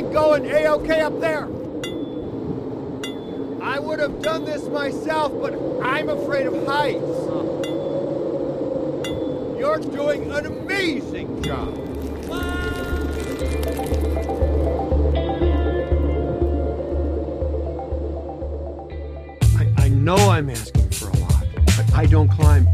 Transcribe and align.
ain't 0.00 0.12
going 0.14 0.46
A-OK 0.46 1.00
up 1.00 1.20
there. 1.20 1.44
I 3.62 3.78
would 3.78 4.00
have 4.00 4.22
done 4.22 4.46
this 4.46 4.66
myself, 4.68 5.30
but 5.38 5.52
I'm 5.82 6.08
afraid 6.08 6.46
of 6.46 6.54
heights. 6.66 7.02
You're 9.58 9.78
doing 9.78 10.30
an 10.32 10.46
amazing 10.46 11.42
job. 11.42 11.76
I, 19.58 19.66
I 19.76 19.88
know 19.90 20.16
I'm 20.16 20.48
asking 20.48 20.88
for 20.92 21.10
a 21.10 21.16
lot, 21.18 21.44
but 21.76 21.94
I 21.94 22.06
don't 22.06 22.30
climb, 22.30 22.66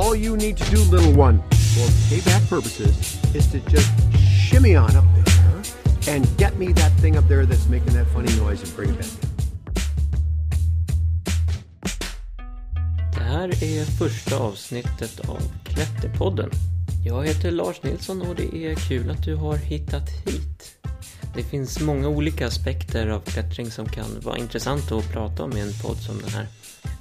All 0.00 0.16
you 0.16 0.34
need 0.34 0.56
to 0.56 0.70
do, 0.70 0.78
little 0.84 1.12
one, 1.12 1.42
for 1.74 1.86
payback 2.08 2.48
purposes, 2.48 2.96
is 3.34 3.46
to 3.52 3.60
just 3.68 3.90
shimmy 4.18 4.74
on 4.74 4.96
up 4.96 5.04
there 5.14 6.14
and 6.14 6.26
get 6.38 6.56
me 6.56 6.72
that 6.72 6.92
thing 7.02 7.18
up 7.18 7.28
there 7.28 7.44
that's 7.44 7.68
making 7.68 7.92
that 7.92 8.06
funny 8.06 8.34
noise 8.36 8.62
and 8.62 8.74
bring 8.76 8.90
it 8.90 8.98
back. 8.98 9.30
Det 13.12 13.20
här 13.20 13.48
är 13.48 13.84
första 13.84 14.38
avsnittet 14.38 15.20
av 15.28 15.42
Klätterpodden. 15.64 16.50
Jag 17.04 17.26
heter 17.26 17.50
Lars 17.50 17.82
Nilsson 17.82 18.22
och 18.22 18.34
det 18.34 18.56
är 18.56 18.74
kul 18.74 19.10
att 19.10 19.22
du 19.22 19.34
har 19.34 19.56
hittat 19.56 20.10
hit. 20.10 20.76
Det 21.34 21.42
finns 21.42 21.80
många 21.80 22.08
olika 22.08 22.46
aspekter 22.46 23.08
av 23.08 23.20
klättring 23.20 23.70
som 23.70 23.88
kan 23.88 24.20
vara 24.20 24.38
intressant 24.38 24.92
att 24.92 25.12
prata 25.12 25.44
om 25.44 25.56
i 25.56 25.60
en 25.60 25.72
podd 25.82 25.96
som 25.96 26.18
den 26.18 26.30
här. 26.30 26.46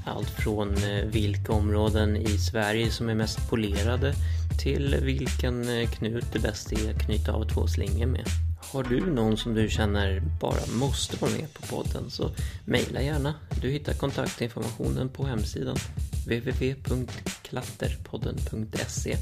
Allt 0.05 0.29
från 0.29 0.83
eh, 0.83 1.05
vilka 1.05 1.53
områden 1.53 2.17
i 2.17 2.37
Sverige 2.37 2.91
som 2.91 3.09
är 3.09 3.15
mest 3.15 3.49
polerade 3.49 4.13
till 4.59 4.95
vilken 5.01 5.79
eh, 5.79 5.89
knut 5.89 6.25
det 6.33 6.39
bäst 6.39 6.71
är 6.71 6.91
att 6.91 7.05
knyta 7.05 7.33
av 7.33 7.45
två 7.45 7.67
slingor 7.67 8.05
med. 8.05 8.25
Har 8.71 8.83
du 8.83 9.11
någon 9.11 9.37
som 9.37 9.53
du 9.53 9.69
känner 9.69 10.21
bara 10.39 10.65
måste 10.73 11.17
vara 11.17 11.31
med 11.31 11.53
på 11.53 11.61
podden 11.61 12.09
så 12.09 12.31
mejla 12.65 13.01
gärna. 13.01 13.33
Du 13.61 13.69
hittar 13.69 13.93
kontaktinformationen 13.93 15.09
på 15.09 15.25
hemsidan 15.25 15.77
www.klatterpodden.se 16.25 19.17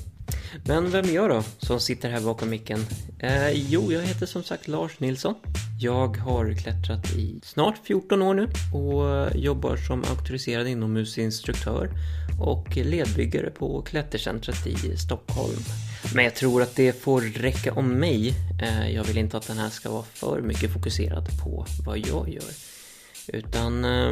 men 0.66 0.92
vem 0.92 1.06
är 1.06 1.14
jag 1.14 1.30
då 1.30 1.44
som 1.60 1.80
sitter 1.80 2.10
här 2.10 2.22
bakom 2.22 2.50
micken? 2.50 2.86
Eh, 3.20 3.50
jo, 3.52 3.92
jag 3.94 4.02
heter 4.02 4.26
som 4.26 4.44
sagt 4.44 4.68
Lars 4.68 5.00
Nilsson. 5.00 5.36
Jag 5.80 6.18
har 6.18 6.54
klättrat 6.54 7.12
i 7.16 7.40
snart 7.44 7.76
14 7.88 8.22
år 8.22 8.34
nu 8.34 8.44
och 8.74 9.36
jobbar 9.36 9.78
som 9.78 10.04
auktoriserad 10.04 10.68
inomhusinstruktör 10.68 11.90
och 12.42 12.78
ledbyggare 12.78 13.50
på 13.50 13.82
Klättercentret 13.82 14.68
i 14.68 14.98
Stockholm. 14.98 15.60
Men 16.16 16.24
jag 16.24 16.36
tror 16.36 16.62
att 16.62 16.76
det 16.76 17.02
får 17.02 17.22
räcka 17.22 17.74
om 17.74 17.90
mig. 18.00 18.34
Eh, 18.62 18.90
Jag 18.92 19.04
vill 19.04 19.18
inte 19.18 19.38
att 19.38 19.48
den 19.48 19.58
här 19.58 19.70
ska 19.70 19.90
vara 19.92 20.04
för 20.14 20.42
mycket 20.42 20.74
fokuserad 20.74 21.28
på 21.44 21.66
vad 21.86 21.98
jag 21.98 22.30
gör. 22.30 22.52
Utan 23.28 23.86
eh, 23.86 24.12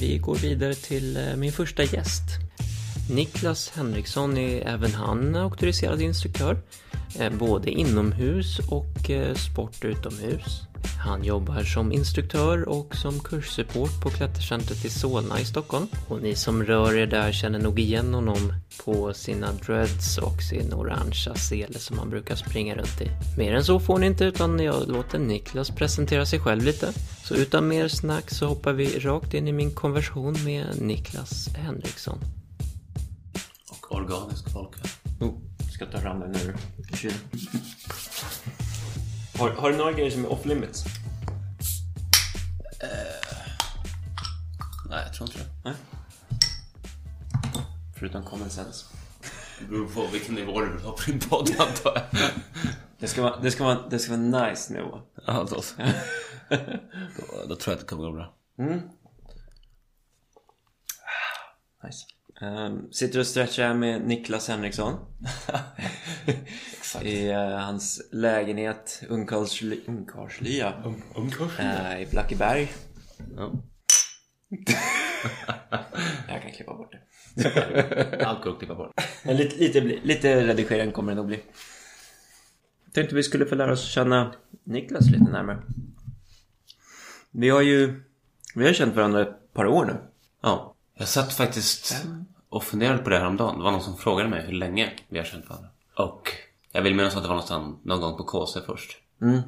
vi 0.00 0.18
går 0.18 0.34
vidare 0.34 0.74
till 0.74 1.16
eh, 1.16 1.36
min 1.36 1.52
första 1.52 1.82
gäst. 1.84 2.22
Niklas 3.10 3.72
Henriksson 3.76 4.36
är 4.36 4.68
även 4.68 4.94
han 4.94 5.36
auktoriserad 5.36 6.02
instruktör, 6.02 6.58
eh, 7.18 7.32
både 7.32 7.70
inomhus 7.70 8.58
och 8.70 9.10
eh, 9.10 9.34
sport 9.34 9.84
utomhus. 9.84 10.62
Han 11.04 11.24
jobbar 11.24 11.62
som 11.62 11.92
instruktör 11.92 12.68
och 12.68 12.96
som 12.96 13.20
kurssupport 13.20 14.00
på 14.02 14.10
Klättercentret 14.10 14.84
i 14.84 14.90
Solna 14.90 15.40
i 15.40 15.44
Stockholm. 15.44 15.86
Och 16.08 16.22
ni 16.22 16.34
som 16.34 16.64
rör 16.64 16.96
er 16.96 17.06
där 17.06 17.32
känner 17.32 17.58
nog 17.58 17.78
igen 17.78 18.14
honom 18.14 18.52
på 18.84 19.14
sina 19.14 19.52
dreads 19.52 20.18
och 20.18 20.42
sin 20.42 20.72
orangea 20.72 21.34
sele 21.34 21.78
som 21.78 21.98
han 21.98 22.10
brukar 22.10 22.36
springa 22.36 22.74
runt 22.74 23.00
i. 23.00 23.10
Mer 23.38 23.54
än 23.54 23.64
så 23.64 23.80
får 23.80 23.98
ni 23.98 24.06
inte 24.06 24.24
utan 24.24 24.60
jag 24.60 24.88
låter 24.88 25.18
Niklas 25.18 25.70
presentera 25.70 26.26
sig 26.26 26.40
själv 26.40 26.62
lite. 26.62 26.92
Så 27.24 27.34
utan 27.34 27.68
mer 27.68 27.88
snack 27.88 28.30
så 28.30 28.46
hoppar 28.46 28.72
vi 28.72 28.98
rakt 28.98 29.34
in 29.34 29.48
i 29.48 29.52
min 29.52 29.70
konversation 29.70 30.44
med 30.44 30.66
Niklas 30.80 31.48
Henriksson. 31.56 32.18
Organisk 33.88 34.50
folköl. 34.52 34.86
Oh, 35.20 35.34
ska 35.74 35.86
ta 35.86 35.98
fram 36.00 36.20
den 36.20 36.36
ur 36.36 36.56
kylen. 36.96 37.18
Har, 39.38 39.50
har 39.50 39.70
du 39.70 39.76
några 39.76 39.92
grejer 39.92 40.10
som 40.10 40.24
är 40.24 40.32
off 40.32 40.44
limits? 40.44 40.84
Nej, 44.90 45.02
jag 45.06 45.14
tror 45.14 45.28
inte 45.28 45.38
det. 45.38 45.48
Nej. 45.64 45.74
Förutom 47.98 48.24
common 48.24 48.50
sense. 48.50 48.86
Det 49.60 49.66
beror 49.66 49.88
på 49.88 50.06
vilken 50.12 50.34
nivå 50.34 50.60
du 50.60 50.72
vill 50.72 50.82
ha 50.82 50.92
på 50.92 51.02
din 51.06 51.20
podd 51.20 51.50
antar 51.58 51.92
jag. 51.94 52.30
Det 52.98 53.06
ska 53.08 53.22
vara, 53.22 53.40
det 53.40 53.50
ska 53.50 53.64
vara, 53.64 53.88
det 53.88 53.98
ska 53.98 54.16
vara 54.16 54.46
nice 54.48 54.72
nivå. 54.72 55.00
Ja, 55.26 55.46
då, 55.50 55.62
då, 56.48 57.46
då 57.48 57.56
tror 57.56 57.72
jag 57.72 57.74
att 57.74 57.80
det 57.80 57.86
kommer 57.86 58.04
gå 58.04 58.12
bra. 58.12 58.34
Nice. 61.84 62.04
Um, 62.40 62.88
sitter 62.92 63.20
och 63.20 63.26
stretchar 63.26 63.74
med 63.74 64.06
Niklas 64.06 64.48
Henriksson. 64.48 64.92
I 67.02 67.28
eh, 67.30 67.58
hans 67.58 68.08
lägenhet 68.12 69.02
Ungkarlsly- 69.08 69.80
Ungkarlslya. 69.86 70.94
Ungkurs? 71.14 71.58
Uh, 71.60 72.02
I 72.02 72.06
Blackeberg. 72.10 72.72
Ja. 73.36 73.52
Jag 76.28 76.42
kan 76.42 76.52
klippa 76.52 76.74
bort 76.74 76.92
det. 76.92 77.00
Allt 78.26 78.44
går 78.44 78.50
att 78.52 78.58
klippa 78.58 78.74
bort. 78.74 78.92
Men 79.24 79.36
lite, 79.36 79.56
lite, 79.56 79.80
lite 79.80 80.46
redigering 80.46 80.92
kommer 80.92 81.12
det 81.12 81.16
nog 81.16 81.26
bli. 81.26 81.40
Tänkte 82.92 83.14
vi 83.14 83.22
skulle 83.22 83.46
få 83.46 83.54
lära 83.54 83.72
oss 83.72 83.90
känna 83.90 84.34
Niklas 84.64 85.10
lite 85.10 85.30
närmare. 85.30 85.62
Vi 87.30 87.48
har 87.48 87.62
ju 87.62 88.02
vi 88.54 88.66
har 88.66 88.72
känt 88.72 88.94
varandra 88.96 89.22
ett 89.22 89.52
par 89.52 89.66
år 89.66 89.84
nu. 89.84 89.96
Ja. 90.42 90.74
Jag 90.98 91.08
satt 91.08 91.32
faktiskt 91.32 92.06
och 92.48 92.64
funderade 92.64 92.98
på 92.98 93.10
det 93.10 93.18
här 93.18 93.26
om 93.26 93.36
dagen. 93.36 93.58
Det 93.58 93.64
var 93.64 93.70
någon 93.70 93.82
som 93.82 93.96
frågade 93.98 94.28
mig 94.28 94.46
hur 94.46 94.52
länge 94.52 94.92
vi 95.08 95.18
har 95.18 95.24
känt 95.24 95.48
varandra. 95.48 95.68
Och 95.94 96.32
jag 96.72 96.82
vill 96.82 96.94
minnas 96.94 97.16
att 97.16 97.22
det 97.22 97.28
var 97.28 97.34
någonstans 97.34 97.76
någon 97.84 98.00
gång 98.00 98.16
på 98.16 98.24
KC 98.24 98.60
först. 98.66 98.96
Mm. 99.22 99.40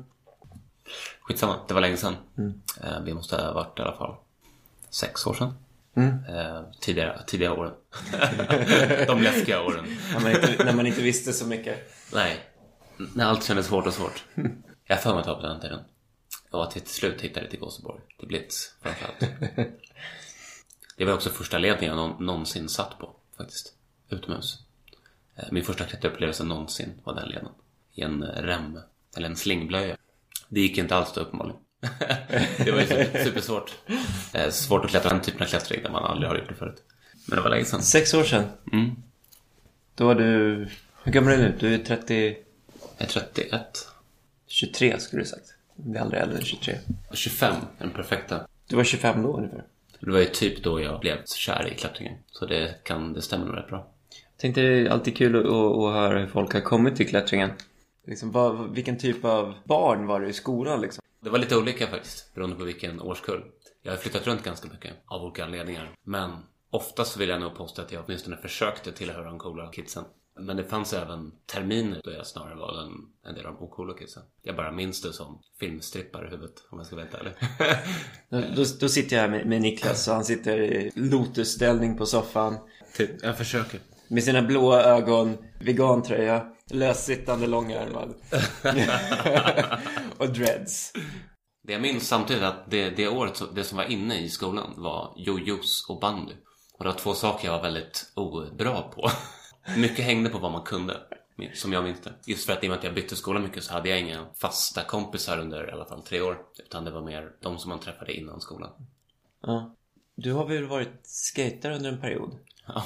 Skitsamma, 1.20 1.56
det 1.68 1.74
var 1.74 1.80
länge 1.80 1.96
sedan. 1.96 2.16
Eh, 2.82 3.00
Vi 3.04 3.14
måste 3.14 3.36
ha 3.36 3.52
varit 3.52 3.78
i 3.78 3.82
alla 3.82 3.96
fall 3.96 4.14
sex 4.90 5.26
år 5.26 5.34
sedan. 5.34 5.54
Eh, 6.28 6.62
tidigare, 6.80 7.22
tidigare 7.26 7.52
åren. 7.54 7.72
De 9.06 9.22
läskiga 9.22 9.62
åren. 9.62 9.96
När 10.12 10.20
man, 10.20 10.30
inte, 10.30 10.64
när 10.64 10.72
man 10.72 10.86
inte 10.86 11.02
visste 11.02 11.32
så 11.32 11.46
mycket. 11.46 11.94
Nej, 12.14 12.36
när 13.14 13.24
allt 13.24 13.44
kändes 13.44 13.68
hårt 13.68 13.86
och 13.86 13.94
svårt. 13.94 14.24
Jag 14.84 14.96
har 14.96 15.02
för 15.02 15.10
mig 15.10 15.18
att 15.18 15.24
det 15.24 15.30
var 15.32 15.40
på 15.40 15.46
den 15.46 15.60
tiden. 15.60 15.80
Och 16.50 16.64
att 16.64 16.76
vi 16.76 16.80
till 16.80 16.90
slut 16.94 17.20
hittade 17.20 17.50
till 17.50 17.58
Gåseborg. 17.60 18.00
Till 18.18 18.28
Blitz 18.28 18.74
framförallt. 18.82 19.20
Det 21.00 21.06
var 21.06 21.12
också 21.14 21.30
första 21.30 21.58
ledningen 21.58 21.96
jag 21.96 22.08
nå- 22.08 22.16
någonsin 22.20 22.68
satt 22.68 22.98
på 22.98 23.10
faktiskt. 23.36 23.74
Utomhus. 24.10 24.58
Eh, 25.36 25.44
Min 25.50 25.64
första 25.64 25.84
klätterupplevelse 25.84 26.44
någonsin 26.44 26.92
var 27.04 27.14
den 27.14 27.28
leden. 27.28 27.48
I 27.94 28.02
en 28.02 28.22
eh, 28.22 28.42
rem, 28.42 28.78
eller 29.16 29.28
en 29.28 29.36
slingblöja. 29.36 29.96
Det 30.48 30.60
gick 30.60 30.78
inte 30.78 30.96
alls 30.96 31.12
då 31.12 31.20
uppenbarligen. 31.20 31.60
det 32.64 32.70
var 32.72 32.80
ju 32.80 32.86
super- 32.86 33.24
supersvårt. 33.24 33.74
Eh, 34.34 34.50
Svårt 34.50 34.84
att 34.84 34.90
klättra 34.90 35.10
den 35.10 35.20
typen 35.20 35.42
av 35.42 35.46
klättring 35.46 35.82
där 35.82 35.90
man 35.90 36.04
aldrig 36.04 36.28
har 36.30 36.36
gjort 36.36 36.48
det 36.48 36.54
förut. 36.54 36.82
Men 37.26 37.36
det 37.36 37.42
var 37.42 37.50
länge 37.50 37.64
sedan. 37.64 37.82
Sex 37.82 38.14
år 38.14 38.24
sedan. 38.24 38.44
Mm. 38.72 38.90
Då 39.94 40.06
var 40.06 40.14
du... 40.14 40.68
Hur 41.02 41.12
gammal 41.12 41.32
är 41.32 41.36
du 41.36 41.42
nu? 41.42 41.56
Du 41.60 41.74
är 41.74 41.78
30... 41.78 42.36
Jag 42.98 43.08
är 43.08 43.12
31. 43.12 43.88
23 44.46 45.00
skulle 45.00 45.22
du 45.22 45.26
sagt. 45.28 45.54
Du 45.76 45.96
är 45.98 46.02
aldrig 46.02 46.22
äldre 46.22 46.38
än 46.38 46.44
23. 46.44 46.78
25 47.12 47.54
är 47.54 47.84
den 47.84 47.90
perfekta. 47.90 48.46
Du 48.66 48.76
var 48.76 48.84
25 48.84 49.22
då 49.22 49.36
ungefär. 49.36 49.64
Det 50.00 50.10
var 50.10 50.18
ju 50.18 50.26
typ 50.26 50.62
då 50.62 50.80
jag 50.80 51.00
blev 51.00 51.24
kär 51.24 51.68
i 51.72 51.74
klättringen. 51.74 52.18
Så 52.26 52.46
det, 52.46 52.84
kan, 52.84 53.12
det 53.12 53.22
stämmer 53.22 53.46
nog 53.46 53.56
rätt 53.56 53.68
bra. 53.68 53.92
Jag 54.32 54.40
tänkte 54.40 54.60
det 54.60 54.80
är 54.80 54.90
alltid 54.90 55.16
kul 55.16 55.36
att, 55.36 55.46
att, 55.46 55.52
att 55.52 55.92
höra 55.92 56.18
hur 56.18 56.26
folk 56.26 56.52
har 56.52 56.60
kommit 56.60 56.96
till 56.96 57.08
klättringen. 57.08 57.50
Liksom, 58.06 58.30
vad, 58.30 58.74
vilken 58.74 58.98
typ 58.98 59.24
av 59.24 59.54
barn 59.64 60.06
var 60.06 60.20
du 60.20 60.28
i 60.28 60.32
skolan 60.32 60.80
liksom? 60.80 61.02
Det 61.20 61.30
var 61.30 61.38
lite 61.38 61.56
olika 61.56 61.86
faktiskt, 61.86 62.34
beroende 62.34 62.56
på 62.56 62.64
vilken 62.64 63.00
årskull. 63.00 63.42
Jag 63.82 63.92
har 63.92 63.96
flyttat 63.96 64.26
runt 64.26 64.44
ganska 64.44 64.68
mycket, 64.68 64.92
av 65.06 65.22
olika 65.24 65.44
anledningar. 65.44 65.90
Men 66.04 66.30
oftast 66.70 67.16
vill 67.16 67.28
jag 67.28 67.40
nog 67.40 67.56
påstå 67.56 67.82
att 67.82 67.92
jag 67.92 68.04
åtminstone 68.06 68.36
försökte 68.36 68.92
tillhöra 68.92 69.24
de 69.24 69.38
coola 69.38 69.72
kidsen. 69.72 70.04
Men 70.40 70.56
det 70.56 70.64
fanns 70.64 70.92
även 70.92 71.32
terminer 71.46 72.00
då 72.04 72.10
jag 72.12 72.26
snarare 72.26 72.54
var 72.54 72.82
en, 72.82 72.92
en 73.28 73.34
del 73.34 73.46
av 73.46 73.54
de 73.54 73.64
ocoola 73.64 73.94
kidsen. 73.94 74.22
Jag 74.42 74.56
bara 74.56 74.72
minns 74.72 75.02
det 75.02 75.12
som 75.12 75.42
filmstrippar 75.60 76.26
i 76.26 76.30
huvudet, 76.30 76.54
om 76.70 76.78
jag 76.78 76.86
ska 76.86 76.96
vara 76.96 77.06
helt 77.06 77.20
ärlig. 77.20 77.32
Då, 78.30 78.40
då, 78.56 78.64
då 78.80 78.88
sitter 78.88 79.16
jag 79.16 79.22
här 79.22 79.30
med, 79.30 79.46
med 79.46 79.60
Niklas 79.62 80.08
och 80.08 80.14
han 80.14 80.24
sitter 80.24 80.60
i 80.62 80.90
lotusställning 80.94 81.96
på 81.96 82.06
soffan. 82.06 82.56
typ, 82.96 83.10
jag 83.22 83.38
försöker. 83.38 83.80
Med 84.08 84.24
sina 84.24 84.42
blåa 84.42 84.82
ögon, 84.82 85.36
vegantröja, 85.60 86.46
lössittande 86.70 87.46
långärmad. 87.46 88.14
och 90.18 90.28
dreads. 90.28 90.92
Det 91.62 91.72
jag 91.72 91.82
minns 91.82 92.08
samtidigt 92.08 92.42
att 92.42 92.70
det, 92.70 92.90
det 92.90 93.08
året, 93.08 93.36
så- 93.36 93.46
det 93.46 93.64
som 93.64 93.76
var 93.78 93.84
inne 93.84 94.20
i 94.20 94.28
skolan 94.28 94.74
var 94.76 95.14
jojos 95.16 95.86
och 95.88 96.00
bandy. 96.00 96.32
Och 96.78 96.84
det 96.84 96.90
var 96.90 96.98
två 96.98 97.14
saker 97.14 97.48
jag 97.48 97.52
var 97.56 97.62
väldigt 97.62 98.12
obra 98.16 98.82
på. 98.82 99.10
Mycket 99.76 100.04
hängde 100.04 100.30
på 100.30 100.38
vad 100.38 100.52
man 100.52 100.62
kunde. 100.62 101.00
Som 101.54 101.72
jag 101.72 101.84
minns 101.84 102.00
det. 102.00 102.12
Just 102.24 102.46
för 102.46 102.52
att 102.52 102.64
i 102.64 102.66
och 102.66 102.70
med 102.70 102.78
att 102.78 102.84
jag 102.84 102.94
bytte 102.94 103.16
skola 103.16 103.40
mycket 103.40 103.64
så 103.64 103.72
hade 103.72 103.88
jag 103.88 104.00
inga 104.00 104.26
fasta 104.34 104.84
kompisar 104.84 105.38
under 105.38 105.68
i 105.68 105.72
alla 105.72 105.84
fall 105.84 106.02
tre 106.02 106.20
år. 106.20 106.42
Utan 106.58 106.84
det 106.84 106.90
var 106.90 107.02
mer 107.02 107.32
de 107.40 107.58
som 107.58 107.68
man 107.68 107.80
träffade 107.80 108.12
innan 108.12 108.40
skolan. 108.40 108.70
Ja. 109.40 109.74
Du 110.14 110.32
har 110.32 110.46
väl 110.46 110.66
varit 110.66 111.00
skater 111.02 111.70
under 111.70 111.92
en 111.92 112.00
period? 112.00 112.38
Ja. 112.66 112.84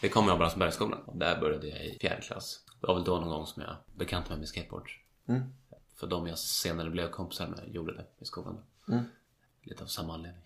Det 0.00 0.08
kom 0.08 0.28
jag 0.28 0.38
Brandtsbergsskolan. 0.38 1.00
Där 1.14 1.40
började 1.40 1.66
jag 1.66 1.84
i 1.84 1.98
fjärde 2.00 2.22
klass. 2.22 2.60
Det 2.80 2.86
var 2.86 2.94
väl 2.94 3.04
då 3.04 3.20
någon 3.20 3.28
gång 3.28 3.46
som 3.46 3.62
jag 3.62 3.76
bekantade 3.94 4.30
mig 4.30 4.38
med 4.38 4.48
skateboard. 4.48 4.90
Mm. 5.28 5.42
För 5.96 6.06
de 6.06 6.26
jag 6.26 6.38
senare 6.38 6.90
blev 6.90 7.10
kompisar 7.10 7.46
med 7.46 7.74
gjorde 7.74 7.94
det 7.94 8.04
i 8.18 8.24
skolan. 8.24 8.62
Mm. 8.88 9.04
Lite 9.62 9.82
av 9.82 9.86
samma 9.86 10.14
anledning. 10.14 10.42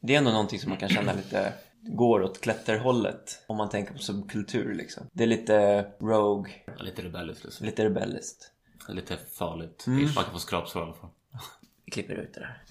Det 0.00 0.14
är 0.14 0.18
ändå 0.18 0.30
någonting 0.30 0.60
som 0.60 0.68
man 0.68 0.78
kan 0.78 0.88
känna 0.88 1.12
lite 1.12 1.54
går 1.82 2.22
åt 2.22 2.40
klätterhållet 2.40 3.42
om 3.46 3.56
man 3.56 3.68
tänker 3.68 3.92
på 3.92 3.98
subkultur 3.98 4.74
liksom. 4.74 5.06
Det 5.12 5.22
är 5.22 5.26
lite 5.26 5.80
rogue, 6.00 6.52
Ja, 6.66 6.72
Lite 6.82 7.02
rebelliskt 7.02 7.44
liksom. 7.44 7.66
lite 7.66 7.84
rebelliskt. 7.84 8.52
Lite 8.88 9.16
farligt. 9.16 9.84
Mm. 9.86 10.02
Man 10.14 10.24
kan 10.24 10.32
få 10.32 10.38
skrapsår 10.38 10.82
i 10.82 10.84
alla 10.84 10.94
fall. 10.94 11.10
Vi 11.84 11.90
klipper 11.90 12.14
ut 12.14 12.34
det 12.34 12.40
där. 12.40 12.62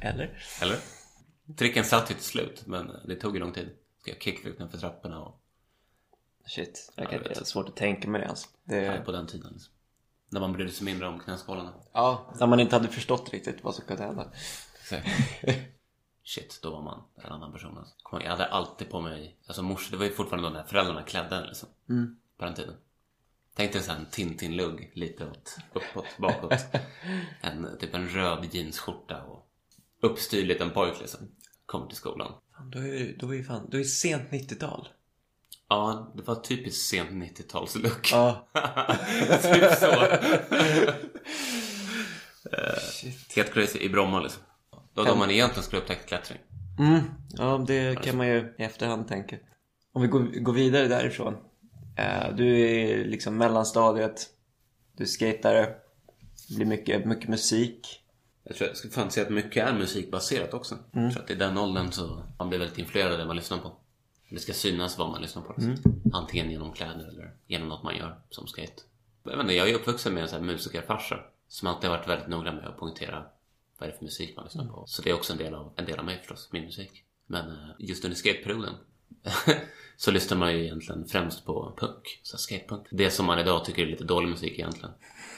Eller? 0.00 0.38
Eller? 0.62 0.76
Tricken 1.56 1.84
satt 1.84 2.10
ju 2.10 2.14
till 2.14 2.24
slut, 2.24 2.66
men 2.66 2.92
det 3.08 3.16
tog 3.16 3.34
ju 3.34 3.40
lång 3.40 3.52
tid. 3.52 3.68
Ska 4.00 4.10
jag 4.10 4.22
kickflip 4.22 4.56
för 4.70 4.78
trapporna 4.78 5.22
och 5.22 5.38
Shit, 6.46 6.92
jag 6.96 7.04
Ja, 7.06 7.10
kan, 7.10 7.18
vet. 7.22 7.34
det 7.34 7.40
är 7.40 7.44
svårt 7.44 7.68
att 7.68 7.76
tänka 7.76 8.08
mig 8.08 8.20
det 8.20 8.28
alltså. 8.28 8.48
Det... 8.64 8.76
ja, 8.82 8.96
på 9.04 9.12
den 9.12 9.26
tiden. 9.26 9.52
Liksom. 9.52 9.72
När 10.30 10.40
man 10.40 10.52
brydde 10.52 10.70
sig 10.70 10.84
mindre 10.84 11.08
om 11.08 11.20
knäskålarna. 11.20 11.72
Ja, 11.92 12.34
när 12.40 12.46
man 12.46 12.60
inte 12.60 12.76
hade 12.76 12.88
förstått 12.88 13.30
riktigt 13.32 13.64
vad 13.64 13.74
som 13.74 13.84
kunde 13.84 14.02
hända. 14.02 14.32
Shit, 16.24 16.58
då 16.62 16.70
var 16.70 16.82
man 16.82 17.04
en 17.14 17.32
annan 17.32 17.52
person. 17.52 17.78
Alltså. 17.78 17.94
Jag 18.22 18.30
hade 18.30 18.46
alltid 18.46 18.90
på 18.90 19.00
mig, 19.00 19.36
alltså 19.46 19.62
mors, 19.62 19.90
det 19.90 19.96
var 19.96 20.04
ju 20.04 20.12
fortfarande 20.12 20.48
då 20.48 20.54
när 20.54 20.64
föräldrarna 20.64 21.02
klädde 21.02 21.36
en 21.36 21.46
liksom. 21.46 21.68
Mm. 21.88 22.16
På 22.38 22.44
den 22.44 22.54
tiden. 22.54 22.74
Tänk 23.54 23.72
dig 23.72 23.82
en 23.88 24.06
Tintin-lugg, 24.06 24.90
lite 24.94 25.26
åt, 25.26 25.56
uppåt, 25.72 26.18
bakåt. 26.18 26.52
En, 27.40 27.78
typ 27.78 27.94
en 27.94 28.08
röd 28.08 28.54
jeansskjorta 28.54 29.22
och 29.22 29.48
uppstyrd 30.00 30.46
liten 30.46 30.70
pojk 30.70 31.00
liksom. 31.00 31.20
Kommer 31.66 31.86
till 31.86 31.96
skolan. 31.96 32.32
Fan, 32.56 32.70
då 32.70 32.78
är 32.78 33.16
då 33.18 33.34
är 33.34 33.42
fan, 33.42 33.68
då 33.70 33.78
är 33.78 33.84
sent 33.84 34.30
90-tal. 34.30 34.88
Ja, 35.68 36.12
det 36.16 36.22
var 36.22 36.34
typiskt 36.34 36.88
sent 36.88 37.10
90-talslook. 37.10 38.08
Ja. 38.12 38.48
typ 39.42 39.78
så. 39.78 40.18
Shit. 42.92 43.36
Helt 43.36 43.52
crazy 43.52 43.78
i 43.78 43.88
Bromma 43.88 44.20
liksom. 44.20 44.42
Det 44.94 45.00
var 45.00 45.08
då 45.08 45.14
man 45.14 45.30
egentligen 45.30 45.62
skulle 45.62 45.82
upptäcka 45.82 46.02
klättring. 46.02 46.38
Mm, 46.78 47.00
ja 47.28 47.64
det 47.66 48.02
kan 48.02 48.16
man 48.16 48.28
ju 48.28 48.54
i 48.58 48.62
efterhand 48.62 49.08
tänka. 49.08 49.36
Om 49.92 50.02
vi 50.02 50.08
går, 50.08 50.52
vidare 50.52 50.88
därifrån. 50.88 51.36
Eh, 51.96 52.34
du 52.36 52.60
är 52.60 53.04
liksom 53.04 53.36
mellanstadiet. 53.36 54.26
Du 54.96 55.04
är 55.04 55.08
skatare. 55.08 55.74
Det 56.48 56.56
blir 56.56 56.66
mycket, 56.66 57.04
mycket 57.04 57.28
musik. 57.28 58.02
Jag 58.44 58.56
tror 58.56 58.68
jag 58.68 58.76
skulle 58.76 58.92
fan 58.92 59.10
säga 59.10 59.26
att 59.26 59.32
mycket 59.32 59.68
är 59.68 59.74
musikbaserat 59.78 60.54
också. 60.54 60.78
Jag 60.92 61.12
tror 61.12 61.22
att 61.22 61.30
i 61.30 61.34
den 61.34 61.58
åldern 61.58 61.92
så 61.92 62.22
man 62.38 62.48
blir 62.48 62.58
väldigt 62.58 62.78
influerad 62.78 63.12
av 63.12 63.18
det 63.18 63.26
man 63.26 63.36
lyssnar 63.36 63.58
på. 63.58 63.72
Det 64.30 64.38
ska 64.38 64.52
synas 64.52 64.98
vad 64.98 65.10
man 65.10 65.22
lyssnar 65.22 65.42
på. 65.42 65.54
Liksom. 65.58 66.02
Antingen 66.12 66.50
genom 66.50 66.72
kläder 66.72 67.08
eller 67.08 67.34
genom 67.46 67.68
något 67.68 67.82
man 67.82 67.96
gör 67.96 68.18
som 68.30 68.46
skate. 68.46 68.82
Jag, 69.24 69.32
vet 69.32 69.40
inte, 69.40 69.54
jag 69.54 69.70
är 69.70 69.74
uppvuxen 69.74 70.14
med 70.14 70.32
en 70.32 70.46
musikerfarsa 70.46 71.20
som 71.48 71.68
alltid 71.68 71.90
har 71.90 71.96
varit 71.96 72.08
väldigt 72.08 72.28
noga 72.28 72.52
med 72.52 72.66
att 72.66 72.78
poängtera 72.78 73.24
vad 73.82 73.88
är 73.88 73.92
det 73.92 73.98
för 73.98 74.04
musik 74.04 74.36
man 74.36 74.44
lyssnar 74.44 74.64
på. 74.64 74.84
Så 74.86 75.02
det 75.02 75.10
är 75.10 75.14
också 75.14 75.32
en 75.32 75.38
del 75.38 75.54
av, 75.54 75.72
en 75.76 75.84
del 75.84 75.98
av 75.98 76.04
mig 76.04 76.18
förstås, 76.18 76.48
min 76.52 76.64
musik. 76.64 77.04
Men 77.26 77.48
eh, 77.50 77.68
just 77.78 78.04
under 78.04 78.16
skateperioden 78.16 78.74
så 79.96 80.10
lyssnar 80.10 80.38
man 80.38 80.52
ju 80.52 80.64
egentligen 80.64 81.08
främst 81.08 81.44
på 81.44 81.74
punk, 81.76 82.20
så 82.22 82.38
skatepunk. 82.38 82.86
Det 82.90 83.10
som 83.10 83.26
man 83.26 83.38
idag 83.38 83.64
tycker 83.64 83.82
är 83.82 83.86
lite 83.86 84.04
dålig 84.04 84.28
musik 84.28 84.52
egentligen. 84.52 84.90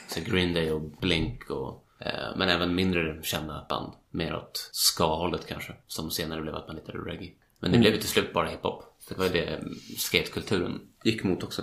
Så 0.07 0.21
Green 0.21 0.53
Day 0.53 0.71
och 0.71 0.81
Blink 0.81 1.49
och 1.49 1.85
eh, 1.99 2.37
men 2.37 2.49
även 2.49 2.75
mindre 2.75 3.23
kända 3.23 3.65
band. 3.69 3.93
Mer 4.09 4.35
åt 4.35 4.69
ska-hållet 4.71 5.47
kanske. 5.47 5.73
Som 5.87 6.11
senare 6.11 6.41
blev 6.41 6.55
att 6.55 6.67
man 6.67 6.75
lite 6.75 6.91
reggae. 6.91 7.33
Men 7.59 7.71
det 7.71 7.77
blev 7.77 7.93
ju 7.93 7.99
till 7.99 8.09
slut 8.09 8.33
bara 8.33 8.47
hiphop. 8.47 8.83
Det 9.09 9.17
var 9.17 9.25
ju 9.25 9.31
det 9.31 9.45
mm, 9.45 9.75
skatekulturen 9.97 10.81
gick 11.03 11.23
mot 11.23 11.43
också. 11.43 11.61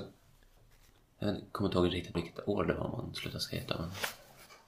Jag 1.18 1.36
kommer 1.52 1.68
inte 1.68 1.78
ihåg 1.78 1.94
riktigt 1.94 2.16
vilket 2.16 2.48
år 2.48 2.64
det 2.64 2.74
var 2.74 2.88
man 2.88 3.14
slutade 3.14 3.40
skata 3.40 3.78
men 3.78 3.90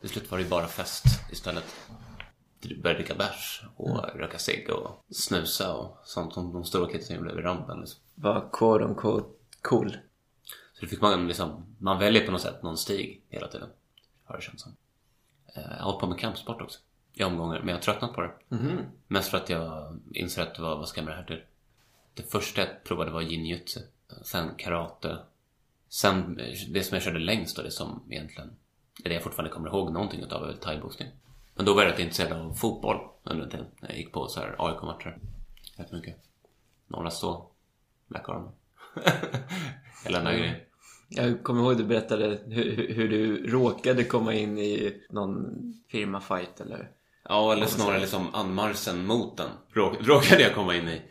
till 0.04 0.12
slut 0.12 0.30
var 0.30 0.38
det 0.38 0.44
ju 0.44 0.50
bara 0.50 0.68
fest 0.68 1.04
istället. 1.32 1.64
Började 2.82 2.94
dricka 3.00 3.14
bärs 3.14 3.62
och 3.76 4.04
röka 4.14 4.38
cigg 4.38 4.70
och 4.70 5.04
snusa 5.14 5.74
och 5.74 5.98
sånt 6.04 6.34
som 6.34 6.52
de 6.52 6.64
stora 6.64 6.92
kidsen 6.92 7.16
gjorde 7.16 7.34
vid 7.34 7.44
rampen 7.44 7.80
liksom. 7.80 8.00
Var 8.14 8.48
quote 8.52 8.84
on 8.84 8.94
quote 8.94 9.28
cool. 9.62 9.90
Så 10.74 10.80
det 10.80 10.86
fick 10.86 11.00
man 11.00 11.28
liksom, 11.28 11.76
man 11.78 11.98
väljer 11.98 12.26
på 12.26 12.32
något 12.32 12.40
sätt 12.40 12.62
någon 12.62 12.78
stig 12.78 13.22
hela 13.28 13.48
tiden. 13.48 13.68
Har 14.24 14.36
det 14.36 14.42
känts 14.42 14.62
som. 14.62 14.76
Eh, 15.54 15.62
Jag 15.62 15.76
har 15.78 15.84
hållit 15.84 16.00
på 16.00 16.06
med 16.06 16.18
kampsport 16.18 16.60
också. 16.62 16.78
I 17.12 17.24
omgångar, 17.24 17.58
men 17.58 17.68
jag 17.68 17.76
har 17.76 17.80
tröttnat 17.82 18.12
på 18.12 18.20
det. 18.20 18.30
Mest 19.08 19.28
för 19.30 19.38
att 19.38 19.50
jag 19.50 19.98
inser 20.14 20.42
att 20.42 20.54
det 20.54 20.62
var, 20.62 20.76
vad 20.76 20.88
ska 20.88 21.00
jag 21.00 21.04
med 21.04 21.14
det 21.14 21.18
här 21.18 21.26
till? 21.26 21.42
Det 22.14 22.22
första 22.30 22.60
jag 22.60 22.84
provade 22.84 23.10
var 23.10 23.20
jinjutsu. 23.20 23.80
Sen 24.22 24.50
karate. 24.58 25.18
Sen, 25.88 26.40
eh, 26.40 26.54
det 26.68 26.82
som 26.82 26.94
jag 26.94 27.02
körde 27.02 27.18
längst 27.18 27.58
och 27.58 27.64
det 27.64 27.70
som 27.70 28.02
egentligen 28.10 28.50
är 29.04 29.08
det 29.08 29.14
jag 29.14 29.22
fortfarande 29.22 29.50
kommer 29.54 29.68
ihåg 29.68 29.92
någonting 29.92 30.20
utav 30.20 30.42
är 30.42 30.46
väl 30.46 30.56
thaiboxning. 30.58 31.08
Men 31.54 31.66
då 31.66 31.74
var 31.74 31.82
jag 31.82 31.92
rätt 31.92 31.98
intresserad 31.98 32.32
av 32.32 32.54
fotboll 32.54 32.96
under 33.24 33.44
en 33.44 33.50
tid. 33.50 33.64
När 33.80 33.88
jag 33.88 33.98
gick 33.98 34.12
på 34.12 34.28
så 34.28 34.40
här 34.40 34.54
AIK-matcher. 34.58 35.18
Rätt 35.76 35.92
mycket. 35.92 36.16
Norra 36.86 37.10
Stål. 37.10 37.42
Black 38.08 38.28
Army. 38.28 38.48
Hela 40.04 40.18
den 40.18 40.26
här 40.32 40.38
grejen. 40.38 40.56
Jag 41.08 41.42
kommer 41.42 41.62
ihåg 41.62 41.76
du 41.76 41.84
berättade 41.84 42.38
hur, 42.46 42.94
hur 42.94 43.08
du 43.08 43.50
råkade 43.50 44.04
komma 44.04 44.34
in 44.34 44.58
i 44.58 45.02
någon 45.10 45.54
firmafight 45.88 46.60
eller... 46.60 46.90
Ja, 47.28 47.52
eller 47.52 47.66
snarare 47.66 48.00
liksom 48.00 48.34
anmarschen 48.34 49.06
mot 49.06 49.36
den 49.36 49.48
rå- 49.72 49.96
råkade 50.00 50.42
jag 50.42 50.54
komma 50.54 50.74
in 50.76 50.88
i. 50.88 51.02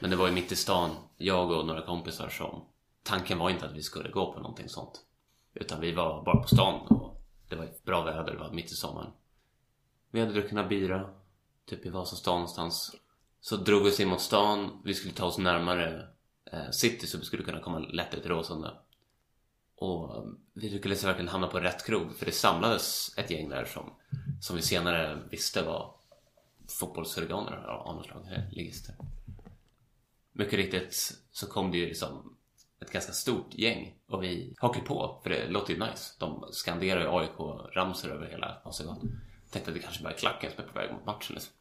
Men 0.00 0.10
det 0.10 0.16
var 0.16 0.26
ju 0.26 0.32
mitt 0.32 0.52
i 0.52 0.56
stan, 0.56 0.90
jag 1.16 1.50
och 1.50 1.66
några 1.66 1.82
kompisar 1.82 2.28
som... 2.28 2.64
Tanken 3.02 3.38
var 3.38 3.50
inte 3.50 3.66
att 3.66 3.72
vi 3.74 3.82
skulle 3.82 4.08
gå 4.10 4.32
på 4.32 4.40
någonting 4.40 4.68
sånt. 4.68 5.00
Utan 5.54 5.80
vi 5.80 5.92
var 5.92 6.24
bara 6.24 6.36
på 6.42 6.48
stan 6.48 6.80
och 6.86 7.22
det 7.48 7.56
var 7.56 7.68
bra 7.84 8.02
väder, 8.04 8.32
det 8.32 8.38
var 8.38 8.50
mitt 8.52 8.72
i 8.72 8.74
sommaren. 8.74 9.10
Vi 10.10 10.20
hade 10.20 10.32
druckit 10.32 10.52
några 10.52 10.68
bira, 10.68 11.10
typ 11.66 11.86
i 11.86 11.90
Vasastan 11.90 12.34
någonstans. 12.34 12.96
Så 13.40 13.56
drog 13.56 13.82
vi 13.82 13.90
oss 13.90 14.00
in 14.00 14.08
mot 14.08 14.20
stan, 14.20 14.82
vi 14.84 14.94
skulle 14.94 15.14
ta 15.14 15.26
oss 15.26 15.38
närmare 15.38 16.08
eh, 16.52 16.70
city 16.70 17.06
så 17.06 17.18
vi 17.18 17.24
skulle 17.24 17.42
kunna 17.42 17.60
komma 17.60 17.78
lättare 17.78 18.20
till 18.20 18.30
Råsunda. 18.30 18.82
Och 19.76 20.22
mm, 20.22 20.38
vi 20.54 20.68
lyckades 20.68 21.04
verkligen 21.04 21.28
hamna 21.28 21.46
på 21.46 21.60
rätt 21.60 21.86
krog 21.86 22.16
för 22.16 22.26
det 22.26 22.32
samlades 22.32 23.18
ett 23.18 23.30
gäng 23.30 23.48
där 23.48 23.64
som, 23.64 23.92
som 24.40 24.56
vi 24.56 24.62
senare 24.62 25.22
visste 25.30 25.62
var 25.62 25.94
fotbollshuliganer 26.80 27.56
av 27.66 27.96
något 27.96 28.06
slag, 28.06 28.32
eh, 28.32 28.50
ligister. 28.50 28.94
Mycket 30.32 30.54
riktigt 30.54 31.18
så 31.30 31.46
kom 31.46 31.70
det 31.70 31.78
ju 31.78 31.86
liksom 31.86 32.36
ett 32.80 32.92
ganska 32.92 33.12
stort 33.12 33.54
gäng 33.54 33.94
och 34.06 34.22
vi 34.22 34.54
hakade 34.58 34.86
på 34.86 35.20
för 35.22 35.30
det 35.30 35.48
låter 35.48 35.74
ju 35.74 35.80
nice. 35.80 36.14
De 36.18 36.48
skanderar 36.52 37.00
ju 37.00 37.08
AIK-ramsor 37.08 38.10
över 38.10 38.26
hela 38.26 38.62
Vasagatan. 38.64 39.20
Tänkte 39.50 39.70
att 39.70 39.76
det 39.76 39.82
kanske 39.82 40.02
bara 40.02 40.12
är 40.12 40.18
klacken 40.18 40.50
som 40.54 40.64
är 40.64 40.68
på 40.68 40.78
väg 40.78 40.92
mot 40.92 41.06
matchen 41.06 41.34
liksom. 41.34 41.52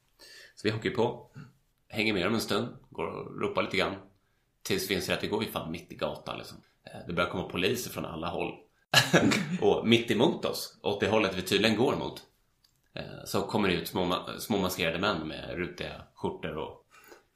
Så 0.56 0.67
vi 0.67 0.89
ju 0.89 0.96
på, 0.96 1.29
hänger 1.88 2.13
med 2.13 2.25
dem 2.25 2.34
en 2.34 2.41
stund, 2.41 2.67
går 2.89 3.06
och 3.06 3.41
ropar 3.41 3.63
lite 3.63 3.77
grann. 3.77 3.96
Tills 4.63 4.89
vi 4.91 4.96
inser 4.96 5.13
att 5.13 5.22
det 5.22 5.27
går 5.27 5.44
ju 5.44 5.51
fan 5.51 5.72
mitt 5.72 5.91
i 5.91 5.96
gatan 5.96 6.38
liksom. 6.38 6.58
Eh, 6.84 7.00
Det 7.08 7.13
börjar 7.13 7.29
komma 7.29 7.44
poliser 7.44 7.91
från 7.91 8.06
alla 8.06 8.27
håll. 8.29 8.53
och 9.62 9.88
mitt 9.88 10.12
emot 10.12 10.46
oss, 10.46 10.79
åt 10.84 11.00
det 11.00 11.10
hållet 11.10 11.36
vi 11.38 11.41
tydligen 11.41 11.77
går 11.77 11.96
mot. 11.96 12.22
eh, 12.94 13.03
Så 13.25 13.41
kommer 13.41 13.70
det 13.70 13.75
ut 13.75 13.88
små, 13.88 14.15
små 14.39 14.58
maskerade 14.58 15.00
män 15.00 15.27
med 15.27 15.56
rutiga 15.58 16.01
skjortor 16.13 16.58
och 16.58 16.86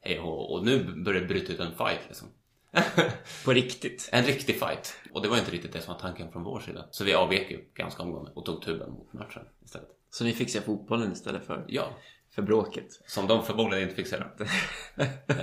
hej 0.01 0.19
och. 0.19 0.51
Och 0.53 0.65
nu 0.65 1.03
börjar 1.03 1.21
det 1.21 1.27
bryta 1.27 1.53
ut 1.53 1.59
en 1.59 1.75
fight 1.75 1.99
liksom. 2.07 2.27
På 3.45 3.53
riktigt? 3.53 4.09
En 4.11 4.23
riktig 4.25 4.59
fight. 4.59 4.95
Och 5.13 5.21
det 5.21 5.27
var 5.29 5.37
inte 5.37 5.51
riktigt 5.51 5.73
det 5.73 5.81
som 5.81 5.93
var 5.93 5.99
tanken 6.01 6.31
från 6.31 6.43
vår 6.43 6.59
sida. 6.59 6.85
Så 6.91 7.03
vi 7.03 7.13
avvek 7.13 7.51
ju 7.51 7.65
ganska 7.73 8.03
omgående 8.03 8.31
och 8.31 8.45
tog 8.45 8.61
tuben 8.61 8.91
mot 8.91 9.13
matchen 9.13 9.43
istället. 9.65 9.89
Så 10.11 10.23
ni 10.23 10.33
fixar 10.33 10.61
fotbollen 10.61 11.11
istället 11.11 11.45
för, 11.45 11.65
Ja, 11.67 11.89
för 12.29 12.41
bråket? 12.41 12.87
som 13.07 13.27
de 13.27 13.43
förmodligen 13.45 13.89
inte 13.89 14.05
säga. 14.05 14.27
Eh, 15.27 15.35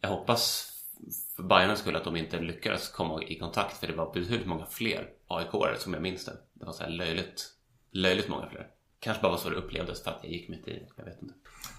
Jag 0.00 0.08
hoppas 0.08 0.70
för 1.36 1.42
Bajarnas 1.42 1.78
skull 1.78 1.96
att 1.96 2.04
de 2.04 2.16
inte 2.16 2.40
lyckades 2.40 2.88
komma 2.88 3.22
i 3.22 3.38
kontakt 3.38 3.76
för 3.76 3.86
det 3.86 3.92
var 3.92 4.12
betydligt 4.12 4.46
många 4.46 4.66
fler 4.66 5.08
AIK-are 5.28 5.76
som 5.78 5.92
jag 5.94 6.02
minns 6.02 6.24
det. 6.24 6.36
Det 6.52 6.64
var 6.64 6.72
så 6.72 6.82
här 6.82 6.90
löjligt, 6.90 7.46
löjligt 7.90 8.28
många 8.28 8.48
fler. 8.48 8.66
Kanske 8.98 9.22
bara 9.22 9.32
var 9.32 9.38
så 9.38 9.50
det 9.50 9.56
upplevdes 9.56 10.02
för 10.02 10.10
att 10.10 10.20
jag 10.22 10.32
gick 10.32 10.48
mitt 10.48 10.68
i, 10.68 10.86
jag 10.96 11.04
vet 11.04 11.22
inte. 11.22 11.34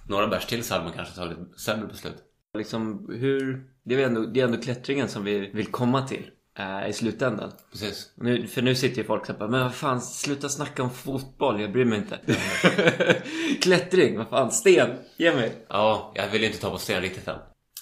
Några 0.09 0.27
bärs 0.27 0.45
till 0.45 0.63
så 0.63 0.73
hade 0.73 0.85
man 0.85 0.93
kanske 0.93 1.15
tagit 1.15 1.37
ett 1.37 1.59
sämre 1.59 1.87
beslut. 1.87 2.23
Liksom 2.57 3.09
hur... 3.19 3.69
Det 3.83 3.95
är, 3.95 4.05
ändå, 4.05 4.21
det 4.25 4.39
är 4.41 4.45
ändå 4.45 4.61
klättringen 4.61 5.09
som 5.09 5.23
vi 5.23 5.39
vill 5.39 5.67
komma 5.71 6.07
till 6.07 6.31
i 6.89 6.93
slutändan. 6.93 7.51
Precis. 7.71 8.11
Nu, 8.15 8.47
för 8.47 8.61
nu 8.61 8.75
sitter 8.75 8.97
ju 8.97 9.03
folk 9.03 9.29
och 9.29 9.35
bara, 9.37 9.49
men 9.49 9.59
vad 9.63 9.75
fan, 9.75 10.01
sluta 10.01 10.49
snacka 10.49 10.83
om 10.83 10.89
fotboll, 10.89 11.61
jag 11.61 11.71
bryr 11.71 11.85
mig 11.85 11.97
inte. 11.97 12.19
Klättring, 13.61 14.17
vad 14.17 14.27
fan, 14.29 14.51
sten, 14.51 14.89
ge 15.17 15.35
mig. 15.35 15.65
Ja, 15.69 16.11
jag 16.15 16.29
vill 16.29 16.43
inte 16.43 16.59
ta 16.59 16.69
på 16.71 16.77
sten 16.77 17.01
riktigt 17.01 17.27
än. 17.27 17.39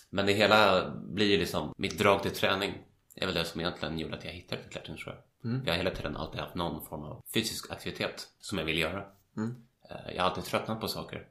Men 0.09 0.25
det 0.25 0.33
hela 0.33 0.89
blir 0.95 1.25
ju 1.31 1.37
liksom, 1.37 1.73
mitt 1.77 1.97
drag 1.99 2.21
till 2.23 2.31
träning 2.31 2.73
är 3.15 3.25
väl 3.25 3.35
det 3.35 3.45
som 3.45 3.61
egentligen 3.61 3.99
gjorde 3.99 4.15
att 4.15 4.25
jag 4.25 4.31
hittade 4.31 4.61
till 4.61 4.71
klättring 4.71 4.97
tror 4.97 5.15
jag. 5.15 5.51
Mm. 5.51 5.65
Jag 5.65 5.73
har 5.73 5.77
hela 5.77 5.91
tiden 5.91 6.17
alltid 6.17 6.39
haft 6.39 6.55
någon 6.55 6.85
form 6.85 7.03
av 7.03 7.21
fysisk 7.33 7.71
aktivitet 7.71 8.27
som 8.39 8.57
jag 8.57 8.65
vill 8.65 8.77
göra. 8.79 9.03
Mm. 9.37 9.55
Eh, 9.89 10.15
Jag 10.15 10.23
har 10.23 10.29
alltid 10.29 10.43
tröttnat 10.43 10.81
på 10.81 10.87
saker. 10.87 11.27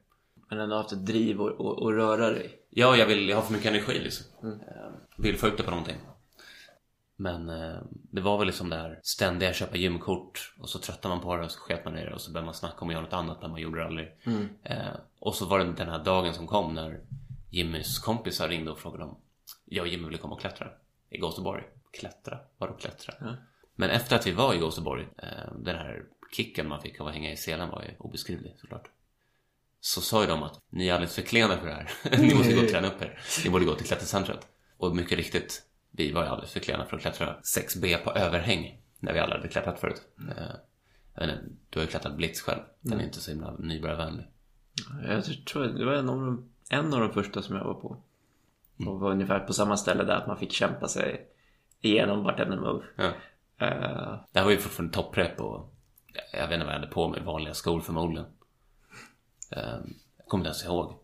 Men 0.50 0.60
ändå 0.60 0.76
haft 0.76 0.92
ett 0.92 1.06
driv 1.06 1.40
och, 1.40 1.50
och, 1.50 1.82
och 1.82 1.92
röra 1.92 2.30
dig. 2.30 2.50
Ja, 2.70 2.96
jag, 2.96 3.06
vill, 3.06 3.28
jag 3.28 3.36
har 3.36 3.42
för 3.42 3.52
mycket 3.52 3.68
energi 3.70 3.98
liksom. 3.98 4.26
Mm. 4.42 4.60
Eh, 4.60 4.66
Vill 5.18 5.36
få 5.38 5.46
ut 5.48 5.56
det 5.56 5.62
på 5.62 5.70
någonting. 5.70 5.96
Men 7.22 7.48
eh, 7.48 7.78
det 7.92 8.20
var 8.20 8.38
väl 8.38 8.46
liksom 8.46 8.68
det 8.68 8.76
här 8.76 9.00
ständiga 9.02 9.52
köpa 9.52 9.76
gymkort 9.76 10.54
och 10.58 10.68
så 10.68 10.78
tröttar 10.78 11.08
man 11.08 11.20
på 11.20 11.36
det 11.36 11.44
och 11.44 11.50
så 11.50 11.60
sket 11.60 11.84
man 11.84 11.98
i 11.98 12.04
det 12.04 12.14
och 12.14 12.20
så 12.20 12.30
började 12.30 12.44
man 12.44 12.54
snacka 12.54 12.78
om 12.78 12.88
att 12.88 12.92
göra 12.92 13.04
något 13.04 13.12
annat 13.12 13.42
men 13.42 13.50
man 13.50 13.60
gjorde 13.60 13.80
det 13.80 13.86
aldrig. 13.86 14.08
Mm. 14.24 14.48
Eh, 14.62 14.94
och 15.18 15.34
så 15.34 15.46
var 15.46 15.58
det 15.58 15.72
den 15.72 15.88
här 15.88 16.04
dagen 16.04 16.34
som 16.34 16.46
kom 16.46 16.74
när 16.74 17.00
Jimmys 17.50 17.98
kompisar 17.98 18.48
ringde 18.48 18.70
och 18.70 18.78
frågade 18.78 19.04
om 19.04 19.16
jag 19.64 19.82
och 19.82 19.88
Jimmy 19.88 20.04
ville 20.04 20.18
komma 20.18 20.34
och 20.34 20.40
klättra 20.40 20.68
i 21.10 21.18
Gåseborg. 21.18 21.62
Klättra? 21.90 22.38
Vadå 22.58 22.72
klättra? 22.72 23.14
Ja. 23.20 23.36
Men 23.74 23.90
efter 23.90 24.16
att 24.16 24.26
vi 24.26 24.32
var 24.32 24.54
i 24.54 24.58
Gåseborg, 24.58 25.08
eh, 25.18 25.52
den 25.58 25.76
här 25.76 26.04
kicken 26.36 26.68
man 26.68 26.82
fick 26.82 27.00
av 27.00 27.06
att 27.06 27.14
hänga 27.14 27.32
i 27.32 27.36
selen 27.36 27.70
var 27.70 27.82
ju 27.82 27.94
obeskrivlig 27.98 28.54
såklart. 28.60 28.90
Så 29.80 30.00
sa 30.00 30.20
ju 30.20 30.28
de 30.28 30.42
att 30.42 30.60
ni 30.70 30.88
är 30.88 30.94
alldeles 30.94 31.14
för 31.14 31.22
klena 31.22 31.56
för 31.56 31.66
det 31.66 31.74
här. 31.74 31.90
ni 32.18 32.34
måste 32.34 32.54
gå 32.54 32.62
och 32.62 32.68
träna 32.68 32.88
upp 32.88 33.02
er. 33.02 33.18
Ni 33.44 33.50
borde 33.50 33.64
gå 33.64 33.74
till 33.74 33.86
klättercentret. 33.86 34.46
Och 34.76 34.96
mycket 34.96 35.18
riktigt, 35.18 35.62
vi 35.92 36.12
var 36.12 36.22
ju 36.22 36.28
alldeles 36.28 36.52
för 36.52 36.60
klena 36.60 36.84
för 36.84 36.96
att 36.96 37.02
klättra 37.02 37.36
6B 37.56 37.96
på 38.04 38.10
överhäng 38.10 38.80
när 38.98 39.12
vi 39.12 39.18
alla 39.18 39.34
hade 39.36 39.48
klättrat 39.48 39.80
förut. 39.80 40.02
Jag 41.14 41.26
vet 41.26 41.36
inte, 41.36 41.44
du 41.70 41.78
har 41.78 41.84
ju 41.84 41.90
klättrat 41.90 42.16
Blitz 42.16 42.40
själv. 42.40 42.60
Den 42.80 43.00
är 43.00 43.04
inte 43.04 43.20
så 43.20 43.30
himla 43.30 43.52
nybörjarvänlig. 43.58 44.26
Jag 45.08 45.24
tror 45.46 45.64
det 45.64 45.84
var 45.84 45.92
en 45.92 46.08
av, 46.08 46.16
de, 46.20 46.48
en 46.70 46.94
av 46.94 47.00
de 47.00 47.12
första 47.12 47.42
som 47.42 47.56
jag 47.56 47.64
var 47.64 47.74
på. 47.74 48.02
Och 48.86 49.00
var 49.00 49.10
ungefär 49.10 49.40
på 49.40 49.52
samma 49.52 49.76
ställe 49.76 50.04
där 50.04 50.16
att 50.16 50.26
man 50.26 50.38
fick 50.38 50.52
kämpa 50.52 50.88
sig 50.88 51.26
igenom 51.80 52.24
vartenda 52.24 52.56
move. 52.56 52.84
Ja. 52.96 53.04
Eh, 53.66 54.18
Det 54.32 54.38
här 54.38 54.44
var 54.44 54.50
ju 54.50 54.58
fortfarande 54.58 54.94
topprep 54.94 55.40
och 55.40 55.74
jag 56.32 56.48
vet 56.48 56.54
inte 56.54 56.64
vad 56.66 56.74
jag 56.74 56.80
hade 56.80 56.92
på 56.92 57.08
mig, 57.08 57.22
vanliga 57.22 57.54
skor 57.54 57.80
förmodligen. 57.80 58.26
Eh, 59.50 59.78
Jag 60.16 60.26
kommer 60.26 60.40
inte 60.42 60.48
ens 60.48 60.64
ihåg. 60.64 60.94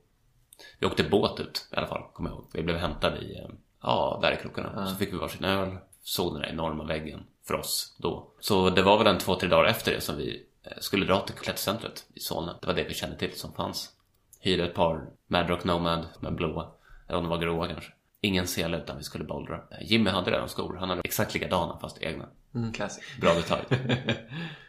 Vi 0.79 0.87
åkte 0.87 1.05
båt 1.05 1.41
ut 1.41 1.69
i 1.73 1.77
alla 1.77 1.87
fall, 1.87 2.03
kommer 2.13 2.31
jag 2.31 2.37
ihåg. 2.39 2.51
Vi 2.53 2.63
blev 2.63 2.77
hämtade 2.77 3.19
i, 3.19 3.47
ja, 3.83 4.19
där 4.23 4.33
i 4.33 4.37
krokarna. 4.37 4.87
Så 4.87 4.95
fick 4.95 5.13
vi 5.13 5.17
varsin 5.17 5.45
öl, 5.45 5.77
såg 6.03 6.35
den 6.35 6.43
där 6.43 6.49
enorma 6.49 6.85
väggen 6.85 7.21
för 7.47 7.55
oss 7.55 7.97
då. 7.99 8.31
Så 8.41 8.71
det 8.71 8.83
var 8.83 8.99
väl 8.99 9.07
en 9.07 9.19
två, 9.19 9.35
tre 9.35 9.49
dagar 9.49 9.65
efter 9.71 9.93
det 9.93 10.01
som 10.01 10.17
vi 10.17 10.47
eh, 10.63 10.73
skulle 10.81 11.07
dra 11.07 11.21
till 11.21 11.35
klättercentret 11.35 12.07
i 12.15 12.21
Solna. 12.21 12.57
Det 12.61 12.67
var 12.67 12.75
det 12.75 12.85
vi 12.85 12.95
kände 12.95 13.17
till 13.17 13.39
som 13.39 13.53
fanns. 13.53 13.93
Hyrde 14.41 14.65
ett 14.65 14.75
par 14.75 15.07
Madrock 15.27 15.65
Nomad 15.65 16.07
med 16.21 16.35
blåa, 16.35 16.71
eller 17.09 17.19
om 17.19 17.25
de 17.25 17.31
var 17.31 17.39
gråa 17.39 17.69
kanske. 17.69 17.93
Ingen 18.21 18.47
sele 18.47 18.79
utan 18.79 18.99
vi 18.99 19.05
skulle 19.05 19.25
bouldra. 19.25 19.61
Jimmy 19.81 20.11
hade 20.11 20.31
redan 20.31 20.49
skor, 20.49 20.77
han 20.81 20.89
hade 20.89 21.01
exakt 21.05 21.35
likadana 21.35 21.79
fast 21.79 21.99
egna. 22.03 22.29
mm, 22.55 22.73
classic. 22.73 23.05
Bra 23.21 23.35
detalj. 23.35 23.65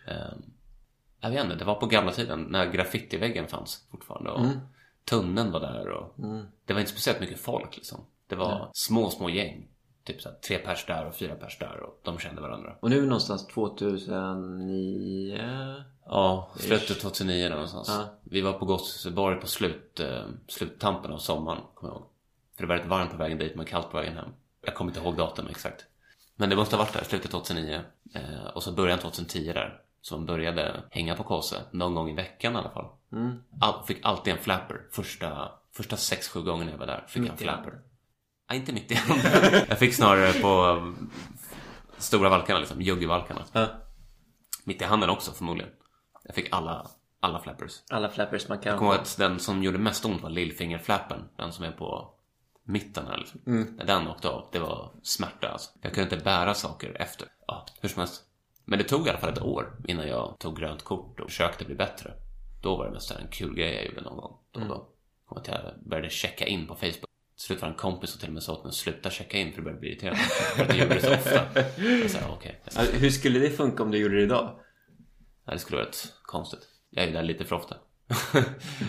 um, 0.08 0.44
jag 1.22 1.30
vet 1.30 1.44
inte, 1.44 1.56
det 1.56 1.66
var 1.66 1.76
på 1.76 1.86
gamla 1.86 2.12
tiden 2.12 2.42
när 2.42 2.72
graffitiväggen 2.72 3.48
fanns 3.48 3.88
fortfarande 3.92 4.30
och 4.30 4.46
tunneln 5.06 5.52
var 5.52 5.60
där 5.60 5.90
och 5.90 6.14
det 6.66 6.74
var 6.74 6.80
inte 6.80 6.92
speciellt 6.92 7.20
mycket 7.20 7.40
folk 7.40 7.76
liksom. 7.76 8.06
Det 8.30 8.36
var 8.36 8.70
små, 8.74 9.10
små 9.10 9.30
gäng. 9.30 9.68
Typ 10.04 10.22
så 10.22 10.30
här, 10.30 10.36
tre 10.36 10.58
pers 10.58 10.86
där 10.86 11.06
och 11.06 11.16
fyra 11.16 11.36
pers 11.36 11.58
där 11.60 11.80
och 11.80 12.00
de 12.04 12.20
kände 12.20 12.42
varandra. 12.42 12.76
Och 12.80 12.90
nu 12.90 13.02
någonstans 13.02 13.48
2009. 13.48 15.40
Ja, 16.06 16.50
slutet 16.56 17.00
2009 17.00 17.44
där 17.44 17.50
någonstans. 17.50 17.88
Ja. 17.88 18.06
Vi 18.24 18.42
var 18.42 18.54
på 18.54 18.66
Gosseborg 18.66 19.40
på 19.40 19.48
slut, 19.48 20.00
eh, 20.00 20.24
sluttampen 20.48 21.12
av 21.12 21.18
sommaren, 21.18 21.62
kommer 21.74 21.94
jag 21.94 21.98
ihåg. 22.00 22.08
För 22.56 22.64
det 22.64 22.68
var 22.68 22.76
rätt 22.76 22.88
varmt 22.88 23.12
på 23.12 23.18
vägen 23.18 23.38
dit 23.38 23.56
men 23.56 23.66
kallt 23.66 23.92
på 23.92 23.98
vägen 23.98 24.16
hem. 24.16 24.30
Jag 24.62 24.76
kommer 24.76 24.92
inte 24.92 25.00
ihåg 25.02 25.18
datum 25.18 25.48
exakt. 25.50 25.86
Men 26.36 26.50
det 26.50 26.56
måste 26.56 26.76
ha 26.76 26.84
varit 26.84 26.94
där, 26.94 27.04
slutet 27.04 27.32
2009. 27.32 27.82
Eh, 28.14 28.46
och 28.54 28.64
så 28.64 28.72
början 28.72 29.00
2010 29.00 29.54
där. 29.54 29.82
Så 30.02 30.18
man 30.18 30.26
började 30.26 30.84
hänga 30.90 31.16
på 31.16 31.24
Kåse 31.24 31.62
någon 31.72 31.96
gång 31.96 32.10
i 32.10 32.14
veckan 32.14 32.54
i 32.54 32.58
alla 32.58 32.70
fall. 32.70 32.86
All, 33.62 33.84
fick 33.86 34.06
alltid 34.06 34.34
en 34.34 34.40
flapper. 34.40 34.82
Första, 34.92 35.52
första 35.72 35.96
6-7 35.96 36.44
gångerna 36.44 36.72
jag 36.72 36.78
var 36.78 36.88
där 36.88 37.06
fick 37.08 37.24
jag 37.24 37.30
en 37.32 37.38
flapper. 37.38 37.80
Ja, 38.50 38.56
inte 38.56 38.74
mitt 38.74 38.92
i 38.92 38.96
handen. 38.96 39.66
jag 39.70 39.80
fick 39.80 39.94
snarare 39.94 40.34
på 40.34 40.66
um, 40.66 41.12
stora 41.98 42.30
valkarna 42.30 42.60
liksom, 42.60 42.82
juggevalkarna. 42.82 43.46
Ja. 43.52 43.68
Mitt 44.64 44.82
i 44.82 44.86
handen 44.86 45.10
också 45.10 45.32
förmodligen. 45.32 45.72
Jag 46.24 46.36
fick 46.36 46.48
alla, 46.52 46.88
alla 47.20 47.40
flappers. 47.40 47.84
Alla 47.90 48.10
flappers 48.10 48.48
man 48.48 48.60
kan 48.60 48.70
Jag 48.70 48.80
kommer 48.80 48.92
ihåg 48.92 49.02
att 49.02 49.18
den 49.18 49.40
som 49.40 49.64
gjorde 49.64 49.78
mest 49.78 50.06
ont 50.06 50.22
var 50.22 50.30
lillfingerflappen. 50.30 51.30
Den 51.36 51.52
som 51.52 51.66
är 51.66 51.72
på 51.72 52.14
mitten 52.64 53.08
här 53.08 53.18
liksom. 53.18 53.42
När 53.78 53.86
den 53.86 54.08
åkte 54.08 54.30
av, 54.30 54.50
det 54.52 54.60
var 54.60 54.92
smärta 55.04 55.50
alltså. 55.50 55.72
Jag 55.82 55.94
kunde 55.94 56.16
inte 56.16 56.26
bära 56.26 56.54
saker 56.54 57.02
efter. 57.02 57.28
Ja, 57.48 57.66
hur 57.82 57.90
som 57.90 58.00
helst. 58.00 58.24
Men 58.66 58.80
det 58.80 58.86
tog 58.86 59.08
i 59.08 59.10
alla 59.10 59.20
fall 59.20 59.30
ett 59.34 59.42
år 59.42 59.78
innan 59.88 60.08
jag 60.08 60.36
tog 60.40 60.58
grönt 60.58 60.84
kort 60.84 61.20
och 61.20 61.30
försökte 61.30 61.66
bli 61.66 61.76
bättre. 61.76 62.14
Då 62.62 62.78
var 62.78 62.86
det 62.86 62.92
mest 62.92 63.12
en 63.12 63.28
kul 63.32 63.56
grej 63.56 63.76
jag 63.76 63.86
gjorde 63.86 64.02
någon 64.02 64.18
gång. 64.18 64.38
Då 64.52 64.62
och 64.62 64.68
då. 64.68 64.88
Kom 65.26 65.38
att 65.38 65.48
jag 65.48 65.60
började 65.86 66.10
checka 66.10 66.46
in 66.46 66.68
på 66.68 66.76
Facebook. 66.76 67.10
Slut 67.40 67.62
var 67.62 67.70
en 67.70 67.76
kompis 67.76 68.10
som 68.10 68.20
till 68.20 68.30
och 68.30 68.34
med 68.34 68.44
sa 68.44 68.54
åt 68.54 68.64
mig 68.64 68.70
att 68.70 68.76
sluta 68.76 69.10
checka 69.10 69.38
in 69.38 69.52
för 69.52 69.58
det 69.58 69.64
började 69.64 69.80
bli 69.80 69.90
irriterande. 69.90 70.22
För 70.56 70.64
att 70.64 70.70
jag 70.70 70.78
gjorde 70.78 70.96
det 70.96 71.02
så 71.02 71.14
ofta. 71.14 71.62
Jag 71.82 72.12
sa 72.12 72.20
okej. 72.30 72.62
Ja, 72.76 72.82
Hur 72.82 73.10
skulle 73.10 73.40
det 73.40 73.50
funka 73.50 73.84
om 73.84 73.92
du 73.92 73.98
gjorde 73.98 74.16
det 74.16 74.24
idag? 74.24 74.60
Ja, 75.46 75.54
det 75.54 75.60
skulle 75.60 75.78
vara 75.78 75.88
rätt 75.88 76.14
konstigt. 76.22 76.60
Jag 76.90 77.04
är 77.04 77.08
ju 77.08 77.14
där 77.14 77.24
lite 77.24 77.46
för 77.46 77.56
ofta. 77.56 77.76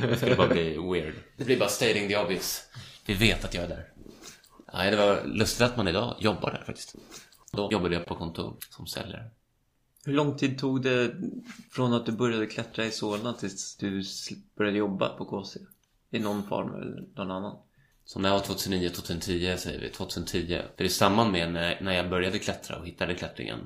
det 0.03 0.17
skulle 0.17 0.37
bara 0.37 0.49
bli 0.49 0.79
weird. 0.93 1.15
Det 1.37 1.45
blir 1.45 1.59
bara 1.59 1.69
stating 1.69 2.09
the 2.09 2.17
obvious. 2.17 2.63
Vi 3.07 3.15
vet 3.15 3.45
att 3.45 3.55
jag 3.55 3.65
är 3.65 3.69
där. 3.69 3.93
Nej, 4.73 4.91
det 4.91 4.97
var 4.97 5.25
lustigt 5.25 5.63
att 5.63 5.77
man 5.77 5.89
idag 5.89 6.17
jobbar 6.19 6.51
där 6.51 6.63
faktiskt. 6.67 6.95
Då 7.53 7.69
jobbade 7.73 7.95
jag 7.95 8.07
på 8.07 8.15
kontor 8.15 8.57
som 8.71 8.87
säljare. 8.87 9.31
Hur 10.05 10.13
lång 10.13 10.37
tid 10.37 10.59
tog 10.59 10.83
det 10.83 11.15
från 11.71 11.93
att 11.93 12.07
du 12.07 12.13
började 12.13 12.47
klättra 12.47 12.85
i 12.85 12.91
Solna 12.91 13.33
tills 13.33 13.77
du 13.77 14.03
började 14.57 14.79
jobba 14.79 15.09
på 15.09 15.25
KC? 15.25 15.61
I 16.11 16.19
någon 16.19 16.43
form 16.43 16.75
eller 16.75 17.03
någon 17.17 17.31
annan? 17.31 17.57
Så 18.05 18.19
när 18.19 18.29
jag 18.29 18.37
var 18.37 18.45
2009, 18.45 18.89
2010 18.89 19.57
säger 19.59 19.81
vi, 19.81 19.89
2010. 19.89 20.63
För 20.77 20.85
i 20.85 20.89
samband 20.89 21.33
med 21.33 21.53
när, 21.53 21.93
jag 21.93 22.11
började 22.11 22.39
klättra 22.39 22.77
och 22.77 22.87
hittade 22.87 23.15
klättringen, 23.15 23.59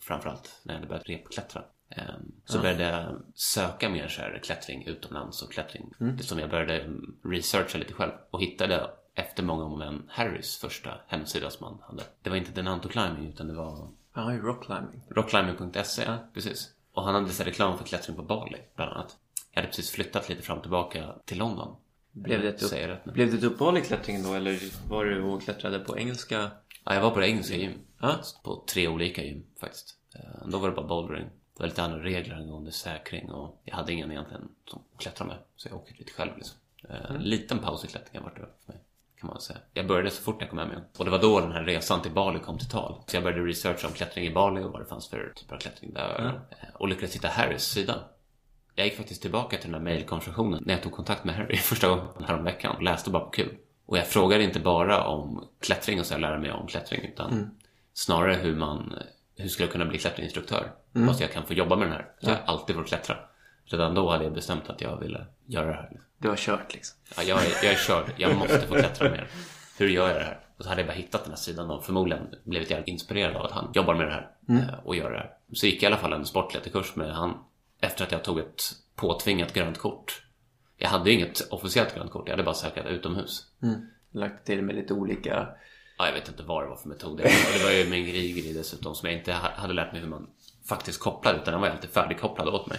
framförallt 0.00 0.60
när 0.62 0.74
jag 0.74 0.78
hade 0.78 0.88
börjat 0.88 1.08
repklättra, 1.08 1.62
ehm, 1.90 2.32
så 2.44 2.58
började 2.58 2.82
jag 2.82 3.22
söka 3.34 3.88
mer 3.88 4.08
så 4.08 4.20
här 4.20 4.40
klättring 4.44 4.86
utomlands 4.86 5.42
och 5.42 5.52
klättring. 5.52 5.92
Det 5.98 6.22
som 6.22 6.38
jag 6.38 6.50
började 6.50 6.80
mm, 6.80 7.16
researcha 7.24 7.78
lite 7.78 7.92
själv 7.92 8.12
och 8.30 8.42
hittade 8.42 8.90
efter 9.14 9.42
många 9.42 9.64
om 9.64 9.82
en 9.82 10.02
Harrys 10.08 10.56
första 10.56 10.90
hemsida 11.06 11.50
som 11.50 11.66
han 11.66 11.78
hade. 11.82 12.02
Det 12.22 12.30
var 12.30 12.36
inte 12.36 12.50
Denanto 12.50 12.88
Climbing 12.88 13.28
utan 13.28 13.46
det 13.46 13.54
var 13.54 13.88
Ja, 14.14 14.38
rockclimbing. 14.42 15.02
rockclimbing.se, 15.10 16.06
precis. 16.34 16.72
Och 16.92 17.02
han 17.04 17.14
hade 17.14 17.28
så 17.28 17.42
reklam 17.42 17.78
för 17.78 17.84
klättring 17.84 18.16
på 18.16 18.22
Bali, 18.22 18.58
bland 18.76 18.92
annat. 18.92 19.16
Jag 19.50 19.60
hade 19.60 19.68
precis 19.68 19.90
flyttat 19.90 20.28
lite 20.28 20.42
fram 20.42 20.56
och 20.56 20.62
tillbaka 20.64 21.14
till 21.24 21.38
London. 21.38 21.76
Blev 22.22 22.42
det, 22.42 22.48
ett 22.48 22.62
upp... 22.62 22.68
Säger 22.70 22.88
rätt 22.88 23.06
nu? 23.06 23.12
Blev 23.12 23.30
det 23.30 23.36
ett 23.36 23.44
uppehåll 23.44 23.78
i 23.78 23.80
klättringen 23.80 24.22
då 24.22 24.34
eller 24.34 24.58
var 24.88 25.04
du 25.04 25.22
och 25.22 25.42
klättrade 25.42 25.78
på 25.78 25.98
engelska? 25.98 26.50
Ja, 26.84 26.94
jag 26.94 27.02
var 27.02 27.10
på 27.10 27.20
det 27.20 27.28
engelska 27.28 27.56
gym. 27.56 27.72
Ja. 28.00 28.14
På 28.44 28.64
tre 28.72 28.88
olika 28.88 29.24
gym 29.24 29.44
faktiskt. 29.60 29.96
Eh, 30.14 30.48
Då 30.48 30.58
var 30.58 30.68
det 30.68 30.74
bara 30.76 30.86
bouldering. 30.86 31.24
Det 31.24 31.60
var 31.62 31.66
lite 31.66 31.82
andra 31.82 31.98
regler 32.02 32.34
angående 32.34 32.72
säkring 32.72 33.30
och 33.30 33.60
jag 33.64 33.76
hade 33.76 33.92
ingen 33.92 34.10
egentligen 34.10 34.48
som 34.70 34.82
klättrade 34.98 35.28
med. 35.28 35.38
Så 35.56 35.68
jag 35.68 35.76
åkte 35.76 35.94
lite 35.98 36.12
själv 36.12 36.30
liksom. 36.36 36.56
Eh, 36.88 37.10
En 37.16 37.22
liten 37.22 37.58
paus 37.58 37.84
i 37.84 37.88
klättringen 37.88 38.22
var 38.22 38.30
det 38.30 38.36
för 38.40 38.72
mig. 38.72 38.82
Kan 39.20 39.26
man 39.30 39.40
säga. 39.40 39.58
Jag 39.72 39.86
började 39.86 40.10
så 40.10 40.22
fort 40.22 40.36
jag 40.40 40.50
kom 40.50 40.58
hem 40.58 40.70
igen. 40.70 40.82
Och 40.98 41.04
det 41.04 41.10
var 41.10 41.18
då 41.18 41.40
den 41.40 41.52
här 41.52 41.64
resan 41.64 42.02
till 42.02 42.12
Bali 42.12 42.38
kom 42.38 42.58
till 42.58 42.68
tal. 42.68 43.02
Så 43.06 43.16
jag 43.16 43.22
började 43.22 43.42
researcha 43.44 43.86
om 43.88 43.92
klättring 43.92 44.26
i 44.26 44.30
Bali 44.30 44.62
och 44.62 44.72
vad 44.72 44.80
det 44.80 44.86
fanns 44.86 45.08
för 45.08 45.32
typer 45.36 45.54
av 45.54 45.58
klättring 45.60 45.92
där. 45.94 46.40
Eh, 46.50 46.56
Och 46.74 46.88
lyckades 46.88 47.14
hitta 47.14 47.28
Harrys 47.28 47.62
sida. 47.64 47.94
Jag 48.78 48.86
gick 48.86 48.96
faktiskt 48.96 49.22
tillbaka 49.22 49.56
till 49.56 49.72
den 49.72 49.84
där 49.84 49.90
mailkonversationen 49.90 50.62
när 50.66 50.74
jag 50.74 50.82
tog 50.82 50.92
kontakt 50.92 51.24
med 51.24 51.34
Harry 51.34 51.56
första 51.70 51.88
gången 51.88 52.06
häromveckan 52.26 52.76
och 52.76 52.82
läste 52.82 53.10
bara 53.10 53.24
på 53.24 53.30
kul. 53.30 53.56
Och 53.86 53.98
jag 53.98 54.06
frågade 54.06 54.44
inte 54.44 54.60
bara 54.60 55.06
om 55.06 55.48
klättring 55.60 56.00
och 56.00 56.06
så 56.06 56.14
jag 56.14 56.20
lärde 56.20 56.38
mig 56.38 56.52
om 56.52 56.66
klättring 56.66 57.00
utan 57.12 57.50
snarare 57.94 58.34
hur 58.34 58.56
man, 58.56 58.98
hur 59.36 59.48
skulle 59.48 59.66
jag 59.66 59.72
kunna 59.72 59.84
bli 59.84 59.98
klätterinstruktör? 59.98 60.72
Fast 61.06 61.20
jag 61.20 61.32
kan 61.32 61.46
få 61.46 61.54
jobba 61.54 61.76
med 61.76 61.86
den 61.86 61.92
här. 61.92 62.10
Så 62.20 62.30
jag 62.30 62.36
har 62.36 62.42
alltid 62.46 62.76
fått 62.76 62.86
klättra. 62.86 63.16
Redan 63.64 63.94
då 63.94 64.10
hade 64.10 64.24
jag 64.24 64.32
bestämt 64.32 64.70
att 64.70 64.80
jag 64.80 65.00
ville 65.00 65.26
göra 65.46 65.66
det 65.66 65.72
här. 65.72 65.90
Du 66.18 66.28
har 66.28 66.36
kört 66.36 66.74
liksom. 66.74 66.98
Ja, 67.16 67.22
jag, 67.22 67.38
är, 67.38 67.64
jag 67.64 67.72
är 67.72 67.76
körd, 67.76 68.04
jag 68.16 68.36
måste 68.36 68.60
få 68.60 68.74
klättra 68.74 69.10
mer. 69.10 69.28
Hur 69.78 69.88
gör 69.88 70.08
jag 70.08 70.16
det 70.16 70.24
här? 70.24 70.38
Och 70.56 70.64
så 70.64 70.68
hade 70.68 70.80
jag 70.80 70.88
bara 70.88 70.96
hittat 70.96 71.22
den 71.22 71.32
här 71.32 71.38
sidan 71.38 71.70
och 71.70 71.84
förmodligen 71.84 72.26
blivit 72.44 72.70
jävligt 72.70 72.88
inspirerad 72.88 73.36
av 73.36 73.44
att 73.44 73.52
han 73.52 73.70
jobbar 73.74 73.94
med 73.94 74.06
det 74.06 74.12
här 74.12 74.30
eh, 74.48 74.78
och 74.84 74.96
gör 74.96 75.10
det 75.10 75.18
här. 75.18 75.30
Så 75.52 75.66
gick 75.66 75.82
jag 75.82 75.82
i 75.82 75.86
alla 75.86 76.02
fall 76.02 76.12
en 76.12 76.26
sportklätterkurs 76.26 76.96
med 76.96 77.14
han 77.14 77.34
efter 77.86 78.04
att 78.04 78.12
jag 78.12 78.24
tog 78.24 78.38
ett 78.38 78.62
påtvingat 78.94 79.52
grönt 79.52 79.78
kort. 79.78 80.22
Jag 80.76 80.88
hade 80.88 81.10
ju 81.10 81.16
inget 81.16 81.52
officiellt 81.52 81.94
grönt 81.94 82.10
kort, 82.10 82.28
jag 82.28 82.32
hade 82.32 82.42
bara 82.42 82.54
säkrat 82.54 82.86
utomhus. 82.86 83.46
Lagt 84.12 84.46
till 84.46 84.62
med 84.62 84.74
lite 84.74 84.94
olika... 84.94 85.48
Ja, 85.98 86.06
jag 86.06 86.12
vet 86.12 86.28
inte 86.28 86.42
vad 86.42 86.64
det 86.64 86.68
var 86.68 86.76
för 86.76 86.88
metod. 86.88 87.16
Det 87.16 87.22
var, 87.22 87.58
det 87.58 87.64
var 87.64 87.70
ju 87.70 87.82
en 87.82 88.04
grigri 88.04 88.52
dessutom 88.52 88.94
som 88.94 89.08
jag 89.08 89.18
inte 89.18 89.32
ha- 89.32 89.54
hade 89.54 89.74
lärt 89.74 89.92
mig 89.92 90.00
hur 90.00 90.08
man 90.08 90.30
faktiskt 90.68 91.00
kopplar 91.00 91.34
utan 91.34 91.52
den 91.52 91.60
var 91.60 91.68
alltid 91.68 91.90
färdigkopplad 91.90 92.48
åt 92.48 92.66
mig. 92.66 92.78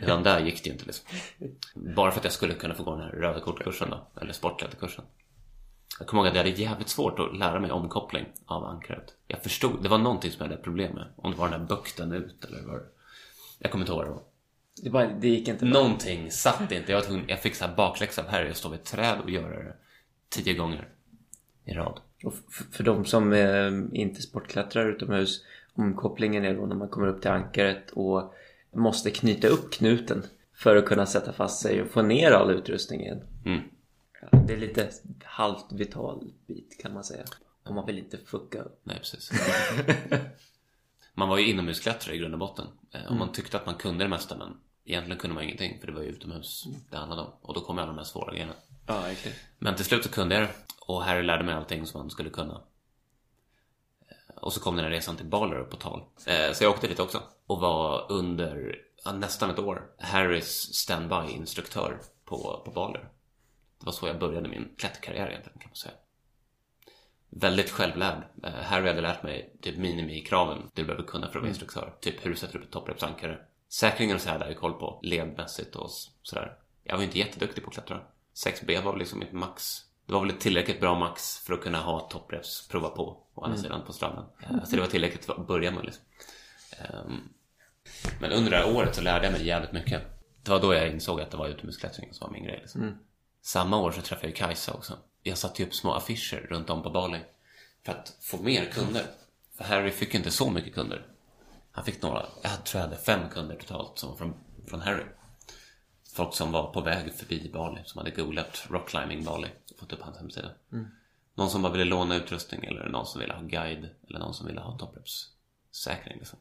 Redan 0.00 0.22
där 0.22 0.40
gick 0.40 0.62
det 0.62 0.68
ju 0.68 0.72
inte 0.72 0.86
liksom. 0.86 1.06
Bara 1.74 2.10
för 2.10 2.18
att 2.18 2.24
jag 2.24 2.32
skulle 2.32 2.54
kunna 2.54 2.74
få 2.74 2.82
gå 2.82 2.90
den 2.96 3.00
här 3.00 3.10
röda 3.10 3.40
kortkursen 3.40 3.90
då, 3.90 4.08
eller 4.20 4.32
sportklätterkursen. 4.32 5.04
Jag 5.98 6.08
kommer 6.08 6.22
ihåg 6.22 6.28
att 6.28 6.34
jag 6.34 6.44
hade 6.44 6.62
jävligt 6.62 6.88
svårt 6.88 7.18
att 7.18 7.36
lära 7.38 7.60
mig 7.60 7.70
omkoppling 7.70 8.26
av 8.46 8.64
ankaret. 8.64 9.14
Jag 9.26 9.42
förstod, 9.42 9.82
det 9.82 9.88
var 9.88 9.98
någonting 9.98 10.30
som 10.30 10.44
jag 10.44 10.50
hade 10.50 10.62
problem 10.62 10.94
med. 10.94 11.06
Om 11.16 11.30
det 11.30 11.36
var 11.36 11.48
den 11.48 11.60
där 11.60 11.66
bukten 11.66 12.12
ut 12.12 12.44
eller 12.44 12.62
vad 12.62 12.74
det 12.74 12.86
Jag 13.58 13.70
kommer 13.70 13.82
inte 13.82 13.92
ihåg 13.92 13.98
vad 13.98 14.22
det 14.82 14.90
var. 14.90 15.18
Det, 15.20 15.28
gick 15.28 15.48
inte. 15.48 15.64
Någonting 15.64 16.30
satt 16.30 16.72
inte. 16.72 16.92
Jag, 16.92 17.04
tvungen, 17.04 17.24
jag 17.28 17.40
fick 17.40 17.54
så 17.54 17.64
här 17.64 17.76
bakläxa 17.76 18.22
av 18.22 18.28
Harry 18.28 18.50
att 18.50 18.56
stå 18.56 18.68
vid 18.68 18.80
ett 18.80 18.86
träd 18.86 19.20
och 19.24 19.30
göra 19.30 19.62
det 19.62 19.74
tio 20.28 20.54
gånger 20.54 20.88
i 21.64 21.72
rad. 21.72 22.00
Och 22.24 22.34
för 22.72 22.84
de 22.84 23.04
som 23.04 23.32
eh, 23.32 24.00
inte 24.00 24.22
sportklättrar 24.22 24.88
utomhus, 24.88 25.44
omkopplingen 25.74 26.44
är 26.44 26.54
då 26.54 26.66
när 26.66 26.76
man 26.76 26.88
kommer 26.88 27.08
upp 27.08 27.22
till 27.22 27.30
ankaret 27.30 27.90
och 27.90 28.34
måste 28.72 29.10
knyta 29.10 29.48
upp 29.48 29.72
knuten 29.72 30.22
för 30.54 30.76
att 30.76 30.86
kunna 30.86 31.06
sätta 31.06 31.32
fast 31.32 31.62
sig 31.62 31.82
och 31.82 31.88
få 31.88 32.02
ner 32.02 32.30
all 32.30 32.50
utrustning 32.50 33.00
igen. 33.00 33.22
Mm. 33.44 33.60
Det 34.46 34.52
är 34.52 34.56
lite 34.56 34.88
halvt 35.24 35.72
vital 35.72 36.32
bit 36.46 36.80
kan 36.82 36.94
man 36.94 37.04
säga. 37.04 37.24
Om 37.62 37.74
man 37.74 37.86
vill 37.86 37.98
inte 37.98 38.18
fucka 38.18 38.62
upp. 38.62 38.80
Nej, 38.84 38.98
precis. 38.98 39.30
man 41.18 41.28
var 41.28 41.38
ju 41.38 41.46
inomhusklättrare 41.50 42.14
i 42.16 42.18
grund 42.18 42.34
och 42.34 42.40
botten. 42.40 42.66
Eh, 42.92 43.04
Och 43.06 43.16
man 43.16 43.32
tyckte 43.32 43.56
att 43.56 43.66
man 43.66 43.74
kunde 43.74 44.04
det 44.04 44.08
mesta 44.08 44.36
men 44.36 44.60
egentligen 44.84 45.18
kunde 45.18 45.34
man 45.34 45.44
ingenting 45.44 45.80
för 45.80 45.86
det 45.86 45.92
var 45.92 46.02
ju 46.02 46.08
utomhus 46.08 46.64
det 46.90 46.96
handlade 46.96 47.22
om. 47.22 47.30
Och 47.42 47.54
då 47.54 47.60
kom 47.60 47.78
alla 47.78 47.86
de 47.86 47.96
här 47.98 48.04
svåra 48.04 48.32
grejerna. 48.32 48.52
Ja, 48.86 49.00
verkligen. 49.00 49.36
Men 49.58 49.74
till 49.76 49.84
slut 49.84 50.04
så 50.04 50.10
kunde 50.10 50.34
jag 50.34 50.44
det. 50.44 50.54
Och 50.80 51.02
Harry 51.04 51.22
lärde 51.22 51.44
mig 51.44 51.54
allting 51.54 51.86
som 51.86 52.00
man 52.00 52.10
skulle 52.10 52.30
kunna. 52.30 52.54
Eh, 54.08 54.36
Och 54.36 54.52
så 54.52 54.60
kom 54.60 54.76
den 54.76 54.84
här 54.84 54.92
resan 54.92 55.16
till 55.16 55.26
Baller 55.26 55.58
upp 55.60 55.70
på 55.70 55.76
tal. 55.76 56.02
Eh, 56.26 56.52
Så 56.52 56.64
jag 56.64 56.70
åkte 56.72 56.88
dit 56.88 57.00
också. 57.00 57.22
Och 57.46 57.60
var 57.60 58.06
under 58.12 58.76
nästan 59.14 59.50
ett 59.50 59.58
år 59.58 59.82
Harrys 59.98 60.74
standby-instruktör 60.74 61.98
på, 62.24 62.62
på 62.64 62.70
Baller. 62.70 63.08
Det 63.80 63.86
var 63.86 63.92
så 63.92 64.06
jag 64.06 64.18
började 64.18 64.48
min 64.48 64.74
klätterkarriär 64.78 65.28
egentligen 65.28 65.58
kan 65.58 65.68
man 65.68 65.76
säga. 65.76 65.94
Väldigt 67.30 67.70
självlärd. 67.70 68.22
Eh, 68.42 68.50
Harry 68.52 68.88
hade 68.88 69.00
lärt 69.00 69.22
mig 69.22 69.56
typ 69.62 69.78
minimikraven 69.78 70.70
du 70.74 70.84
behöver 70.84 71.04
kunna 71.04 71.26
för 71.28 71.38
att 71.38 71.42
vara 71.42 71.48
instruktör. 71.48 71.94
Typ 72.00 72.24
hur 72.26 72.30
du 72.30 72.36
sätter 72.36 72.58
upp 72.58 72.64
ett 72.64 72.70
topprepsankare. 72.70 73.38
Säkringen 73.68 74.16
och 74.16 74.22
så 74.22 74.28
här 74.28 74.38
där 74.38 74.46
jag 74.46 74.56
koll 74.58 74.72
på. 74.72 75.00
Ledmässigt 75.02 75.76
och 75.76 75.90
sådär. 76.22 76.56
Jag 76.84 76.94
var 76.94 77.00
ju 77.00 77.06
inte 77.06 77.18
jätteduktig 77.18 77.64
på 77.64 77.68
att 77.68 77.74
klättra. 77.74 78.00
6B 78.44 78.82
var 78.82 78.92
väl 78.92 78.98
liksom 78.98 79.18
mitt 79.18 79.32
max. 79.32 79.78
Det 80.06 80.12
var 80.12 80.20
väl 80.20 80.30
ett 80.30 80.40
tillräckligt 80.40 80.80
bra 80.80 80.98
max 80.98 81.38
för 81.38 81.54
att 81.54 81.60
kunna 81.62 81.78
ha 81.78 82.00
toppreps 82.00 82.68
prova 82.68 82.88
på 82.88 83.22
å 83.34 83.44
andra 83.44 83.58
sidan 83.58 83.84
på 83.86 83.92
stranden. 83.92 84.24
Eh, 84.42 84.64
Så 84.64 84.76
det 84.76 84.82
var 84.82 84.88
tillräckligt 84.88 85.30
att 85.30 85.46
börja 85.46 85.70
med 85.70 85.84
liksom. 85.84 86.04
Ehm, 86.78 87.20
Men 88.20 88.32
under 88.32 88.50
det 88.50 88.56
här 88.56 88.76
året 88.76 88.94
så 88.94 89.02
lärde 89.02 89.24
jag 89.24 89.32
mig 89.32 89.46
jävligt 89.46 89.72
mycket. 89.72 90.02
Det 90.42 90.50
var 90.50 90.60
då 90.60 90.74
jag 90.74 90.88
insåg 90.90 91.20
att 91.20 91.30
det 91.30 91.36
var 91.36 91.48
utomhusklättring 91.48 92.12
som 92.14 92.26
var 92.26 92.32
min 92.32 92.44
grej. 92.44 92.58
Liksom. 92.60 92.82
Samma 93.42 93.78
år 93.80 93.92
så 93.92 94.00
träffade 94.02 94.28
jag 94.28 94.36
Kajsa 94.36 94.72
också. 94.74 94.92
Jag 95.22 95.38
satte 95.38 95.62
upp 95.62 95.74
små 95.74 95.94
affischer 95.94 96.46
runt 96.50 96.70
om 96.70 96.82
på 96.82 96.90
Bali. 96.90 97.20
För 97.84 97.92
att 97.92 98.16
få 98.20 98.42
mer 98.42 98.64
kunder. 98.64 99.02
För 99.56 99.64
Harry 99.64 99.90
fick 99.90 100.14
inte 100.14 100.30
så 100.30 100.50
mycket 100.50 100.74
kunder. 100.74 101.06
Han 101.72 101.84
fick 101.84 102.02
några, 102.02 102.26
jag 102.42 102.64
tror 102.64 102.82
jag 102.82 102.88
hade 102.88 103.02
fem 103.02 103.28
kunder 103.30 103.56
totalt 103.56 103.98
som 103.98 104.16
från, 104.16 104.34
från 104.66 104.80
Harry. 104.80 105.04
Folk 106.14 106.34
som 106.34 106.52
var 106.52 106.72
på 106.72 106.80
väg 106.80 107.14
förbi 107.14 107.50
Bali, 107.52 107.80
som 107.84 107.98
hade 107.98 108.10
googlat 108.10 108.66
rockclimbing 108.70 109.24
Bali 109.24 109.48
och 109.72 109.78
fått 109.78 109.92
upp 109.92 110.02
hans 110.02 110.18
hemsida. 110.18 110.48
Någon 111.34 111.50
som 111.50 111.62
bara 111.62 111.72
ville 111.72 111.84
låna 111.84 112.16
utrustning 112.16 112.64
eller 112.64 112.88
någon 112.88 113.06
som 113.06 113.20
ville 113.20 113.34
ha 113.34 113.42
guide 113.42 113.88
eller 114.08 114.18
någon 114.18 114.34
som 114.34 114.46
ville 114.46 114.60
ha 114.60 114.78
toppreps 114.78 115.26
säkring 115.70 116.18
liksom. 116.18 116.38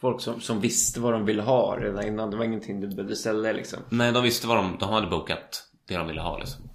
Folk 0.00 0.20
som, 0.20 0.40
som 0.40 0.60
visste 0.60 1.00
vad 1.00 1.12
de 1.12 1.24
ville 1.24 1.42
ha 1.42 1.76
redan 1.80 2.06
innan. 2.06 2.30
Det 2.30 2.36
var 2.36 2.44
ingenting 2.44 2.80
du 2.80 2.88
behövde 2.88 3.16
sälja 3.16 3.52
liksom. 3.52 3.78
Nej, 3.88 4.12
de 4.12 4.22
visste 4.22 4.46
vad 4.46 4.56
de, 4.56 4.76
de 4.80 4.90
hade 4.90 5.06
bokat 5.06 5.68
det 5.86 5.96
de 5.96 6.06
ville 6.06 6.20
ha 6.20 6.38
liksom. 6.38 6.70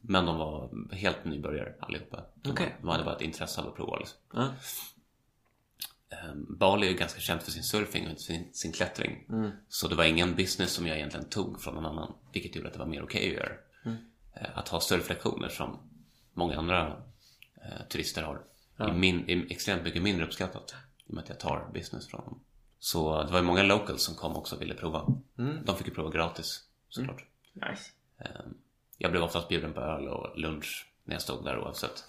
Men 0.00 0.26
de 0.26 0.36
var 0.38 0.70
helt 0.94 1.24
nybörjare 1.24 1.74
allihopa. 1.80 2.24
De, 2.34 2.50
Okej. 2.52 2.76
de 2.80 2.88
hade 2.88 3.04
bara 3.04 3.16
ett 3.16 3.22
intresse 3.22 3.60
av 3.60 3.68
att 3.68 3.76
prova 3.76 3.96
liksom. 3.98 4.18
Ja. 4.32 4.48
Ehm, 6.10 6.56
Bali 6.58 6.86
är 6.86 6.90
ju 6.90 6.96
ganska 6.96 7.20
känt 7.20 7.42
för 7.42 7.50
sin 7.50 7.62
surfing 7.62 8.08
och 8.10 8.20
sin, 8.20 8.48
sin 8.52 8.72
klättring. 8.72 9.26
Så 9.68 9.88
det 9.88 9.94
var 9.94 10.04
ingen 10.04 10.34
business 10.34 10.70
som 10.72 10.86
jag 10.86 10.96
egentligen 10.96 11.28
tog 11.28 11.60
från 11.62 11.74
någon 11.74 11.86
annan. 11.86 12.12
Vilket 12.32 12.56
gjorde 12.56 12.66
att 12.68 12.72
det 12.74 12.78
var 12.78 12.86
mer 12.86 13.02
okej 13.02 13.28
att 13.28 13.34
göra. 13.34 13.52
Eh, 14.34 14.58
Att 14.58 14.68
ha 14.68 14.80
surflektioner 14.80 15.48
som 15.48 15.78
många 16.32 16.58
andra 16.58 16.86
eh, 17.64 17.86
turister 17.90 18.22
har. 18.22 18.42
Är, 18.76 18.92
min, 18.92 19.30
är 19.30 19.52
extremt 19.52 19.82
mycket 19.84 20.02
mindre 20.02 20.26
uppskattat. 20.26 20.74
I 21.06 21.10
och 21.10 21.14
med 21.14 21.22
att 21.22 21.28
jag 21.28 21.40
tar 21.40 21.70
business 21.74 22.08
från 22.08 22.24
dem. 22.24 22.40
Så 22.78 23.22
det 23.22 23.30
var 23.32 23.38
ju 23.38 23.44
många 23.44 23.62
locals 23.62 24.02
som 24.02 24.14
kom 24.14 24.36
också 24.36 24.56
och 24.56 24.62
ville 24.62 24.74
prova. 24.74 25.06
De 25.64 25.76
fick 25.76 25.86
ju 25.88 25.94
prova 25.94 26.10
gratis 26.10 26.64
såklart. 26.88 27.24
Nice. 27.52 27.90
Ehm, 28.18 28.54
Jag 28.98 29.10
blev 29.10 29.22
oftast 29.22 29.48
bjuden 29.48 29.72
på 29.72 29.80
öl 29.80 30.08
och 30.08 30.38
lunch 30.38 30.86
när 31.04 31.14
jag 31.14 31.22
stod 31.22 31.44
där 31.44 31.58
oavsett. 31.58 32.04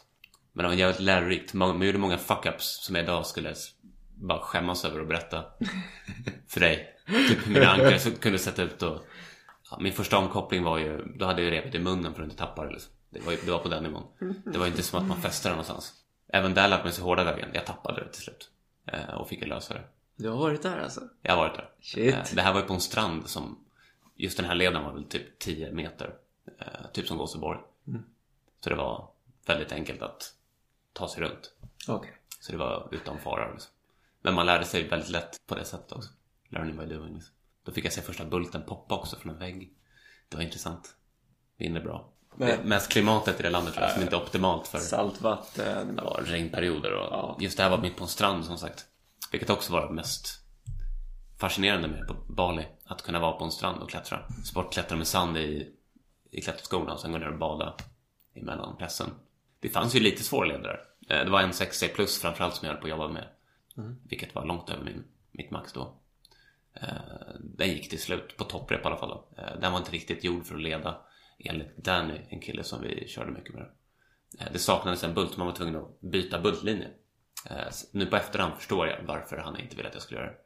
Men 0.54 0.64
det 0.64 0.70
var 0.70 0.76
jävligt 0.76 1.00
lärorikt. 1.02 1.54
Man 1.54 1.82
gjorde 1.82 1.98
många 1.98 2.18
fuck-ups 2.18 2.60
som 2.82 2.96
jag 2.96 3.04
idag 3.04 3.26
skulle 3.26 3.54
bara 4.16 4.40
skämmas 4.40 4.86
över 4.86 5.02
att 5.02 5.08
berätta 5.08 5.44
för 6.48 6.60
dig. 6.60 6.96
Typ 7.30 7.48
mina 7.48 7.68
ankar 7.68 7.98
så 7.98 8.12
kunde 8.12 8.40
sätta 8.40 8.64
ut 8.64 8.82
och... 8.82 9.02
Ja, 9.72 9.78
min 9.80 9.94
första 9.94 10.18
omkoppling 10.18 10.64
var 10.64 10.78
ju, 10.78 11.06
då 11.16 11.26
hade 11.26 11.42
jag 11.44 11.52
repet 11.52 11.76
i 11.76 11.80
munnen 11.80 12.14
för 12.14 12.22
att 12.22 12.26
inte 12.26 12.38
tappa 12.38 12.66
det. 12.66 12.72
Liksom. 12.72 12.92
Det, 13.10 13.20
var, 13.20 13.32
det 13.46 13.52
var 13.52 13.60
på 13.60 13.70
den 13.70 13.84
nivån. 13.84 14.04
Det 14.46 14.58
var 14.58 14.68
inte 14.68 14.84
som 14.84 15.00
att 15.00 15.08
man 15.08 15.22
fäste 15.22 15.48
det 15.48 15.52
någonstans. 15.54 15.94
Även 16.28 16.54
där 16.54 16.68
lärde 16.68 16.84
man 16.84 16.94
sig 16.94 17.04
hårda 17.04 17.24
vägen. 17.24 17.50
Jag 17.54 17.66
tappade 17.66 18.04
det 18.04 18.12
till 18.12 18.22
slut. 18.22 18.50
Eh, 18.88 19.14
Och 19.14 19.30
fick 19.30 19.48
lösa 19.48 19.74
det. 19.74 19.82
Du 20.16 20.30
har 20.30 20.38
varit 20.38 20.62
där 20.64 20.78
alltså? 20.80 21.02
Jag 21.22 21.32
har 21.36 21.38
varit 21.38 21.56
där. 21.56 21.70
Shit. 21.82 22.14
Eh, 22.16 22.24
Det 22.36 22.42
här 22.42 22.54
var 22.54 22.60
ju 22.62 22.68
på 22.68 22.74
en 22.74 22.82
strand 22.82 23.28
som... 23.30 23.65
Just 24.16 24.38
den 24.38 24.46
här 24.46 24.56
leden 24.56 24.84
var 24.84 24.94
väl 24.94 25.04
typ 25.04 25.40
10 25.40 25.72
meter. 25.72 26.16
eh, 26.60 26.92
Typ 26.94 27.08
som 27.08 27.18
Gåseborg. 27.18 27.60
Så 28.64 28.70
det 28.70 28.76
var 28.76 29.10
väldigt 29.46 29.72
enkelt 29.72 30.02
att 30.02 30.34
ta 30.94 31.08
sig 31.08 31.24
runt. 31.24 31.54
Okej. 31.88 32.12
Så 32.40 32.52
det 32.52 32.58
var 32.58 32.88
utan 32.92 33.20
fara. 33.20 33.52
Liksom. 33.52 33.72
Men 34.22 34.34
man 34.34 34.46
lärde 34.46 34.66
sig 34.66 34.88
väldigt 34.88 35.10
lätt 35.10 35.42
på 35.48 35.56
det 35.56 35.66
sättet 35.66 35.92
också. 35.92 36.10
Learning 36.50 36.78
by 36.78 36.86
doing. 36.86 37.14
Liksom. 37.14 37.34
Då 37.64 37.72
fick 37.72 37.86
jag 37.86 37.94
se 37.94 38.02
första 38.02 38.26
bulten 38.26 38.64
poppa 38.68 38.96
också 38.96 39.16
från 39.16 39.32
en 39.34 39.40
vägg. 39.40 39.74
Det 40.30 40.38
var 40.38 40.44
intressant. 40.44 40.96
Mindre 41.58 41.82
bra. 41.84 42.10
Men- 42.36 42.48
Det 42.48 42.64
mest 42.64 42.92
klimatet 42.92 43.40
i 43.40 43.44
det 43.44 43.50
landet 43.50 43.74
tror 43.74 43.84
jag, 43.86 43.94
som 43.94 44.02
inte 44.02 44.16
är 44.16 44.22
optimalt 44.22 44.68
för 44.68 44.78
Saltvatten. 44.78 46.00
ja, 46.04 46.20
regnperioder 46.24 46.92
och 46.94 47.08
Ja. 47.14 47.38
just 47.40 47.58
det 47.58 47.64
här 47.64 47.70
var 47.70 47.78
mitt 47.78 47.98
på 47.98 48.04
en 48.04 48.10
strand 48.10 48.46
som 48.46 48.58
sagt. 48.58 48.86
Vilket 49.32 49.50
också 49.50 49.74
var 49.74 49.88
det 49.88 49.94
mest 49.94 50.42
fascinerande 51.38 51.88
med 51.88 52.08
på 52.08 52.14
Bali. 52.14 52.66
Att 52.88 53.02
kunna 53.02 53.20
vara 53.20 53.32
på 53.32 53.44
en 53.44 53.52
strand 53.52 53.82
och 53.82 53.90
klättra. 53.90 54.20
Sportklättra 54.46 54.98
med 54.98 55.08
sand 55.08 55.38
i, 55.38 55.74
i 56.32 56.42
klätterskorna 56.42 56.94
och 56.94 57.00
sen 57.00 57.12
gå 57.12 57.18
ner 57.18 57.28
och 57.32 57.38
bada 57.40 57.76
emellan 58.34 58.78
pressen. 58.78 59.10
Det 59.60 59.70
fanns 59.70 59.96
ju 59.96 60.00
lite 60.00 60.24
svårleder 60.24 60.62
där. 60.64 60.80
Eh, 61.20 61.26
Det 61.26 61.32
var 61.32 61.42
en 61.42 61.52
6C 61.52 61.88
plus 61.96 62.22
framförallt 62.22 62.56
som 62.56 62.66
jag 62.66 62.74
höll 62.74 62.82
på 62.82 62.86
att 62.88 62.92
jobba 62.92 63.08
med. 63.08 63.28
Vilket 64.10 64.36
var 64.36 64.46
långt 64.46 64.70
över 64.70 64.84
min, 64.84 65.04
mitt 65.32 65.52
max 65.52 65.74
då. 65.74 65.96
Eh, 66.74 66.88
Den 67.40 67.70
gick 67.70 67.90
till 67.90 68.02
slut, 68.02 68.38
på 68.38 68.44
topprep 68.44 68.82
i 68.82 68.86
alla 68.86 68.98
fall. 68.98 69.10
Då. 69.10 69.28
Eh, 69.38 69.60
Den 69.60 69.72
var 69.72 69.80
inte 69.80 69.92
riktigt 69.92 70.24
gjord 70.24 70.46
för 70.46 70.56
att 70.56 70.62
leda 70.62 70.98
enligt 71.40 71.78
Danny, 71.78 72.22
en 72.30 72.42
kille 72.42 72.64
som 72.64 72.82
vi 72.82 73.08
körde 73.08 73.32
mycket 73.32 73.54
med. 73.54 73.68
Det 74.54 74.60
saknades 74.60 75.04
en 75.04 75.14
bult, 75.14 75.38
man 75.38 75.48
var 75.48 75.54
tvungen 75.54 75.76
att 75.76 76.02
byta 76.02 76.40
bultlinje. 76.42 76.88
Eh, 77.50 77.68
Nu 77.92 78.06
på 78.06 78.16
efterhand 78.16 78.54
förstår 78.58 78.88
jag 78.88 78.98
varför 79.06 79.38
han 79.38 79.60
inte 79.60 79.76
ville 79.76 79.88
att 79.90 79.96
jag 79.96 80.04
skulle 80.04 80.20
göra 80.20 80.30
det. 80.32 80.38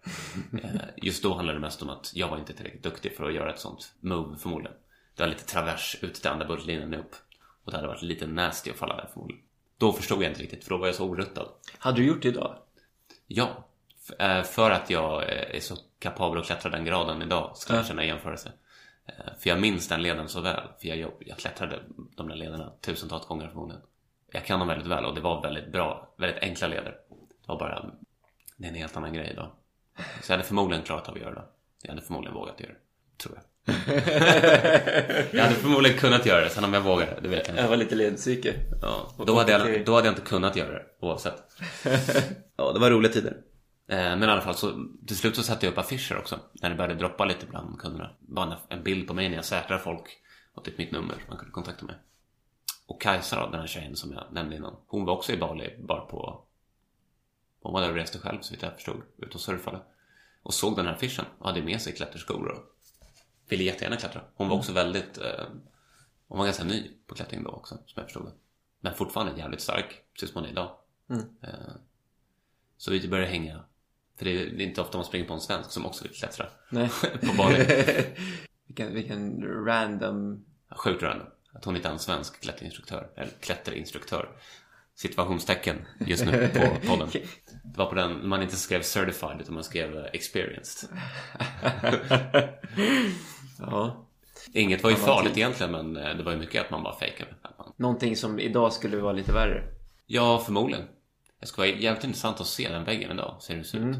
Eh, 0.63 0.81
Just 0.97 1.23
då 1.23 1.33
handlade 1.33 1.57
det 1.59 1.61
mest 1.61 1.81
om 1.81 1.89
att 1.89 2.11
jag 2.15 2.27
var 2.27 2.37
inte 2.37 2.53
tillräckligt 2.53 2.83
duktig 2.83 3.15
för 3.15 3.27
att 3.27 3.33
göra 3.33 3.53
ett 3.53 3.59
sånt 3.59 3.93
move 3.99 4.37
förmodligen. 4.37 4.77
Det 5.15 5.23
var 5.23 5.29
lite 5.29 5.45
travers 5.45 5.97
ut 6.01 6.13
till 6.13 6.27
andra 6.29 6.45
bultlinjen 6.47 6.93
upp. 6.93 7.15
Och 7.63 7.71
det 7.71 7.77
hade 7.77 7.87
varit 7.87 8.01
lite 8.01 8.27
nasty 8.27 8.71
att 8.71 8.77
falla 8.77 8.95
där 8.95 9.09
förmodligen. 9.13 9.43
Då 9.77 9.93
förstod 9.93 10.23
jag 10.23 10.31
inte 10.31 10.41
riktigt 10.43 10.63
för 10.63 10.69
då 10.69 10.77
var 10.77 10.85
jag 10.87 10.95
så 10.95 11.05
oruttad. 11.05 11.47
Hade 11.77 11.97
du 11.97 12.07
gjort 12.07 12.21
det 12.21 12.27
idag? 12.27 12.55
Ja, 13.27 13.67
eh, 14.19 14.43
för 14.43 14.71
att 14.71 14.89
jag 14.89 15.23
är 15.29 15.59
så 15.59 15.75
kapabel 15.99 16.39
att 16.39 16.45
klättra 16.45 16.69
den 16.71 16.85
graden 16.85 17.21
idag 17.21 17.57
ska 17.57 17.75
jag 17.75 17.85
känna 17.85 18.05
jämförelse. 18.05 18.51
Eh, 19.05 19.13
För 19.39 19.49
jag 19.49 19.59
minns 19.61 19.87
den 19.87 20.01
leden 20.01 20.29
så 20.29 20.41
väl. 20.41 20.63
För 20.81 20.87
jag, 20.87 21.11
jag 21.19 21.37
klättrade 21.37 21.79
de 22.15 22.27
där 22.27 22.35
lederna 22.35 22.71
tusentals 22.81 23.25
gånger 23.27 23.47
förmodligen. 23.47 23.81
Jag 24.31 24.45
kan 24.45 24.59
dem 24.59 24.67
väldigt 24.67 24.87
väl 24.87 25.05
och 25.05 25.15
det 25.15 25.21
var 25.21 25.41
väldigt 25.41 25.71
bra, 25.71 26.13
väldigt 26.17 26.43
enkla 26.43 26.67
leder. 26.67 26.91
Det 26.91 27.47
var 27.47 27.59
bara, 27.59 27.85
det 28.57 28.65
är 28.65 28.69
en 28.69 28.75
helt 28.75 28.97
annan 28.97 29.13
grej 29.13 29.29
idag. 29.31 29.51
Så 30.21 30.31
jag 30.31 30.37
hade 30.37 30.47
förmodligen 30.47 30.83
klarat 30.83 31.09
av 31.09 31.15
att 31.15 31.21
göra 31.21 31.33
det. 31.35 31.45
Jag 31.81 31.89
hade 31.89 32.01
förmodligen 32.01 32.33
vågat 32.35 32.59
göra 32.59 32.71
det, 32.71 32.77
tror 33.23 33.35
jag. 33.35 33.43
jag 35.33 35.43
hade 35.43 35.55
förmodligen 35.55 35.97
kunnat 35.97 36.25
göra 36.25 36.41
det, 36.43 36.49
sen 36.49 36.63
om 36.63 36.73
jag 36.73 36.81
vågar 36.81 37.19
det, 37.21 37.27
vet 37.27 37.47
jag 37.47 37.53
inte. 37.53 37.61
Jag 37.61 37.69
var 37.69 37.77
lite 37.77 37.95
ledpsyke. 37.95 38.53
Ja, 38.81 39.13
då, 39.25 39.35
hade 39.37 39.51
jag, 39.51 39.85
då 39.85 39.95
hade 39.95 40.07
jag 40.07 40.11
inte 40.11 40.21
kunnat 40.29 40.55
göra 40.55 40.71
det 40.71 40.85
oavsett. 41.01 41.43
ja, 42.57 42.71
det 42.73 42.79
var 42.79 42.89
roliga 42.91 43.11
tider. 43.11 43.37
Eh, 43.89 43.97
Men 43.97 44.23
i 44.23 44.25
alla 44.25 44.41
fall 44.41 44.55
så 44.55 44.71
till 45.07 45.17
slut 45.17 45.35
så 45.35 45.43
satte 45.43 45.65
jag 45.65 45.71
upp 45.71 45.77
affischer 45.77 46.17
också. 46.17 46.39
När 46.61 46.69
det 46.69 46.75
började 46.75 46.95
droppa 46.95 47.25
lite 47.25 47.45
bland 47.45 47.79
kunderna. 47.79 48.11
Bara 48.19 48.45
en- 48.45 48.77
en 48.77 48.83
bild 48.83 49.07
på 49.07 49.13
mig 49.13 49.29
när 49.29 49.35
jag 49.35 49.45
säkrar 49.45 49.77
folk. 49.77 50.03
Och 50.55 50.63
typ 50.65 50.77
mitt 50.77 50.91
nummer 50.91 51.15
man 51.27 51.37
kunde 51.37 51.51
kontakta 51.51 51.85
mig. 51.85 51.95
Och 52.89 53.01
Kajsa 53.01 53.39
då, 53.45 53.51
den 53.51 53.59
här 53.59 53.67
tjejen 53.67 53.95
som 53.95 54.13
jag 54.13 54.23
nämnde 54.31 54.55
innan. 54.55 54.75
Hon 54.87 55.05
var 55.05 55.13
också 55.13 55.31
i 55.31 55.37
Bali 55.37 55.75
bara 55.79 56.01
på... 56.01 56.43
Hon 57.61 57.73
var 57.73 57.81
där 57.81 57.89
och 57.89 57.95
reste 57.95 58.19
själv 58.19 58.41
så 58.41 58.53
vitt 58.53 58.61
jag 58.61 58.73
förstod. 58.73 59.01
Ute 59.17 59.33
och 59.33 59.41
surfade. 59.41 59.81
Och 60.43 60.53
såg 60.53 60.75
den 60.75 60.85
här 60.85 60.93
affischen 60.93 61.25
och 61.39 61.47
hade 61.47 61.61
med 61.61 61.81
sig 61.81 61.93
klätterskor 61.93 62.47
och 62.47 62.75
ville 63.49 63.63
jättegärna 63.63 63.95
klättra. 63.95 64.21
Hon 64.35 64.47
var 64.49 64.57
också 64.57 64.73
väldigt... 64.73 65.17
Eh, 65.17 65.45
hon 66.27 66.37
var 66.37 66.45
ganska 66.45 66.63
ny 66.63 66.91
på 67.07 67.15
klättring 67.15 67.43
då 67.43 67.49
också, 67.49 67.75
som 67.75 67.93
jag 67.95 68.03
förstod 68.03 68.25
det. 68.25 68.31
Men 68.79 68.93
fortfarande 68.93 69.39
jävligt 69.39 69.61
stark, 69.61 70.01
precis 70.13 70.29
som 70.29 70.39
hon 70.41 70.45
är 70.45 70.51
idag. 70.51 70.71
Mm. 71.09 71.25
Eh, 71.41 71.73
Så 72.77 72.91
vi 72.91 73.07
började 73.07 73.31
hänga. 73.31 73.63
För 74.17 74.25
det 74.25 74.31
är, 74.31 74.61
inte 74.61 74.81
ofta 74.81 74.97
man 74.97 75.05
springer 75.05 75.27
på 75.27 75.33
en 75.33 75.41
svensk 75.41 75.71
som 75.71 75.85
också 75.85 76.03
vill 76.03 76.13
klättra. 76.13 76.45
Nej. 76.69 76.89
På 77.21 77.33
Bali. 77.37 77.65
vilken, 78.67 78.93
vilken 78.93 79.43
random... 79.65 80.45
Sjukt 80.69 81.03
random. 81.03 81.27
Att 81.59 81.65
hon 81.65 81.75
inte 81.75 81.87
är 81.87 81.91
en 81.91 81.99
svensk 81.99 82.41
klätterinstruktör. 82.41 83.09
Eller 83.15 83.31
klätterinstruktör. 83.39 84.29
Situationstecken 84.95 85.87
just 85.99 86.25
nu 86.25 86.47
på 86.53 86.87
podden. 86.87 87.09
Det 87.63 87.77
var 87.77 87.85
på 87.85 87.95
den, 87.95 88.27
man 88.27 88.41
inte 88.41 88.55
skrev 88.55 88.81
certified 88.81 89.41
utan 89.41 89.53
man 89.53 89.63
skrev 89.63 89.97
eh, 89.97 90.05
experienced. 90.13 90.89
Ja. 93.59 94.07
Inget 94.53 94.83
var 94.83 94.89
ju 94.89 94.95
farligt 94.95 95.37
egentligen 95.37 95.71
men 95.71 95.97
eh, 95.97 96.17
det 96.17 96.23
var 96.23 96.31
ju 96.31 96.37
mycket 96.37 96.65
att 96.65 96.71
man 96.71 96.83
bara 96.83 96.99
fejkade. 96.99 97.35
Någonting 97.77 98.15
som 98.15 98.39
idag 98.39 98.73
skulle 98.73 98.97
vara 98.97 99.13
lite 99.13 99.31
värre. 99.31 99.63
Ja, 100.05 100.41
förmodligen. 100.45 100.85
Det 101.39 101.47
ska 101.47 101.61
vara 101.61 101.71
jävligt 101.71 102.03
intressant 102.03 102.41
att 102.41 102.47
se 102.47 102.69
den 102.69 102.83
väggen 102.83 103.11
idag, 103.11 103.37
ser 103.41 103.53
hur 103.53 103.61
det 103.61 103.67
ser 103.67 103.89
ut. 103.89 103.97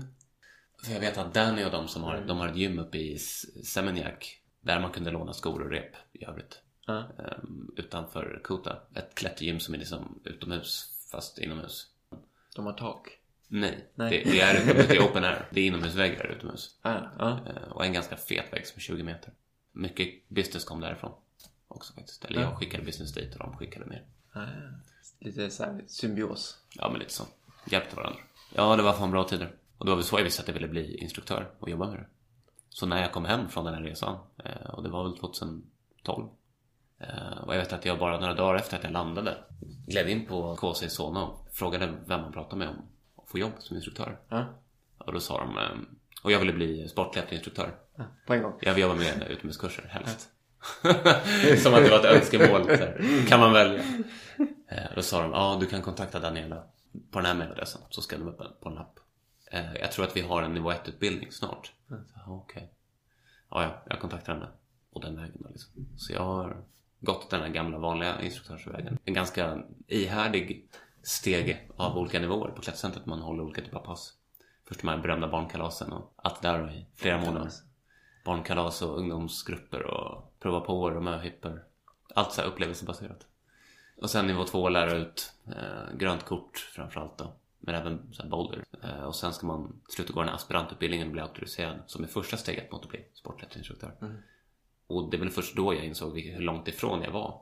För 0.86 0.93
jag 0.93 1.00
vet 1.00 1.17
att 1.17 1.34
Danny 1.34 1.65
och 1.65 1.72
de 1.72 1.88
som 1.88 2.04
har, 2.04 2.22
de 2.28 2.38
har 2.38 2.48
ett 2.48 2.58
gym 2.58 2.80
uppe 2.80 2.98
i 2.98 3.17
Seminyak 3.65 4.38
där 4.62 4.80
man 4.80 4.91
kunde 4.91 5.12
låna 5.12 5.34
skor 5.34 5.62
och 5.62 5.72
rep 5.72 5.95
i 6.13 6.26
övrigt. 6.26 6.62
Ehm, 6.97 7.71
utanför 7.78 8.41
Kota. 8.43 8.78
Ett 8.93 9.15
klättergym 9.15 9.60
som 9.60 9.73
är 9.73 9.78
liksom 9.78 10.19
utomhus 10.23 10.91
fast 11.12 11.38
inomhus. 11.39 11.88
De 12.56 12.65
har 12.65 12.73
tak. 12.73 13.08
Nej, 13.47 13.88
Nej. 13.95 14.23
Det, 14.25 14.32
det 14.32 14.39
är 14.41 14.56
utomhus, 14.63 14.88
det 14.88 14.95
är 14.95 15.02
open 15.10 15.23
air. 15.23 15.47
Det 15.52 15.62
är 15.62 15.65
inomhusväggar 15.65 16.25
utomhus. 16.25 16.75
Ja. 16.82 17.10
Eh, 17.19 17.71
och 17.71 17.86
en 17.86 17.93
ganska 17.93 18.15
fet 18.15 18.54
vägg 18.54 18.67
som 18.67 18.78
är 18.78 18.82
20 18.82 19.04
meter. 19.04 19.34
Mycket 19.71 20.30
business 20.30 20.65
kom 20.65 20.82
därifrån 20.82 21.12
också 21.67 21.93
faktiskt. 21.93 22.25
Eller 22.25 22.41
jag 22.41 22.58
skickade 22.58 22.84
business 22.84 23.13
dit 23.13 23.34
och 23.34 23.39
de 23.39 23.58
skickade 23.58 23.86
ner. 23.86 24.06
Lite 25.19 25.49
så 25.49 25.63
här 25.63 25.84
symbios. 25.88 26.58
Ja, 26.75 26.89
men 26.89 26.99
lite 26.99 27.13
så. 27.13 27.23
Hjälpte 27.65 27.95
varandra. 27.95 28.19
Ja, 28.56 28.75
det 28.75 28.84
var 28.84 28.93
fan 28.93 29.12
bra 29.12 29.23
tider. 29.23 29.56
Och 29.78 29.86
det 29.86 29.91
var 29.91 29.95
väl 29.95 30.06
så 30.06 30.19
jag 30.19 30.23
visste 30.23 30.41
att 30.41 30.47
jag 30.47 30.54
ville 30.56 30.67
bli 30.67 30.97
instruktör 30.97 31.52
och 31.60 31.69
jobba 31.69 31.88
med 31.88 31.95
det. 31.99 32.06
Så 32.69 32.86
när 32.86 33.02
jag 33.02 33.12
kom 33.12 33.25
hem 33.25 33.49
från 33.49 33.65
den 33.65 33.73
här 33.73 33.82
resan, 33.82 34.17
eh, 34.38 34.69
och 34.69 34.84
det 34.84 34.89
var 34.89 35.04
väl 35.04 35.17
2012. 35.17 36.30
Eh, 37.00 37.38
Och 37.44 37.54
jag 37.54 37.60
vet 37.60 37.74
att 37.74 37.86
jag 37.86 38.00
bara 38.00 38.20
några 38.20 38.34
dagar 38.34 38.56
efter 38.56 38.78
att 38.78 38.84
jag 38.84 38.94
landade 38.94 39.38
gled 39.88 40.10
in 40.10 40.26
på 40.26 40.56
KC 40.56 40.90
Solna 40.90 41.24
och 41.28 41.48
frågade 41.54 41.94
vem 42.06 42.22
man 42.22 42.32
pratade 42.32 42.56
med 42.56 42.68
om 42.70 42.76
att 43.24 43.30
få 43.30 43.38
jobb 43.40 43.52
som 43.60 43.76
instruktör. 43.76 44.20
Ja. 44.30 44.46
Och 44.98 45.14
då 45.14 45.20
sa 45.20 45.38
de, 45.38 45.58
eh, 45.58 45.64
och 46.24 46.32
jag 46.32 46.40
ville 46.40 46.54
bli 46.54 46.88
sportklätterinstruktör. 46.90 47.76
ja. 47.96 48.04
På 48.28 48.34
en 48.34 48.44
gång. 48.44 48.54
Jag 48.62 48.74
vill 48.74 48.82
jobba 48.82 48.96
med 48.96 49.28
utomhuskurser 49.30 49.84
helst. 49.90 50.30
Som 51.64 51.74
att 51.74 51.84
det 51.84 51.90
var 51.90 52.00
ett 52.00 52.06
önskemål. 52.16 52.68
Här. 52.70 53.26
Kan 53.28 53.40
man 53.40 53.54
välja? 53.54 53.84
Eh, 54.68 54.84
Då 54.96 55.02
sa 55.02 55.22
de, 55.22 55.32
ja 55.32 55.58
du 55.60 55.66
kan 55.66 55.82
kontakta 55.82 56.20
Daniela 56.20 56.64
på 57.12 57.20
den 57.20 57.26
här 57.26 57.34
mejladressen 57.36 57.82
så 57.90 58.02
ska 58.02 58.18
du 58.18 58.24
upp 58.24 58.62
på 58.62 58.70
en 58.70 58.76
lapp. 58.76 59.00
Jag 59.82 59.92
tror 59.92 60.06
att 60.06 60.16
vi 60.18 60.22
har 60.22 60.42
en 60.44 60.54
nivå 60.54 60.72
1-utbildning 60.72 61.32
snart. 61.32 61.72
Ja, 61.88 61.96
Okej. 62.28 62.74
Ja, 63.50 63.64
ja, 63.64 63.84
jag 63.90 64.00
kontaktar 64.00 64.34
henne. 64.34 64.48
Och 64.92 65.02
den 65.02 65.16
vägen 65.16 65.46
liksom. 65.50 65.72
Så 65.98 66.14
jag 66.14 66.24
har 66.24 66.58
gått 67.00 67.30
den 67.30 67.42
här 67.42 67.50
gamla 67.50 67.78
vanliga 67.78 68.22
instruktörsvägen. 68.22 68.98
En 69.06 69.14
ganska 69.14 69.64
ihärdig 69.88 70.70
stege 71.04 71.60
av 71.76 71.98
olika 71.98 72.20
nivåer 72.20 72.52
på 72.52 72.62
klättercentret. 72.62 73.06
Man 73.06 73.20
håller 73.20 73.44
olika 73.44 73.62
typer 73.62 73.78
av 73.78 73.86
pass. 73.86 74.14
Först 74.68 74.82
de 74.82 74.88
här 74.88 74.98
berömda 74.98 75.28
barnkalasen 75.28 75.94
och 75.94 76.14
allt 76.16 76.42
där 76.42 76.64
då 76.64 76.70
i 76.70 76.86
flera 76.96 77.18
månader. 77.18 77.52
Barnkalas 78.26 78.82
och 78.82 78.98
ungdomsgrupper 79.00 79.84
och 79.84 80.34
prova 80.40 80.60
på 80.60 80.82
och 80.82 81.04
möhipper. 81.04 81.64
Allt 82.16 82.32
så 82.32 82.42
här 82.42 82.48
upplevelsebaserat. 82.48 83.28
Och 84.02 84.10
sen 84.10 84.28
nivå 84.28 84.44
två 84.44 84.70
lära 84.70 84.94
ut 84.94 85.34
eh, 85.48 85.98
grönt 85.98 86.26
kort 86.26 86.58
framförallt 86.58 87.18
då. 87.18 87.34
Men 87.60 87.76
även 87.76 88.14
så 88.14 88.22
här 88.24 88.30
boulder. 88.30 88.64
Eh, 88.84 89.04
och 89.04 89.16
sen 89.16 89.34
ska 89.34 89.48
man 89.48 89.82
sluta 89.90 90.14
gå 90.14 90.20
den 90.20 90.30
här 90.30 90.36
aspirantutbildningen 90.36 91.08
och 91.08 91.14
bli 91.14 91.22
auktoriserad. 91.22 91.80
Som 91.88 92.04
är 92.04 92.08
första 92.08 92.38
steget 92.38 92.72
mot 92.72 92.84
att 92.84 92.90
bli 92.90 93.06
sportklätterinstruktör. 93.14 93.96
Och 94.89 95.10
det 95.10 95.17
väl 95.17 95.30
först 95.30 95.56
då 95.56 95.73
jag 95.73 95.86
insåg 95.86 96.19
hur 96.19 96.41
långt 96.41 96.67
ifrån 96.67 97.02
jag 97.02 97.12
var 97.12 97.41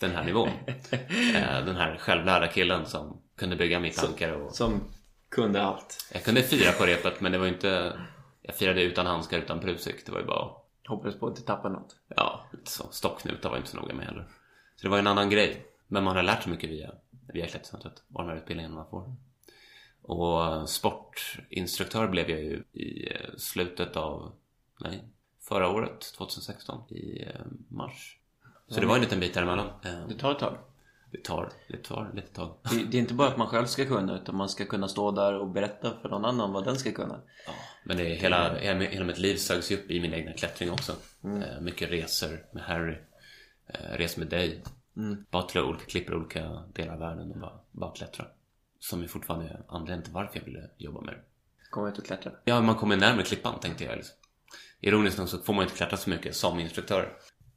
den 0.00 0.10
här 0.10 0.24
nivån. 0.24 0.48
eh, 0.90 1.64
den 1.64 1.76
här 1.76 1.96
självlärda 1.96 2.48
killen 2.48 2.86
som 2.86 3.20
kunde 3.36 3.56
bygga 3.56 3.80
mitt 3.80 4.04
ankare 4.04 4.36
och 4.36 4.54
Som 4.54 4.80
kunde 5.28 5.62
allt. 5.62 6.08
jag 6.12 6.24
kunde 6.24 6.42
fira 6.42 6.72
på 6.72 6.86
repet 6.86 7.20
men 7.20 7.32
det 7.32 7.38
var 7.38 7.46
inte 7.46 8.00
Jag 8.42 8.54
firade 8.54 8.82
utan 8.82 9.06
handskar, 9.06 9.38
utan 9.38 9.60
prusik. 9.60 10.06
Det 10.06 10.12
var 10.12 10.20
ju 10.20 10.26
bara 10.26 10.50
Hoppades 10.88 11.20
på 11.20 11.26
att 11.26 11.30
inte 11.30 11.46
tappa 11.46 11.68
något. 11.68 11.96
Ja, 12.08 12.46
lite 12.52 12.70
så. 12.70 12.84
Stockknutar 12.90 13.50
var 13.50 13.56
inte 13.56 13.70
så 13.70 13.76
noga 13.76 13.94
med 13.94 14.06
heller. 14.06 14.28
Så 14.76 14.82
det 14.82 14.88
var 14.88 14.98
en 14.98 15.06
annan 15.06 15.30
grej. 15.30 15.66
Men 15.86 16.04
man 16.04 16.16
har 16.16 16.22
lärt 16.22 16.42
sig 16.42 16.52
mycket 16.52 16.70
via, 16.70 16.90
via 17.32 17.46
klättercentret 17.46 18.02
och 18.12 18.22
de 18.22 18.28
här 18.28 18.36
utbildningarna 18.36 18.74
man 18.74 18.90
får. 18.90 19.14
Och 20.02 20.68
sportinstruktör 20.68 22.08
blev 22.08 22.30
jag 22.30 22.40
ju 22.40 22.64
i 22.72 23.12
eh, 23.12 23.36
slutet 23.36 23.96
av, 23.96 24.32
nej, 24.80 25.04
förra 25.48 25.68
året, 25.68 26.00
2016, 26.16 26.82
i 26.88 27.22
eh, 27.22 27.30
mars. 27.68 28.18
Så 28.68 28.80
det 28.80 28.86
var 28.86 28.94
en 28.94 29.00
liten 29.00 29.20
bit 29.20 29.34
däremellan. 29.34 29.66
Det 30.08 30.14
tar 30.14 30.32
ett 30.32 30.38
tag. 30.38 30.58
Det 31.10 31.24
tar, 31.24 31.52
det 31.68 31.76
tar 31.76 32.10
lite 32.14 32.32
tag. 32.32 32.54
Det, 32.70 32.84
det 32.84 32.96
är 32.96 33.00
inte 33.00 33.14
bara 33.14 33.28
att 33.28 33.36
man 33.36 33.46
själv 33.46 33.66
ska 33.66 33.84
kunna 33.84 34.16
utan 34.16 34.36
man 34.36 34.48
ska 34.48 34.64
kunna 34.64 34.88
stå 34.88 35.10
där 35.10 35.34
och 35.34 35.48
berätta 35.48 36.00
för 36.02 36.08
någon 36.08 36.24
annan 36.24 36.52
vad 36.52 36.64
den 36.64 36.76
ska 36.76 36.92
kunna. 36.92 37.20
Ja, 37.46 37.52
men 37.84 37.96
det 37.96 38.12
är 38.12 38.16
hela, 38.16 38.54
hela, 38.54 39.04
mitt 39.04 39.18
liv 39.18 39.36
sögs 39.36 39.72
ju 39.72 39.76
upp 39.76 39.90
i 39.90 40.00
min 40.00 40.14
egna 40.14 40.32
klättring 40.32 40.70
också. 40.70 40.92
Eh, 41.24 41.60
mycket 41.60 41.90
resor 41.90 42.44
med 42.52 42.62
Harry. 42.62 42.96
Eh, 43.66 43.96
res 43.96 44.16
med 44.16 44.28
dig. 44.28 44.62
Bara 45.30 45.42
till 45.42 45.60
olika 45.60 45.84
klipper 45.84 46.12
i 46.12 46.16
olika 46.16 46.62
delar 46.74 46.92
av 46.92 46.98
världen 46.98 47.30
och 47.30 47.38
bara, 47.38 47.60
bara 47.70 47.90
klättra. 47.90 48.26
Som 48.78 49.02
ju 49.02 49.08
fortfarande 49.08 49.46
är 49.46 49.62
anledningen 49.68 50.02
till 50.02 50.12
varför 50.12 50.38
jag 50.38 50.44
ville 50.44 50.70
jobba 50.76 51.00
med 51.00 51.14
det. 51.14 51.20
Komma 51.70 51.88
ut 51.88 51.98
och 51.98 52.04
klättra. 52.04 52.32
Ja, 52.44 52.60
man 52.60 52.74
kommer 52.74 52.96
närmare 52.96 53.24
klippan 53.24 53.60
tänkte 53.60 53.84
jag. 53.84 53.96
Liksom. 53.96 54.16
Ironiskt 54.80 55.18
nog 55.18 55.28
så 55.28 55.38
får 55.38 55.54
man 55.54 55.62
inte 55.62 55.76
klättra 55.76 55.96
så 55.96 56.10
mycket 56.10 56.36
som 56.36 56.58
instruktör. 56.60 57.12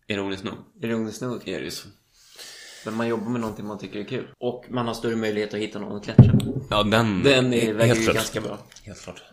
Ironiskt 0.07 0.43
nog. 0.43 0.55
Ironiskt 0.81 1.21
nog. 1.21 1.47
är 1.47 1.59
det 1.59 1.65
ju 1.65 1.71
så. 1.71 1.87
Men 2.85 2.93
man 2.93 3.07
jobbar 3.07 3.29
med 3.29 3.41
någonting 3.41 3.65
man 3.65 3.77
tycker 3.79 3.99
är 3.99 4.03
kul. 4.03 4.27
Och 4.37 4.65
man 4.69 4.87
har 4.87 4.93
större 4.93 5.15
möjlighet 5.15 5.53
att 5.53 5.59
hitta 5.59 5.79
någon 5.79 5.97
att 5.97 6.03
klättra 6.03 6.33
med. 6.33 6.61
Ja, 6.69 6.83
den, 6.83 7.23
Den 7.23 7.53
är, 7.53 7.73
väger 7.73 7.95
ju 7.95 8.13
ganska 8.13 8.41
bra. 8.41 8.57
Helt 8.83 9.01
klart. 9.01 9.23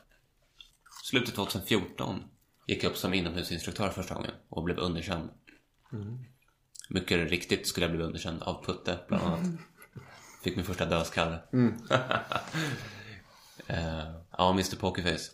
Slutet 1.05 1.35
2014 1.35 2.23
gick 2.67 2.85
jag 2.85 2.91
upp 2.91 2.97
som 2.97 3.15
inomhusinstruktör 3.15 3.89
första 3.89 4.15
gången 4.15 4.31
och 4.49 4.63
blev 4.65 4.79
underkänd. 4.79 5.31
Mycket 6.89 7.31
riktigt 7.31 7.67
skulle 7.67 7.87
jag 7.87 7.97
bli 7.97 8.05
underkänd 8.05 8.43
av 8.43 8.65
Putte 8.65 8.99
bland 9.09 9.25
annat. 9.25 9.41
Fick 10.43 10.57
min 10.57 10.65
första 10.65 10.87
dödskalle. 10.87 11.39
Eh, 13.69 14.13
ja, 14.39 14.51
Mr 14.51 14.77
Pokerface. 14.77 15.31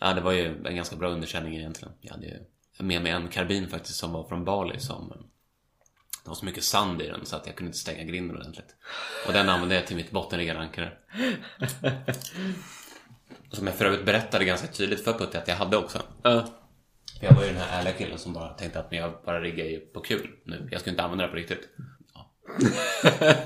Ja, 0.00 0.14
det 0.14 0.20
var 0.20 0.32
ju 0.32 0.66
en 0.66 0.76
ganska 0.76 0.96
bra 0.96 1.08
underkänning 1.08 1.56
egentligen. 1.56 1.94
Jag 2.00 2.12
hade 2.12 2.26
ju 2.26 2.38
med 2.78 3.02
mig 3.02 3.12
en 3.12 3.28
karbin 3.28 3.68
faktiskt 3.68 3.98
som 3.98 4.12
var 4.12 4.28
från 4.28 4.44
Bali 4.44 4.80
som 4.80 5.12
det 6.24 6.30
var 6.30 6.36
så 6.36 6.44
mycket 6.44 6.64
sand 6.64 7.02
i 7.02 7.06
den 7.06 7.26
så 7.26 7.36
att 7.36 7.46
jag 7.46 7.56
kunde 7.56 7.68
inte 7.68 7.78
stänga 7.78 8.04
grinden 8.04 8.36
ordentligt. 8.36 8.76
Och 9.26 9.32
den 9.32 9.48
använde 9.48 9.74
jag 9.74 9.86
till 9.86 9.96
mitt 9.96 10.10
bottenriggade 10.10 10.60
ankare. 10.60 10.92
Som 13.50 13.66
jag 13.66 13.76
för 13.76 13.84
övrigt 13.84 14.04
berättade 14.04 14.44
ganska 14.44 14.66
tydligt 14.66 15.04
för 15.04 15.12
Putte 15.12 15.38
att 15.38 15.48
jag 15.48 15.56
hade 15.56 15.76
också. 15.76 16.02
För 16.22 17.26
jag 17.26 17.34
var 17.34 17.42
ju 17.42 17.48
den 17.48 17.60
här 17.60 17.78
ärliga 17.78 17.92
killen 17.92 18.18
som 18.18 18.32
bara 18.32 18.48
tänkte 18.48 18.80
att 18.80 18.86
jag 18.90 19.12
bara 19.24 19.40
riggar 19.40 19.64
ju 19.64 19.80
på 19.80 20.00
kul 20.00 20.30
nu. 20.44 20.68
Jag 20.70 20.80
ska 20.80 20.90
inte 20.90 21.02
använda 21.02 21.24
det 21.24 21.30
på 21.30 21.36
riktigt. 21.36 21.68
Ja. 22.14 22.30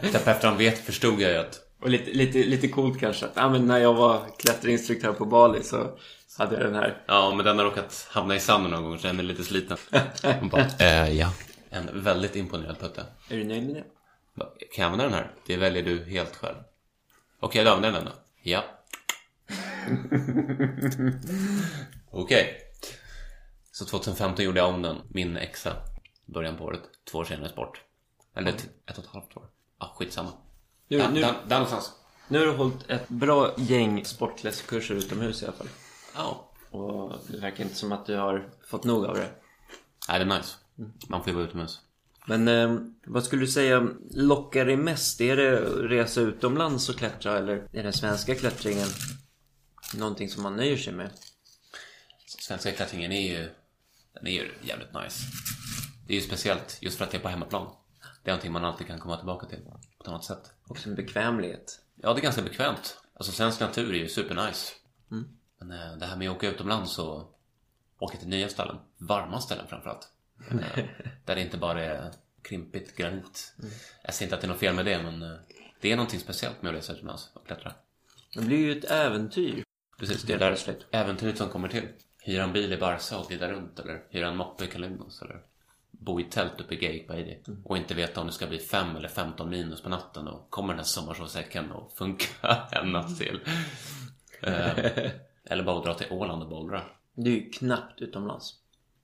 Så 0.12 0.18
på 0.18 0.30
efterhand 0.30 0.58
vet, 0.58 0.78
förstod 0.78 1.20
jag 1.20 1.30
ju 1.30 1.36
att 1.36 1.60
Och 1.80 1.90
lite, 1.90 2.10
lite, 2.10 2.38
lite 2.38 2.68
coolt 2.68 3.00
kanske. 3.00 3.26
att, 3.26 3.32
Ja, 3.34 3.48
men 3.48 3.66
när 3.66 3.78
jag 3.78 3.94
var 3.94 4.26
klätterinstruktör 4.38 5.12
på 5.12 5.24
Bali 5.24 5.62
så 5.62 5.98
hade 6.38 6.54
jag 6.56 6.64
den 6.64 6.74
här. 6.74 7.02
Ja, 7.06 7.34
men 7.36 7.44
den 7.44 7.58
har 7.58 7.64
råkat 7.64 8.08
hamna 8.10 8.34
i 8.34 8.40
sanden 8.40 8.70
någon 8.70 8.82
gång 8.82 8.98
så 8.98 9.06
den 9.06 9.18
är 9.18 9.22
lite 9.22 9.44
sliten. 9.44 9.76
Hon 10.40 10.48
bara, 10.48 10.66
eh, 10.78 11.10
ja. 11.12 11.32
En 11.70 12.02
väldigt 12.02 12.36
imponerad 12.36 12.78
Putte. 12.78 13.04
Är 13.28 13.36
du 13.36 13.44
nöjd 13.44 13.66
med 13.66 13.74
det? 13.74 13.84
Kan 14.74 14.82
jag 14.82 14.92
använda 14.92 15.04
den 15.04 15.14
här? 15.14 15.32
Det 15.46 15.56
väljer 15.56 15.82
du 15.82 16.04
helt 16.04 16.36
själv. 16.36 16.56
Okej, 17.40 17.64
då 17.64 17.70
använder 17.70 17.98
jag 18.00 18.06
den 18.06 18.12
då. 18.14 18.20
Ja. 18.42 18.64
Okej. 22.10 22.58
Så 23.72 23.84
2015 23.84 24.44
gjorde 24.44 24.60
jag 24.60 24.68
om 24.68 24.82
den, 24.82 24.96
min 25.08 25.36
exa, 25.36 25.72
början 26.26 26.56
på 26.56 26.64
året. 26.64 26.80
Två 27.10 27.18
år 27.18 27.24
senare 27.24 27.48
sport. 27.48 27.80
Eller 28.34 28.52
t- 28.52 28.68
ett 28.86 28.98
och 28.98 29.04
ett 29.04 29.10
halvt 29.10 29.36
år. 29.36 29.46
Ja, 29.80 29.94
skitsamma. 29.98 30.30
Nu, 30.88 30.98
Där, 30.98 31.08
nu, 31.08 31.20
där, 31.20 31.34
där 31.46 31.56
någonstans. 31.56 31.92
nu 32.28 32.38
har 32.38 32.46
du 32.46 32.52
hållit 32.52 32.90
ett 32.90 33.08
bra 33.08 33.54
gäng 33.58 34.04
sportklätterkurser 34.04 34.94
utomhus 34.94 35.42
i 35.42 35.44
alla 35.44 35.54
fall. 35.54 35.68
Ja. 36.14 36.52
Och 36.70 37.18
det 37.28 37.38
verkar 37.38 37.64
inte 37.64 37.76
som 37.76 37.92
att 37.92 38.06
du 38.06 38.16
har 38.16 38.50
fått 38.66 38.84
nog 38.84 39.04
av 39.04 39.14
det. 39.14 39.30
Nej, 40.08 40.18
det 40.18 40.34
är 40.34 40.38
nice. 40.38 40.56
Man 41.08 41.20
får 41.20 41.28
ju 41.28 41.34
vara 41.34 41.44
utomhus. 41.44 41.80
Men 42.26 42.48
eh, 42.48 42.76
vad 43.06 43.24
skulle 43.24 43.42
du 43.42 43.48
säga 43.48 43.88
lockar 44.10 44.64
dig 44.64 44.76
mest? 44.76 45.20
Är 45.20 45.36
det 45.36 45.58
att 45.58 45.90
resa 45.90 46.20
utomlands 46.20 46.88
och 46.88 46.96
klättra 46.96 47.38
eller 47.38 47.68
är 47.72 47.82
den 47.82 47.92
svenska 47.92 48.34
klättringen 48.34 48.88
någonting 49.94 50.28
som 50.28 50.42
man 50.42 50.56
nöjer 50.56 50.76
sig 50.76 50.92
med? 50.92 51.10
Svenska 52.26 52.72
klättringen 52.72 53.12
är 53.12 53.38
ju, 53.38 53.50
den 54.14 54.26
är 54.26 54.30
ju 54.30 54.50
jävligt 54.62 54.94
nice. 54.94 55.24
Det 56.06 56.12
är 56.12 56.16
ju 56.16 56.22
speciellt 56.22 56.78
just 56.80 56.98
för 56.98 57.04
att 57.04 57.10
det 57.10 57.16
är 57.16 57.22
på 57.22 57.28
hemmaplan. 57.28 57.66
Det 58.24 58.30
är 58.30 58.32
någonting 58.32 58.52
man 58.52 58.64
alltid 58.64 58.86
kan 58.86 58.98
komma 58.98 59.16
tillbaka 59.16 59.46
till 59.46 59.58
på 59.98 60.02
ett 60.02 60.08
annat 60.08 60.24
sätt. 60.24 60.52
Också 60.66 60.88
en 60.88 60.94
bekvämlighet. 60.94 61.80
Ja, 61.94 62.14
det 62.14 62.20
är 62.20 62.22
ganska 62.22 62.42
bekvämt. 62.42 62.96
Alltså 63.14 63.32
svensk 63.32 63.60
natur 63.60 63.94
är 63.94 63.98
ju 63.98 64.08
supernice. 64.08 64.72
Men 65.64 65.80
eh, 65.80 65.96
det 65.96 66.06
här 66.06 66.16
med 66.16 66.30
att 66.30 66.36
åka 66.36 66.48
utomlands 66.48 66.98
och 66.98 67.38
åka 67.98 68.18
till 68.18 68.28
nya 68.28 68.48
ställen. 68.48 68.76
Varma 68.98 69.40
ställen 69.40 69.66
framförallt. 69.68 70.08
Där 71.24 71.34
det 71.34 71.40
inte 71.40 71.58
bara 71.58 71.84
är 71.84 72.12
krimpigt 72.42 72.96
granit. 72.96 73.54
Jag 74.02 74.14
säger 74.14 74.26
inte 74.26 74.34
att 74.34 74.40
det 74.40 74.46
är 74.46 74.48
något 74.48 74.60
fel 74.60 74.74
med 74.74 74.84
det, 74.84 75.02
men 75.02 75.22
eh, 75.22 75.38
det 75.80 75.92
är 75.92 75.96
någonting 75.96 76.20
speciellt 76.20 76.62
med 76.62 76.70
att 76.70 76.78
resa 76.78 76.92
utomlands 76.92 77.30
och 77.34 77.46
klättra. 77.46 77.72
Det 78.34 78.40
blir 78.40 78.58
ju 78.58 78.78
ett 78.78 78.90
äventyr. 78.90 79.64
Precis, 79.98 80.22
det 80.22 80.32
är 80.32 80.38
där 80.38 80.58
äventyret 80.90 81.38
som 81.38 81.48
kommer 81.48 81.68
till. 81.68 81.88
Hyra 82.22 82.44
en 82.44 82.52
bil 82.52 82.72
i 82.72 82.76
Barca 82.76 83.18
och 83.18 83.28
glida 83.28 83.52
runt 83.52 83.78
eller 83.78 84.02
hyra 84.10 84.28
en 84.28 84.36
moppe 84.36 84.64
i 84.64 84.68
Kalymnos 84.68 85.22
eller 85.22 85.42
bo 85.90 86.20
i 86.20 86.24
tält 86.24 86.60
uppe 86.60 86.74
i 86.74 86.76
Gate 86.76 87.08
Bay 87.08 87.38
och 87.64 87.76
inte 87.76 87.94
veta 87.94 88.20
om 88.20 88.26
det 88.26 88.32
ska 88.32 88.46
bli 88.46 88.58
5 88.58 88.96
eller 88.96 89.08
15 89.08 89.50
minus 89.50 89.82
på 89.82 89.88
natten 89.88 90.28
och 90.28 90.50
kommer 90.50 90.68
den 90.68 90.78
här 90.78 90.84
sommarsovsäcken 90.84 91.72
och 91.72 91.92
funka 91.92 92.26
en 92.72 92.92
natt 92.92 93.18
till. 93.18 93.40
Eh, 94.44 95.10
eller 95.50 95.64
bara 95.64 95.78
att 95.78 95.84
dra 95.84 95.94
till 95.94 96.06
Åland 96.10 96.42
och 96.42 96.48
bollra. 96.48 96.82
Det 97.14 97.30
är 97.30 97.34
ju 97.34 97.50
knappt 97.50 98.00
utomlands. 98.00 98.54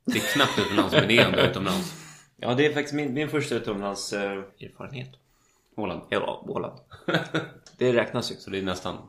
Det 0.04 0.18
är 0.18 0.32
knappt 0.34 0.58
utomlands 0.58 0.94
men 0.94 1.08
det 1.08 1.18
är 1.18 1.26
ändå 1.26 1.40
utomlands. 1.40 2.04
Ja, 2.40 2.54
det 2.54 2.66
är 2.66 2.74
faktiskt 2.74 2.94
min, 2.94 3.14
min 3.14 3.28
första 3.28 3.54
utomlands 3.54 4.12
eh, 4.12 4.32
erfarenhet. 4.60 5.10
Åland. 5.76 6.02
Ja, 6.10 6.44
Åland. 6.48 6.80
det 7.78 7.92
räknas 7.92 8.32
ju. 8.32 8.36
Så 8.36 8.50
det 8.50 8.58
är 8.58 8.62
nästan... 8.62 8.96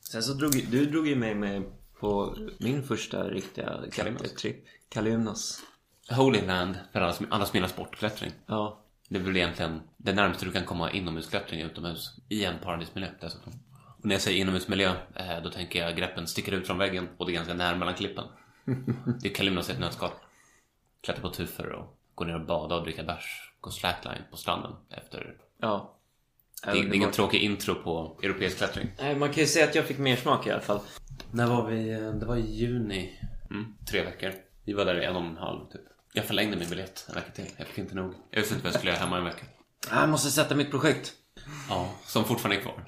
Sen 0.00 0.22
så 0.22 0.32
drog 0.32 0.52
du 0.70 0.86
drog 0.86 1.08
ju 1.08 1.16
mig 1.16 1.34
med 1.34 1.62
på 2.00 2.36
min 2.58 2.82
första 2.82 3.24
riktiga 3.24 3.80
Kalymnos. 3.92 4.20
klättertrip. 4.20 4.64
Kalymnos. 4.88 5.62
Holy 6.10 6.46
Land 6.46 6.78
för 6.92 7.00
alla 7.00 7.12
som, 7.12 7.26
alla 7.30 7.46
som 7.46 7.56
gillar 7.56 7.68
sportklättring. 7.68 8.32
Ja. 8.46 8.84
Det 9.08 9.18
är 9.18 9.22
väl 9.22 9.36
egentligen 9.36 9.80
det 9.96 10.12
närmaste 10.12 10.44
du 10.44 10.52
kan 10.52 10.64
komma 10.64 10.90
inomhusklättring 10.90 11.60
utomhus. 11.60 12.16
I 12.28 12.44
en 12.44 12.58
paradismiljö 12.58 13.10
dessutom. 13.20 13.52
Och 13.98 14.04
när 14.04 14.14
jag 14.14 14.22
säger 14.22 14.40
inomhusmiljö, 14.40 14.94
eh, 15.14 15.42
då 15.42 15.50
tänker 15.50 15.82
jag 15.82 15.96
greppen 15.96 16.26
sticker 16.26 16.52
ut 16.52 16.66
från 16.66 16.78
väggen 16.78 17.08
och 17.16 17.26
det 17.26 17.32
är 17.32 17.34
ganska 17.34 17.54
nära 17.54 17.76
mellan 17.76 17.94
klippen. 17.94 18.24
Det 19.22 19.28
är 19.28 19.34
Kalymnos 19.34 19.68
i 19.68 19.72
ett 19.72 19.80
nötskal. 19.80 20.10
Klättra 21.02 21.22
på 21.22 21.30
tufer 21.30 21.72
och 21.72 21.98
gå 22.14 22.24
ner 22.24 22.34
och 22.34 22.46
bada 22.46 22.74
och 22.74 22.82
dricka 22.82 23.02
bärs. 23.02 23.52
Gå 23.60 23.70
slackline 23.70 24.22
på 24.30 24.36
stranden 24.36 24.72
efter... 24.90 25.36
Ja. 25.60 25.94
Det, 26.64 26.72
det 26.72 26.78
är 26.78 26.94
ingen 26.94 27.10
tråkig 27.10 27.42
intro 27.42 27.74
på 27.74 28.20
europeisk 28.22 28.56
klättring. 28.58 28.88
Nej, 28.98 29.16
man 29.16 29.28
kan 29.28 29.40
ju 29.40 29.46
säga 29.46 29.64
att 29.64 29.74
jag 29.74 29.86
fick 29.86 29.98
mer 29.98 30.16
smak 30.16 30.46
i 30.46 30.50
alla 30.50 30.60
fall. 30.60 30.80
När 31.30 31.46
var 31.46 31.66
vi? 31.70 31.90
Det 31.90 32.26
var 32.26 32.36
i 32.36 32.40
juni. 32.40 33.20
Mm, 33.50 33.74
tre 33.90 34.04
veckor. 34.04 34.32
Vi 34.64 34.72
var 34.72 34.84
där 34.84 35.00
i 35.00 35.04
en 35.04 35.16
och 35.16 35.22
en 35.22 35.36
halv 35.36 35.66
typ. 35.70 35.80
Jag 36.12 36.24
förlängde 36.24 36.56
min 36.56 36.68
biljett 36.68 37.06
en 37.08 37.14
vecka 37.14 37.30
till. 37.30 37.46
Jag 37.56 37.66
fick 37.66 37.78
inte 37.78 37.94
nog. 37.94 38.14
Jag 38.30 38.40
visste 38.40 38.54
inte 38.54 38.64
vad 38.64 38.72
jag 38.72 38.78
skulle 38.78 38.92
göra 38.92 39.00
hemma 39.00 39.18
en 39.18 39.24
vecka. 39.24 39.44
Jag 39.90 40.08
måste 40.08 40.30
sätta 40.30 40.54
mitt 40.54 40.70
projekt. 40.70 41.12
Ja, 41.68 41.90
som 42.06 42.24
fortfarande 42.24 42.56
är 42.56 42.62
kvar. 42.62 42.84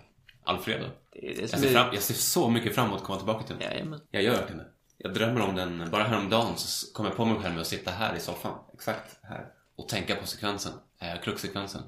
Alfredo. 0.51 0.85
Det 1.13 1.21
det 1.21 1.41
Jag 1.41 1.51
ser, 1.51 1.73
fram, 1.73 1.95
jag 1.95 2.03
ser 2.03 2.15
så 2.15 2.51
mycket 2.51 2.75
fram 2.75 2.87
emot 2.87 3.01
att 3.01 3.07
komma 3.07 3.19
tillbaka 3.19 3.47
till 3.47 3.57
den. 3.59 3.73
Jajamän. 3.73 4.01
Jag 4.11 4.23
gör 4.23 4.33
verkligen 4.33 4.59
det. 4.59 4.69
Jag 4.97 5.15
drömmer 5.15 5.41
om 5.41 5.55
den. 5.55 5.89
Bara 5.91 6.03
häromdagen 6.03 6.57
så 6.57 6.93
kom 6.93 7.07
jag 7.07 7.17
på 7.17 7.25
mig 7.25 7.37
själv 7.43 7.55
med 7.55 7.61
att 7.61 7.67
sitta 7.67 7.91
här 7.91 8.17
i 8.17 8.21
soffan. 8.21 8.59
Exakt 8.75 9.19
här. 9.23 9.47
Och 9.77 9.89
tänka 9.89 10.17
på 10.17 10.27
sekvensen. 10.27 10.73
Eh, 11.01 11.21
kruxsekvensen. 11.23 11.83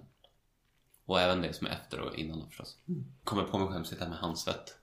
Och 1.07 1.21
även 1.21 1.43
det 1.43 1.53
som 1.53 1.67
är 1.67 1.71
efter 1.71 2.01
och 2.01 2.15
innan 2.19 2.41
då 2.41 2.47
förstås. 2.47 2.77
Kommer 3.25 3.43
på 3.43 3.59
mig 3.59 3.69
själv 3.69 3.81
att 3.81 3.87
sitta 3.87 4.09
med 4.09 4.19
handsvett. 4.19 4.77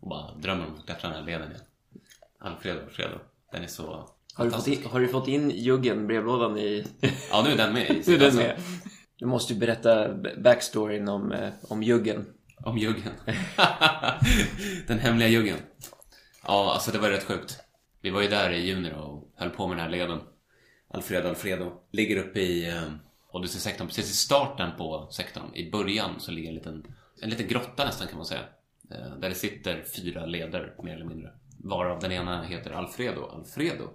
Och 0.00 0.08
bara 0.08 0.34
drömmer 0.34 0.66
om 0.66 0.74
att 0.74 0.86
klättra 0.86 1.08
den 1.08 1.18
här 1.18 1.26
leden 1.26 1.50
igen. 1.50 1.62
Alfredo, 2.38 2.80
Alfredo. 2.80 3.18
Den 3.52 3.62
är 3.62 3.66
så 3.66 4.08
Har 4.34 4.44
du, 4.44 4.50
fått 4.50 4.66
in, 4.66 4.84
har 4.84 5.00
du 5.00 5.08
fått 5.08 5.28
in 5.28 5.50
juggen, 5.50 6.06
brevlådan 6.06 6.58
i... 6.58 6.86
Ja, 7.30 7.42
nu 7.42 7.50
är 7.50 7.56
den 7.56 7.72
med. 7.72 8.02
Nu 8.06 8.14
är 8.14 8.18
den 8.18 8.26
Alltså, 8.26 8.40
med. 8.40 8.60
Du 9.16 9.26
måste 9.26 9.52
ju 9.52 9.58
berätta 9.58 10.14
backstoryn 10.38 11.08
om, 11.08 11.32
eh, 11.32 11.52
om 11.68 11.82
juggen. 11.82 12.26
Om 12.56 12.78
juggen. 12.78 13.12
den 14.86 14.98
hemliga 14.98 15.28
juggen. 15.28 15.58
Ja, 16.46 16.72
alltså 16.72 16.92
det 16.92 16.98
var 16.98 17.10
rätt 17.10 17.24
sjukt. 17.24 17.60
Vi 18.00 18.10
var 18.10 18.22
ju 18.22 18.28
där 18.28 18.50
i 18.50 18.66
juni 18.66 18.90
då 18.90 18.96
och 18.96 19.32
höll 19.36 19.50
på 19.50 19.68
med 19.68 19.76
den 19.76 19.84
här 19.84 19.90
leden. 19.90 20.20
Alfredo 20.88 21.28
Alfredo. 21.28 21.72
Ligger 21.90 22.16
uppe 22.16 22.40
i 22.40 22.68
eh, 22.68 22.92
Odyssey-sektorn, 23.32 23.86
precis 23.86 24.10
i 24.10 24.14
starten 24.14 24.70
på 24.78 25.08
sektorn. 25.10 25.54
I 25.54 25.70
början 25.70 26.20
så 26.20 26.30
ligger 26.30 26.48
en 26.48 26.54
liten, 26.54 26.94
en 27.22 27.30
liten 27.30 27.48
grotta 27.48 27.84
nästan 27.84 28.08
kan 28.08 28.16
man 28.16 28.26
säga. 28.26 28.44
Eh, 28.90 29.16
där 29.18 29.28
det 29.28 29.34
sitter 29.34 29.84
fyra 29.96 30.26
leder, 30.26 30.74
mer 30.82 30.94
eller 30.94 31.04
mindre. 31.04 31.30
Varav 31.58 32.00
den 32.00 32.12
ena 32.12 32.42
heter 32.42 32.70
Alfredo 32.70 33.26
Alfredo. 33.26 33.90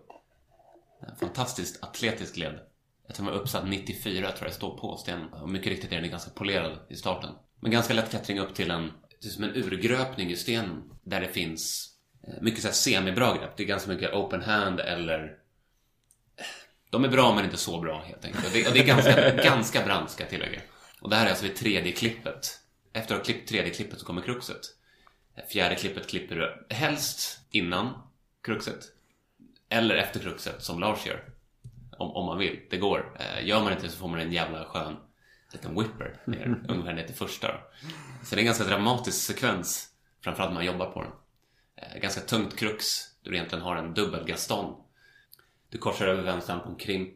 En 1.08 1.16
fantastiskt 1.16 1.84
atletisk 1.84 2.38
led. 2.38 2.60
Jag 3.08 3.16
tror 3.16 3.26
den 3.26 3.36
var 3.36 3.42
uppsatt 3.42 3.68
94 3.68 4.32
tror 4.32 4.38
jag 4.40 4.50
det 4.50 4.56
står 4.56 4.78
på 4.78 4.98
sten. 4.98 5.34
Och 5.34 5.50
mycket 5.50 5.68
riktigt 5.68 5.92
är 5.92 6.02
den 6.02 6.10
ganska 6.10 6.32
polerad 6.32 6.80
i 6.90 6.96
starten. 6.96 7.30
Men 7.60 7.72
ganska 7.72 7.94
lätt 7.94 8.10
klättring 8.10 8.40
upp 8.40 8.56
till 8.56 8.72
en, 8.72 8.92
som 9.20 9.44
en 9.44 9.56
urgröpning 9.56 10.32
i 10.32 10.36
stenen. 10.36 10.84
Där 11.04 11.22
det 11.22 11.28
finns 11.28 11.94
eh, 12.28 12.42
mycket 12.42 12.62
så 12.62 12.68
här 12.68 12.76
semibra 12.76 13.38
grepp. 13.38 13.58
Det 13.58 13.64
är 13.64 13.68
ganska 13.68 13.92
mycket 13.92 14.14
open 14.14 14.42
hand 14.42 14.80
eller... 14.80 15.36
De 16.90 17.04
är 17.04 17.10
bra 17.10 17.36
men 17.36 17.46
inte 17.46 17.58
så 17.58 17.82
bra 17.82 18.02
helt 18.02 18.26
enkelt. 18.26 18.46
Och 18.46 18.52
det, 18.54 18.68
och 18.68 18.74
det 18.74 18.80
är 18.80 18.86
ganska, 18.86 19.36
ganska 19.44 19.86
brant 19.86 20.12
ska 20.12 20.24
jag 20.24 20.30
tillägga. 20.30 20.62
Och 21.02 21.10
det 21.10 21.16
här 21.16 21.26
är 21.26 21.30
alltså 21.30 21.46
vid 21.46 21.56
tredje 21.56 21.92
klippet. 21.92 22.60
Efter 22.94 23.16
att 23.16 23.20
ha 23.20 23.26
klippt 23.26 23.50
tredje 23.50 23.74
klippet 23.74 24.00
så 24.00 24.06
kommer 24.06 24.22
kruxet. 24.22 24.62
Fjärde 25.50 25.76
klippet 25.76 26.08
klipper 26.08 26.36
du 26.36 26.76
helst 26.76 27.40
innan 27.52 27.94
kruxet. 28.44 28.80
Eller 29.70 29.96
efter 29.96 30.20
kruxet 30.20 30.64
som 30.64 30.80
Lars 30.80 31.06
gör. 31.06 31.24
Om, 31.98 32.12
om 32.12 32.26
man 32.26 32.38
vill. 32.38 32.60
Det 32.70 32.78
går. 32.78 33.18
Eh, 33.20 33.48
gör 33.48 33.64
man 33.64 33.74
inte 33.74 33.90
så 33.90 33.98
får 33.98 34.08
man 34.08 34.20
en 34.20 34.34
jävla 34.34 34.66
skön 34.66 34.96
liten 35.54 35.76
whipper 35.76 36.22
ner, 36.26 36.64
ungefär 36.70 36.94
ner 36.94 37.08
till 37.08 37.16
första. 37.16 37.48
Då. 37.48 37.60
Så 38.24 38.36
det 38.36 38.40
är 38.40 38.42
en 38.42 38.46
ganska 38.46 38.64
dramatisk 38.64 39.18
sekvens. 39.18 39.90
Framförallt 40.24 40.52
när 40.52 40.56
man 40.56 40.66
jobbar 40.66 40.92
på 40.92 41.02
den. 41.02 41.12
Eh, 41.76 42.02
ganska 42.02 42.22
tungt 42.22 42.58
krux. 42.58 42.86
Du 43.22 43.34
egentligen 43.34 43.64
har 43.64 43.76
en 43.76 43.94
dubbel 43.94 44.26
gaston. 44.26 44.84
Du 45.70 45.78
korsar 45.78 46.08
över 46.08 46.24
vänstern 46.24 46.60
på 46.60 46.70
en 46.70 46.76
krimp. 46.76 47.16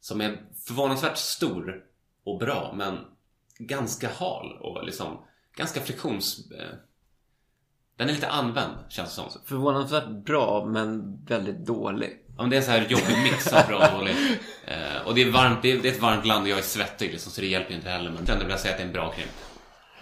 Som 0.00 0.20
är 0.20 0.44
förvånansvärt 0.66 1.16
stor 1.16 1.84
och 2.24 2.38
bra 2.38 2.72
men 2.76 2.98
ganska 3.58 4.08
hal 4.08 4.58
och 4.60 4.84
liksom 4.84 5.24
ganska 5.56 5.80
friktions... 5.80 6.50
Eh, 6.50 6.74
den 7.96 8.08
är 8.08 8.12
lite 8.12 8.28
använd 8.28 8.76
känns 8.88 9.08
det 9.08 9.14
som. 9.14 9.40
Förvånansvärt 9.44 10.08
bra, 10.08 10.66
men 10.66 11.18
väldigt 11.24 11.66
dålig. 11.66 12.24
Men 12.38 12.50
det 12.50 12.56
är 12.56 12.60
så 12.60 12.70
här 12.70 12.80
jobbig 12.88 13.22
mix 13.22 13.52
av 13.52 13.66
bra 13.66 13.88
och 13.88 13.98
dåligt. 13.98 14.16
Eh, 14.66 15.06
och 15.06 15.14
det 15.14 15.22
är 15.22 15.30
varmt, 15.30 15.62
det 15.62 15.72
är, 15.72 15.78
det 15.78 15.88
är 15.88 15.92
ett 15.92 16.00
varmt 16.00 16.26
land 16.26 16.42
och 16.42 16.48
jag 16.48 16.58
är 16.58 16.62
svettig 16.62 17.10
liksom, 17.12 17.32
så 17.32 17.40
det 17.40 17.46
hjälper 17.46 17.70
ju 17.70 17.76
inte 17.76 17.90
heller. 17.90 18.10
Men 18.10 18.18
ändå 18.18 18.38
vill 18.44 18.50
jag 18.50 18.60
säga 18.60 18.72
att 18.72 18.78
det 18.78 18.82
är 18.84 18.86
en 18.86 18.92
bra 18.92 19.12
krimp. 19.12 19.30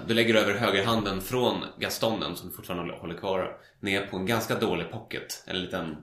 Du 0.06 0.14
lägger 0.14 0.34
över 0.34 0.54
högerhanden 0.54 1.20
från 1.20 1.64
gastonen, 1.78 2.36
som 2.36 2.48
du 2.48 2.54
fortfarande 2.54 2.94
håller- 2.94 3.16
kvar, 3.16 3.56
ner 3.80 4.06
på 4.06 4.16
en 4.16 4.26
ganska 4.26 4.54
dålig 4.58 4.90
pocket. 4.90 5.42
En 5.46 5.60
liten, 5.60 5.96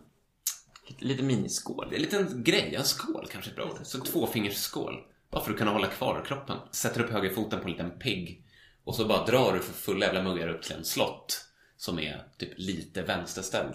Lite 1.00 1.24
miniskål. 1.24 1.94
en 1.94 2.02
liten 2.02 2.44
grej, 2.44 2.76
en 2.76 2.84
skål 2.84 3.28
kanske 3.32 3.50
är 3.50 3.52
ett 3.52 3.56
bra 3.56 3.66
ord. 3.66 3.80
Så 3.84 4.00
tvåfingersskål. 4.00 4.94
Bara 5.32 5.44
för 5.44 5.52
att 5.52 5.58
kunna 5.58 5.72
hålla 5.72 5.88
kvar 5.88 6.24
kroppen. 6.28 6.58
Sätter 6.72 7.02
upp 7.04 7.12
högerfoten 7.12 7.60
på 7.60 7.66
en 7.66 7.72
liten 7.72 7.92
pigg. 8.00 8.44
Och 8.84 8.96
så 8.96 9.06
bara 9.06 9.26
drar 9.26 9.54
du 9.54 9.60
för 9.60 9.74
fulla 9.74 10.06
jävla 10.06 10.22
muggar 10.24 10.48
upp 10.48 10.64
till 10.64 10.74
en 10.76 10.86
slott. 10.86 11.46
Som 11.78 12.00
är 12.00 12.24
typ 12.38 12.54
lite 12.56 13.02
vänsterställd. 13.02 13.74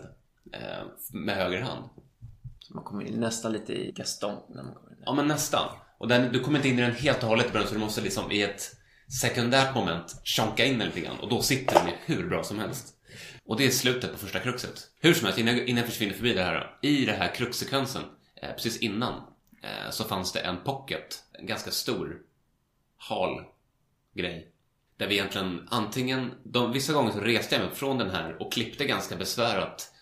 Eh, 0.53 0.85
med 1.13 1.37
höger 1.37 1.61
hand. 1.61 1.85
Man 2.71 2.85
kommer 2.85 3.05
in 3.05 3.21
nästan 3.21 3.53
lite 3.53 3.73
i 3.73 3.93
Gaston 3.93 4.39
när 4.49 4.63
man 4.63 4.75
kommer 4.75 4.91
in. 4.91 5.03
Ja, 5.05 5.15
men 5.15 5.27
nästan. 5.27 5.69
Och 5.99 6.09
den, 6.09 6.33
du 6.33 6.41
kommer 6.41 6.59
inte 6.59 6.69
in 6.69 6.79
i 6.79 6.83
den 6.83 6.95
helt 6.95 7.23
och 7.23 7.29
hållet 7.29 7.47
i 7.47 7.51
början 7.51 7.69
så 7.69 7.75
du 7.75 7.81
måste 7.81 8.01
liksom 8.01 8.33
i 8.33 8.43
ett 8.43 8.77
sekundärt 9.21 9.75
moment 9.75 10.21
tjonka 10.25 10.65
in 10.65 10.79
den 10.79 10.87
lite 10.87 11.01
grann 11.01 11.21
och 11.21 11.29
då 11.29 11.43
sitter 11.43 11.75
den 11.75 11.87
ju 11.87 11.95
hur 12.05 12.29
bra 12.29 12.45
som 12.45 12.59
helst. 12.59 12.95
Och 13.45 13.57
det 13.57 13.67
är 13.67 13.71
slutet 13.71 14.13
på 14.13 14.19
första 14.19 14.39
kruxet. 14.39 14.91
Hur 15.01 15.15
som 15.15 15.25
helst, 15.25 15.39
innan 15.39 15.57
jag, 15.57 15.69
innan 15.69 15.79
jag 15.79 15.87
försvinner 15.87 16.15
förbi 16.15 16.35
det 16.35 16.43
här. 16.43 16.55
då. 16.55 16.89
I 16.89 17.05
den 17.05 17.17
här 17.17 17.35
kruxsekvensen, 17.35 18.03
eh, 18.43 18.53
precis 18.53 18.79
innan, 18.79 19.15
eh, 19.63 19.91
så 19.91 20.05
fanns 20.05 20.33
det 20.33 20.41
en 20.41 20.65
pocket. 20.65 21.25
En 21.33 21.47
ganska 21.47 21.71
stor, 21.71 22.21
hal 22.97 23.45
grej. 24.15 24.53
Där 24.97 25.07
vi 25.07 25.15
egentligen 25.15 25.69
antingen, 25.71 26.33
de, 26.45 26.73
vissa 26.73 26.93
gånger 26.93 27.13
så 27.13 27.21
reste 27.21 27.55
jag 27.55 27.65
mig 27.65 27.75
från 27.75 27.99
den 27.99 28.11
här 28.11 28.43
och 28.43 28.53
klippte 28.53 28.85
ganska 28.85 29.17
besvärat 29.17 29.93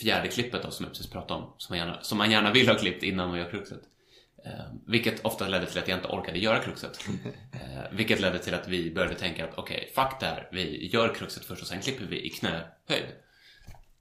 fjärde 0.00 0.28
klippet 0.28 0.62
då, 0.62 0.70
som 0.70 0.84
jag 0.84 0.92
precis 0.92 1.10
pratade 1.10 1.40
om. 1.40 1.54
Som 1.58 1.76
man 1.76 1.78
gärna, 1.78 2.02
som 2.02 2.18
man 2.18 2.30
gärna 2.30 2.52
vill 2.52 2.68
ha 2.68 2.74
klippt 2.74 3.02
innan 3.02 3.28
man 3.28 3.38
gör 3.38 3.50
kruxet. 3.50 3.80
Eh, 4.44 4.52
vilket 4.86 5.24
ofta 5.24 5.48
ledde 5.48 5.66
till 5.66 5.78
att 5.78 5.88
jag 5.88 5.98
inte 5.98 6.08
orkade 6.08 6.38
göra 6.38 6.58
kruxet. 6.58 7.04
Eh, 7.52 7.86
vilket 7.92 8.20
ledde 8.20 8.38
till 8.38 8.54
att 8.54 8.68
vi 8.68 8.94
började 8.94 9.14
tänka 9.14 9.44
att 9.44 9.58
okej, 9.58 9.92
fuck 9.94 10.20
det 10.20 10.26
här. 10.26 10.48
Vi 10.52 10.88
gör 10.92 11.14
kruxet 11.14 11.44
först 11.44 11.62
och 11.62 11.68
sen 11.68 11.80
klipper 11.80 12.04
vi 12.04 12.26
i 12.26 12.30
knähöjd. 12.30 13.06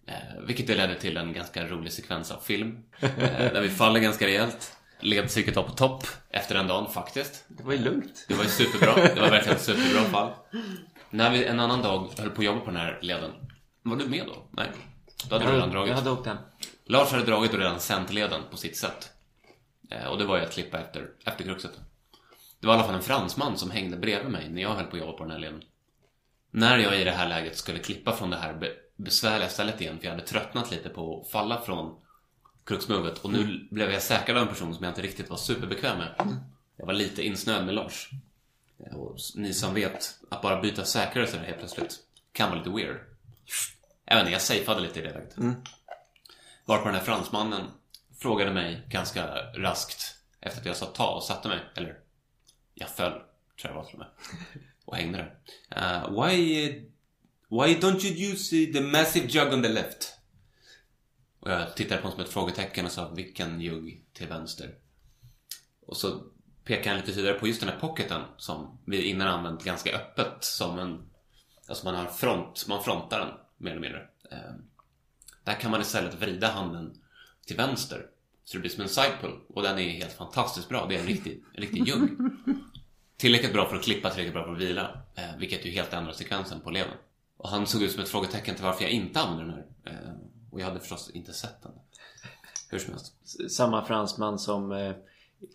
Eh, 0.07 0.41
vilket 0.47 0.67
det 0.67 0.75
ledde 0.75 0.95
till 0.95 1.17
en 1.17 1.33
ganska 1.33 1.67
rolig 1.67 1.93
sekvens 1.93 2.31
av 2.31 2.39
film. 2.39 2.83
Eh, 2.99 3.09
där 3.53 3.61
vi 3.61 3.69
faller 3.69 3.99
ganska 3.99 4.27
rejält. 4.27 4.77
Ledpsyket 4.99 5.55
var 5.55 5.63
på 5.63 5.71
topp 5.71 6.03
efter 6.29 6.55
den 6.55 6.67
dagen 6.67 6.91
faktiskt. 6.91 7.45
Det 7.47 7.63
var 7.63 7.73
ju 7.73 7.79
lugnt. 7.79 8.25
Det 8.27 8.33
var 8.33 8.43
ju 8.43 8.49
superbra. 8.49 8.95
Det 8.95 9.21
var 9.21 9.29
verkligen 9.29 9.55
ett 9.55 9.63
superbra 9.63 10.03
fall. 10.03 10.31
När 11.09 11.31
vi 11.31 11.45
en 11.45 11.59
annan 11.59 11.81
dag 11.81 12.09
höll 12.17 12.29
på 12.29 12.41
att 12.41 12.45
jobba 12.45 12.59
på 12.59 12.65
den 12.65 12.79
här 12.79 12.99
leden. 13.01 13.31
Var 13.83 13.95
du 13.95 14.07
med 14.07 14.25
då? 14.25 14.49
Nej. 14.51 14.67
Då 15.27 15.35
hade 15.35 15.45
du 15.45 15.51
redan 15.51 15.69
dragit. 15.69 15.89
Jag 15.89 15.95
hade 15.95 16.11
åkt 16.11 16.27
hem. 16.27 16.37
Lars 16.85 17.11
hade 17.11 17.23
dragit 17.25 17.53
och 17.53 17.59
redan 17.59 17.79
sänt 17.79 18.13
leden 18.13 18.41
på 18.51 18.57
sitt 18.57 18.77
sätt. 18.77 19.11
Eh, 19.91 20.05
och 20.05 20.17
det 20.17 20.25
var 20.25 20.37
ju 20.37 20.43
att 20.43 20.53
klippa 20.53 20.79
efter, 20.79 21.09
efter 21.25 21.43
kruxet. 21.43 21.71
Det 22.59 22.67
var 22.67 22.73
i 22.73 22.77
alla 22.77 22.85
fall 22.85 22.95
en 22.95 23.01
fransman 23.01 23.57
som 23.57 23.71
hängde 23.71 23.97
bredvid 23.97 24.31
mig 24.31 24.49
när 24.49 24.61
jag 24.61 24.73
höll 24.73 24.85
på 24.85 24.95
att 24.95 25.01
jobba 25.01 25.13
på 25.13 25.23
den 25.23 25.31
här 25.31 25.39
leden. 25.39 25.63
När 26.51 26.77
jag 26.77 27.01
i 27.01 27.03
det 27.03 27.11
här 27.11 27.29
läget 27.29 27.57
skulle 27.57 27.79
klippa 27.79 28.15
från 28.15 28.29
det 28.29 28.37
här 28.37 28.53
be 28.53 28.75
besvärliga 28.95 29.49
stället 29.49 29.81
igen, 29.81 29.97
för 29.99 30.05
jag 30.05 30.11
hade 30.11 30.25
tröttnat 30.27 30.71
lite 30.71 30.89
på 30.89 31.21
att 31.21 31.31
falla 31.31 31.61
från 31.61 31.95
kruxmovet 32.65 33.17
och 33.17 33.31
nu 33.31 33.67
blev 33.71 33.91
jag 33.91 34.01
säkrad 34.01 34.37
av 34.37 34.43
en 34.43 34.49
person 34.49 34.75
som 34.75 34.83
jag 34.83 34.91
inte 34.91 35.01
riktigt 35.01 35.29
var 35.29 35.37
superbekväm 35.37 35.97
med. 35.97 36.39
Jag 36.77 36.85
var 36.85 36.93
lite 36.93 37.23
insnöad 37.23 37.65
med 37.65 37.75
Lars. 37.75 38.09
Och 38.93 39.17
ni 39.35 39.53
som 39.53 39.73
vet, 39.73 40.19
att 40.29 40.41
bara 40.41 40.61
byta 40.61 40.85
säkrare 40.85 41.27
sådär 41.27 41.43
helt 41.43 41.57
plötsligt 41.57 41.99
kan 42.31 42.49
vara 42.49 42.59
lite 42.59 42.69
weird. 42.69 42.97
Jag 44.09 44.15
vet 44.15 44.21
inte, 44.21 44.31
jag 44.31 44.41
safeade 44.41 44.81
lite 44.81 44.99
i 44.99 45.03
det 45.03 45.13
läget. 45.13 45.35
Varpå 46.65 46.85
den 46.85 46.95
här 46.95 47.03
fransmannen 47.03 47.67
frågade 48.17 48.51
mig 48.51 48.81
ganska 48.87 49.27
raskt 49.53 50.15
efter 50.41 50.59
att 50.59 50.65
jag 50.65 50.75
sa 50.75 50.85
ta 50.85 51.15
och 51.15 51.23
satte 51.23 51.47
mig, 51.47 51.59
eller 51.75 51.99
jag 52.73 52.89
föll, 52.89 53.11
tror 53.11 53.25
jag 53.61 53.73
var 53.73 53.83
till 53.83 53.93
och 53.93 53.99
med. 53.99 54.07
Och 54.85 54.95
hängde 54.95 55.17
där. 55.17 55.37
Uh, 55.77 56.25
why, 56.25 56.69
why 57.49 57.79
don't 57.79 58.05
you 58.05 58.31
use 58.31 58.73
the 58.73 58.81
massive 58.81 59.27
jug 59.27 59.53
on 59.53 59.63
the 59.63 59.69
left? 59.69 60.13
Och 61.39 61.51
jag 61.51 61.75
tittade 61.75 62.01
på 62.01 62.07
honom 62.07 62.17
som 62.17 62.25
ett 62.25 62.33
frågetecken 62.33 62.85
och 62.85 62.91
sa 62.91 63.09
vilken 63.09 63.61
jugg 63.61 64.05
till 64.13 64.27
vänster? 64.27 64.75
Och 65.85 65.97
så 65.97 66.23
pekade 66.63 66.89
han 66.89 67.05
lite 67.05 67.11
vidare 67.11 67.39
på 67.39 67.47
just 67.47 67.59
den 67.59 67.69
här 67.69 67.79
pocketen 67.79 68.21
som 68.37 68.79
vi 68.85 69.03
innan 69.03 69.27
använt 69.27 69.63
ganska 69.63 69.95
öppet 69.95 70.43
som 70.43 70.79
en... 70.79 71.09
Alltså 71.67 71.85
man 71.85 71.95
har 71.95 72.05
front, 72.05 72.65
man 72.67 72.83
frontar 72.83 73.19
den 73.19 73.48
mer 73.59 73.71
eller 73.71 73.81
mindre. 73.81 74.07
Eh, 74.31 74.53
där 75.43 75.53
kan 75.53 75.71
man 75.71 75.81
istället 75.81 76.21
vrida 76.21 76.47
handen 76.47 76.97
till 77.45 77.57
vänster. 77.57 78.05
Så 78.43 78.57
det 78.57 78.61
blir 78.61 78.71
som 78.71 78.83
en 78.83 78.89
sidepull. 78.89 79.39
Och 79.47 79.63
den 79.63 79.79
är 79.79 79.89
helt 79.89 80.13
fantastiskt 80.13 80.69
bra. 80.69 80.85
Det 80.85 80.95
är 80.95 80.99
en 80.99 81.05
riktig, 81.05 81.43
en 81.53 81.61
riktig 81.61 81.87
jugg. 81.87 82.09
Tillräckligt 83.17 83.53
bra 83.53 83.69
för 83.69 83.75
att 83.75 83.83
klippa, 83.83 84.09
tillräckligt 84.09 84.33
bra 84.33 84.43
för 84.45 84.51
att 84.51 84.61
vila. 84.61 85.01
Eh, 85.15 85.37
vilket 85.37 85.65
ju 85.65 85.71
helt 85.71 85.93
ändrar 85.93 86.13
sekvensen 86.13 86.61
på 86.61 86.69
leden. 86.69 86.93
Och 87.37 87.49
han 87.49 87.67
såg 87.67 87.81
ut 87.81 87.91
som 87.91 88.03
ett 88.03 88.09
frågetecken 88.09 88.55
till 88.55 88.63
varför 88.63 88.83
jag 88.83 88.91
inte 88.91 89.19
använder 89.19 89.45
den 89.55 89.63
här. 89.85 89.93
Eh, 89.93 90.13
och 90.51 90.61
jag 90.61 90.65
hade 90.65 90.79
förstås 90.79 91.09
inte 91.09 91.33
sett 91.33 91.61
den. 91.63 91.71
Hur 92.69 92.79
som 92.79 92.93
helst. 92.93 93.15
Samma 93.51 93.85
fransman 93.85 94.39
som 94.39 94.71
eh, 94.71 94.95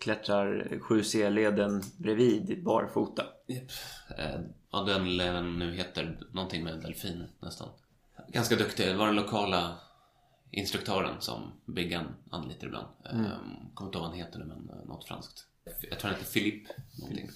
klättrar 0.01 0.67
7C-leden 0.81 1.83
bredvid 1.97 2.63
barfota. 2.63 3.23
Eh, 4.17 4.39
Ja, 4.75 4.81
den 4.81 5.17
leden 5.17 5.59
nu 5.59 5.73
heter 5.73 6.19
någonting 6.31 6.63
med 6.63 6.81
delfin 6.81 7.23
nästan. 7.39 7.69
Ganska 8.27 8.55
duktig. 8.55 8.87
Det 8.87 8.93
var 8.93 9.05
den 9.05 9.15
lokala 9.15 9.77
instruktören 10.51 11.21
som 11.21 11.51
Biggan 11.65 12.15
anlitar 12.31 12.67
ibland. 12.67 12.87
Mm. 13.11 13.25
Kommer 13.73 13.87
inte 13.89 13.97
ihåg 13.97 14.03
vad 14.03 14.03
han 14.03 14.13
heter 14.13 14.39
nu, 14.39 14.45
men 14.45 14.69
eh, 14.69 14.85
något 14.85 15.07
franskt. 15.07 15.45
Jag 15.89 15.99
tror 15.99 16.11
han 16.11 16.19
heter 16.19 16.33
Philippe 16.33 16.73
någonting. 16.99 17.29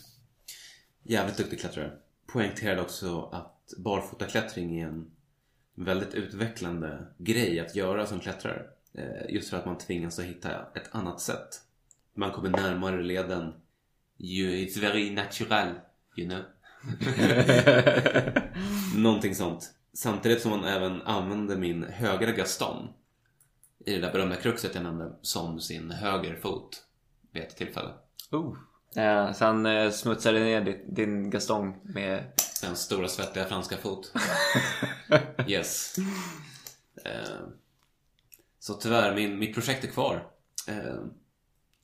Jävligt 1.04 1.38
duktig 1.38 1.60
klättrare. 1.60 1.92
Poängterade 2.28 2.82
också 2.82 3.22
att 3.32 3.74
barfotaklättring 3.78 4.80
är 4.82 4.88
en 4.88 5.12
väldigt 5.76 6.14
utvecklande 6.14 7.06
grej 7.18 7.60
att 7.60 7.76
göra 7.76 8.06
som 8.06 8.20
klättrare. 8.20 8.66
Eh, 8.94 9.30
Just 9.30 9.50
för 9.50 9.58
att 9.58 9.66
man 9.66 9.78
tvingas 9.78 10.20
att 10.20 10.26
hitta 10.26 10.66
ett 10.76 10.90
annat 10.96 11.22
sätt. 11.22 11.62
Man 12.14 12.32
kommer 12.32 12.50
närmare 12.50 13.04
leden. 13.04 13.54
You, 14.18 14.52
it's 14.52 14.82
very 14.82 15.12
natural, 15.12 15.68
you 16.16 16.30
know. 16.30 16.42
Någonting 18.96 19.36
sånt. 19.36 19.74
Samtidigt 20.02 20.42
som 20.42 20.52
man 20.52 20.64
även 20.64 21.02
använde 21.02 21.58
min 21.58 21.84
högra 21.84 22.32
gaston 22.32 22.88
i 23.86 23.94
det 23.94 24.02
där 24.02 24.12
berömda 24.12 24.36
kruxet 24.36 24.76
jag 24.76 24.84
nämnde 24.84 25.14
som 25.22 25.60
sin 25.60 25.92
högerfot 25.92 26.84
vid 27.32 27.44
ett 27.44 27.58
tillfälle. 27.58 27.90
Oh. 28.32 28.58
Ja, 28.94 29.34
så 29.34 29.46
han 29.46 29.66
eh, 29.66 29.92
smutsade 29.92 30.40
ner 30.40 30.62
din, 30.62 30.96
din 30.96 31.30
Gaston 31.30 31.74
med... 31.84 32.24
Den 32.62 32.76
stora 32.76 33.08
svettiga 33.08 33.46
franska 33.46 33.78
fot. 33.78 34.14
Yes. 35.48 35.96
Eh, 37.06 37.40
så 38.60 38.74
tyvärr, 38.74 39.16
min, 39.16 39.40
mitt 39.40 39.54
projekt 39.54 39.84
är 39.84 39.88
kvar. 39.88 40.28
Eh, 40.68 41.04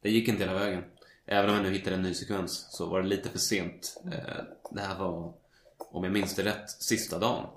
det 0.02 0.10
gick 0.10 0.28
inte 0.28 0.44
hela 0.44 0.60
vägen. 0.60 0.84
Även 1.26 1.50
om 1.50 1.56
jag 1.56 1.64
nu 1.64 1.72
hittade 1.72 1.96
en 1.96 2.02
ny 2.02 2.14
sekvens 2.14 2.68
så 2.72 2.86
var 2.86 3.02
det 3.02 3.08
lite 3.08 3.30
för 3.30 3.40
sent. 3.40 4.02
Eh, 4.06 4.44
det 4.72 4.82
här 4.82 5.00
var, 5.00 5.34
om 5.78 6.04
jag 6.04 6.14
minns 6.14 6.36
det 6.36 6.44
rätt, 6.44 6.70
sista 6.70 7.20
dagen. 7.20 7.48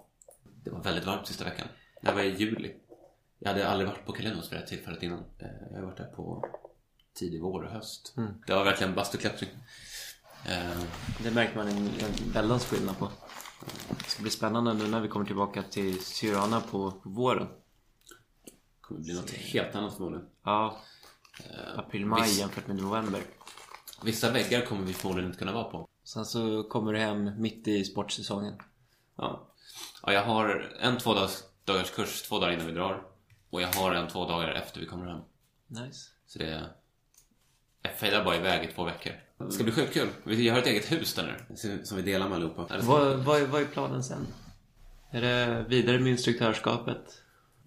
Det 0.64 0.70
var 0.70 0.82
väldigt 0.82 1.06
varmt 1.06 1.26
sista 1.26 1.44
veckan. 1.44 1.68
Det 2.00 2.08
här 2.08 2.14
var 2.14 2.22
i 2.22 2.36
juli. 2.36 2.74
Jag 3.38 3.48
hade 3.48 3.68
aldrig 3.68 3.88
varit 3.90 4.06
på 4.06 4.12
Kalinos 4.12 4.44
vid 4.52 4.56
det 4.56 4.60
här 4.60 4.66
tillfället 4.66 5.02
innan. 5.02 5.18
Eh, 5.38 5.46
jag 5.70 5.78
har 5.78 5.86
varit 5.86 5.96
där 5.96 6.04
på 6.16 6.44
tidig 7.14 7.42
vår 7.42 7.62
och 7.62 7.70
höst. 7.70 8.14
Det 8.46 8.54
var 8.54 8.64
verkligen 8.64 8.94
bastuklättring. 8.94 9.50
Eh, 10.46 10.80
Det 11.22 11.30
märker 11.30 11.56
man 11.56 11.68
en, 11.68 11.76
en 11.76 12.32
väldans 12.32 12.64
skillnad 12.64 12.98
på. 12.98 13.10
Det 13.98 14.04
ska 14.10 14.22
bli 14.22 14.30
spännande 14.30 14.74
nu 14.74 14.86
när 14.88 15.00
vi 15.00 15.08
kommer 15.08 15.26
tillbaka 15.26 15.62
till 15.62 16.04
Syrana 16.04 16.60
på, 16.60 16.92
våren. 17.04 17.48
kommer 18.80 19.00
bli 19.00 19.14
något 19.14 19.30
helt 19.30 19.74
annat 19.74 19.94
förmodligen. 19.94 20.28
Ja, 20.44 20.78
april-maj 21.76 22.22
visst. 22.22 22.38
jämfört 22.40 22.66
med 22.66 22.76
november. 22.82 23.20
Vissa 24.02 24.32
väggar 24.32 24.66
kommer 24.66 24.82
vi 24.82 24.92
förmodligen 24.92 25.26
inte 25.30 25.38
kunna 25.38 25.52
vara 25.52 25.64
på. 25.64 25.88
Sen 26.04 26.24
så 26.26 26.62
kommer 26.62 26.92
du 26.92 26.98
hem 26.98 27.40
mitt 27.40 27.68
i 27.68 27.84
sportsäsongen. 27.84 28.54
Ja. 29.16 29.48
Ja 30.06 30.12
jag 30.12 30.22
har 30.24 30.72
en 30.80 30.98
två 30.98 31.14
dagars, 31.14 31.38
dagars 31.64 31.90
kurs 31.90 32.22
två 32.22 32.38
dagar 32.38 32.52
innan 32.52 32.66
vi 32.66 32.72
drar. 32.72 33.02
Och 33.50 33.62
jag 33.62 33.68
har 33.68 33.94
en 33.94 34.08
två 34.08 34.24
dagar 34.28 34.48
efter 34.52 34.80
vi 34.80 34.86
kommer 34.86 35.06
hem. 35.06 35.20
Nice. 35.66 36.10
Så 36.26 36.38
det... 36.38 36.64
Jag 37.82 37.92
fejdar 37.92 38.24
bara 38.24 38.36
iväg 38.36 38.68
i 38.68 38.72
två 38.72 38.84
veckor. 38.84 39.12
Det 39.38 39.52
ska 39.52 39.64
bli 39.64 39.72
sjukt 39.72 39.94
kul. 39.94 40.08
Vi 40.24 40.48
har 40.48 40.58
ett 40.58 40.66
eget 40.66 40.92
hus 40.92 41.14
där 41.14 41.46
nu. 41.48 41.56
Som 41.84 41.96
vi 41.96 42.02
delar 42.02 42.28
med 42.28 42.36
allihopa. 42.36 42.66
Vad, 42.82 43.16
vad, 43.18 43.42
är- 43.42 43.46
vad 43.46 43.60
är 43.60 43.64
planen 43.66 44.02
sen? 44.04 44.26
Är 45.10 45.20
det 45.20 45.64
vidare 45.68 45.98
med 45.98 46.10
instruktörskapet? 46.12 47.22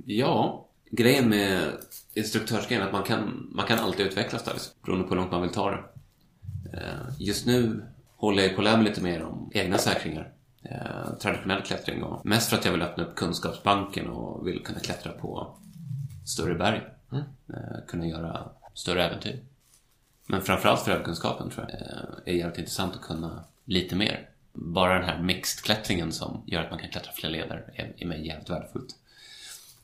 Ja, 0.06 0.67
grejen 0.91 1.30
med 1.30 1.78
instruktörsgrejen 2.13 2.82
är 2.84 2.88
att 2.88 2.94
man 2.94 3.04
kan, 3.04 3.48
man 3.52 3.65
kan 3.67 3.80
alltid 3.80 4.06
utvecklas 4.08 4.44
där. 4.44 4.54
Beroende 4.86 5.04
på 5.04 5.10
hur 5.10 5.15
långt 5.15 5.32
man 5.32 5.41
vill 5.41 5.52
ta 5.52 5.72
det. 5.72 5.84
Eh, 6.74 7.13
Just 7.20 7.46
nu 7.46 7.86
håller 8.15 8.44
jag 8.44 8.52
på 8.56 8.58
att 8.62 8.63
lära 8.65 8.78
mig 8.78 8.86
lite 8.86 9.02
mer 9.04 9.24
om 9.24 9.52
egna 9.54 9.78
säkringar. 9.78 10.34
Eh, 10.63 11.13
Traditionell 11.21 11.62
klättring 11.62 12.04
och 12.04 12.26
mest 12.26 12.50
för 12.50 12.58
att 12.58 12.65
jag 12.65 12.71
vill 12.71 12.82
öppna 12.82 13.04
upp 13.04 13.15
kunskapsbanken 13.15 14.08
och 14.08 14.47
vill 14.47 14.63
kunna 14.63 14.80
klättra 14.80 15.12
på 15.12 15.56
större 16.26 16.56
berg. 16.56 16.82
Eh, 17.13 17.86
Kunna 17.88 18.08
göra 18.08 18.50
större 18.74 19.06
äventyr. 19.06 19.39
Men 20.28 20.41
framförallt 20.41 20.82
för 20.82 20.91
överkunskapen 20.91 21.50
tror 21.50 21.65
jag 21.69 21.82
eh, 21.82 21.88
är 22.34 22.34
jävligt 22.34 22.58
intressant 22.60 22.95
att 22.95 23.02
kunna 23.02 23.43
lite 23.65 23.95
mer. 23.95 24.30
Bara 24.54 24.93
den 24.93 25.04
här 25.04 25.21
mixed-klättringen 25.21 26.12
som 26.12 26.43
gör 26.45 26.63
att 26.63 26.69
man 26.69 26.80
kan 26.80 26.89
klättra 26.89 27.12
fler 27.12 27.30
leder 27.30 27.71
är, 27.76 27.93
är 27.97 28.06
mig 28.06 28.28
jävligt 28.28 28.50
värdefullt. 28.50 28.95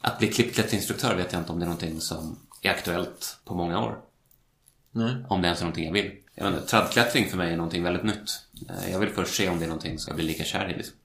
Att 0.02 0.20
bli 0.20 0.28
klippklätterinstruktör 0.28 1.16
vet 1.16 1.34
jag 1.34 1.42
inte 1.42 1.52
om 1.52 1.60
det 1.60 1.64
är 1.64 1.68
någonting 1.68 2.02
som 2.02 2.40
är 2.62 2.70
aktuellt 2.70 3.40
på 3.46 3.56
många 3.56 3.80
år. 3.86 3.98
Nej. 4.92 5.16
Om 5.28 5.42
det 5.42 5.46
ens 5.48 5.60
är 5.60 5.64
någonting 5.64 5.86
jag 5.86 5.94
vill. 5.94 6.12
Jag 6.36 6.46
vet 6.46 6.54
inte, 6.54 6.68
tradklättring 6.68 7.30
för 7.30 7.38
mig 7.38 7.54
är 7.54 7.58
någonting 7.58 7.84
väldigt 7.84 8.04
nytt. 8.04 8.47
Eh, 8.70 8.92
Jag 8.92 9.00
vill 9.00 9.10
först 9.10 9.36
se 9.36 9.50
om 9.50 9.60
det 9.60 9.66
är 9.66 9.70
någonting 9.70 10.00
som 10.00 10.12
jag 10.12 10.16
blir 10.16 10.28
lika 10.28 10.44
kär 10.44 10.70
i. 10.70 10.78
Liksom. 10.78 10.96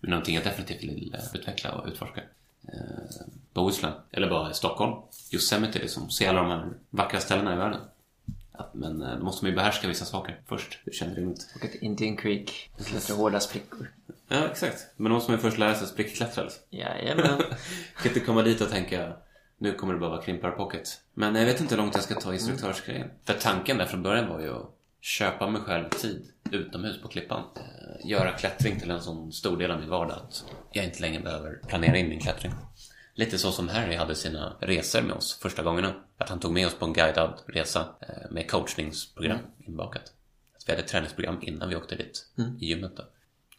Men 0.00 0.10
någonting 0.10 0.34
jag 0.34 0.44
definitivt 0.44 0.82
vill 0.82 1.14
eh, 1.14 1.34
utveckla 1.34 1.72
och 1.72 1.88
utforska. 1.88 2.20
Eh, 2.68 3.26
Bohuslän, 3.54 3.92
eller 4.10 4.30
bara 4.30 4.52
Stockholm. 4.52 5.02
Yosemite 5.32 5.78
liksom. 5.78 6.10
Se 6.10 6.26
alla 6.26 6.40
de 6.42 6.50
här 6.50 6.68
vackra 6.90 7.20
ställena 7.20 7.54
i 7.54 7.56
världen. 7.56 7.80
Att, 8.52 8.74
men 8.74 9.02
eh, 9.02 9.16
då 9.16 9.24
måste 9.24 9.44
man 9.44 9.50
ju 9.50 9.56
behärska 9.56 9.88
vissa 9.88 10.04
saker 10.04 10.40
först. 10.46 10.78
Det 10.84 10.94
känns 10.94 11.16
rimligt. 11.16 11.46
Och 11.54 11.64
ett 11.64 11.74
Indian 11.74 12.16
Creek. 12.16 12.70
Klättra 12.84 13.16
hårda 13.16 13.40
sprickor. 13.40 13.90
Ja, 14.28 14.46
exakt. 14.48 14.86
Men 14.96 15.10
då 15.10 15.14
måste 15.14 15.30
man 15.30 15.38
ju 15.38 15.42
först 15.42 15.58
lära 15.58 15.74
sig 15.74 15.86
sprickklättra. 15.86 16.44
Liksom. 16.44 16.62
Jajamän. 16.70 17.38
kan 18.02 18.06
inte 18.08 18.20
komma 18.20 18.42
dit 18.42 18.60
och 18.60 18.70
tänka 18.70 19.12
nu 19.58 19.72
kommer 19.72 19.94
det 19.94 20.00
bara 20.00 20.10
vara 20.10 20.22
krimpar 20.22 20.50
pocket. 20.50 21.00
Men 21.14 21.34
jag 21.34 21.46
vet 21.46 21.60
inte 21.60 21.74
hur 21.74 21.82
långt 21.82 21.94
jag 21.94 22.04
ska 22.04 22.14
ta 22.14 22.34
instruktörsgrejen. 22.34 23.10
För 23.24 23.34
tanken 23.34 23.78
där 23.78 23.86
från 23.86 24.02
början 24.02 24.28
var 24.28 24.40
ju 24.40 24.56
att 24.56 24.70
köpa 25.08 25.50
mig 25.50 25.62
själv 25.62 25.88
tid 25.88 26.26
utomhus 26.50 27.02
på 27.02 27.08
klippan. 27.08 27.44
Eh, 27.56 28.10
Göra 28.10 28.32
klättring 28.32 28.80
till 28.80 28.90
en 28.90 29.02
sån 29.02 29.32
stor 29.32 29.56
del 29.56 29.70
av 29.70 29.80
min 29.80 29.88
vardag 29.88 30.16
att 30.16 30.44
jag 30.72 30.84
inte 30.84 31.00
längre 31.00 31.22
behöver 31.22 31.60
planera 31.68 31.96
in 31.96 32.08
min 32.08 32.20
klättring. 32.20 32.52
Lite 33.14 33.38
så 33.38 33.52
som 33.52 33.68
Harry 33.68 33.96
hade 33.96 34.14
sina 34.14 34.56
resor 34.60 35.02
med 35.02 35.16
oss 35.16 35.38
första 35.42 35.62
gångerna. 35.62 35.94
Att 36.18 36.28
han 36.28 36.40
tog 36.40 36.52
med 36.52 36.66
oss 36.66 36.74
på 36.74 36.84
en 36.84 36.92
guidad 36.92 37.40
resa 37.46 37.88
eh, 38.00 38.30
med 38.30 38.50
coachningsprogram 38.50 39.38
inbakat. 39.66 40.12
Att 40.56 40.68
vi 40.68 40.72
hade 40.72 40.82
ett 40.82 40.88
träningsprogram 40.88 41.38
innan 41.42 41.68
vi 41.68 41.76
åkte 41.76 41.96
dit 41.96 42.26
i 42.60 42.66
gymmet 42.66 42.96
då. 42.96 43.02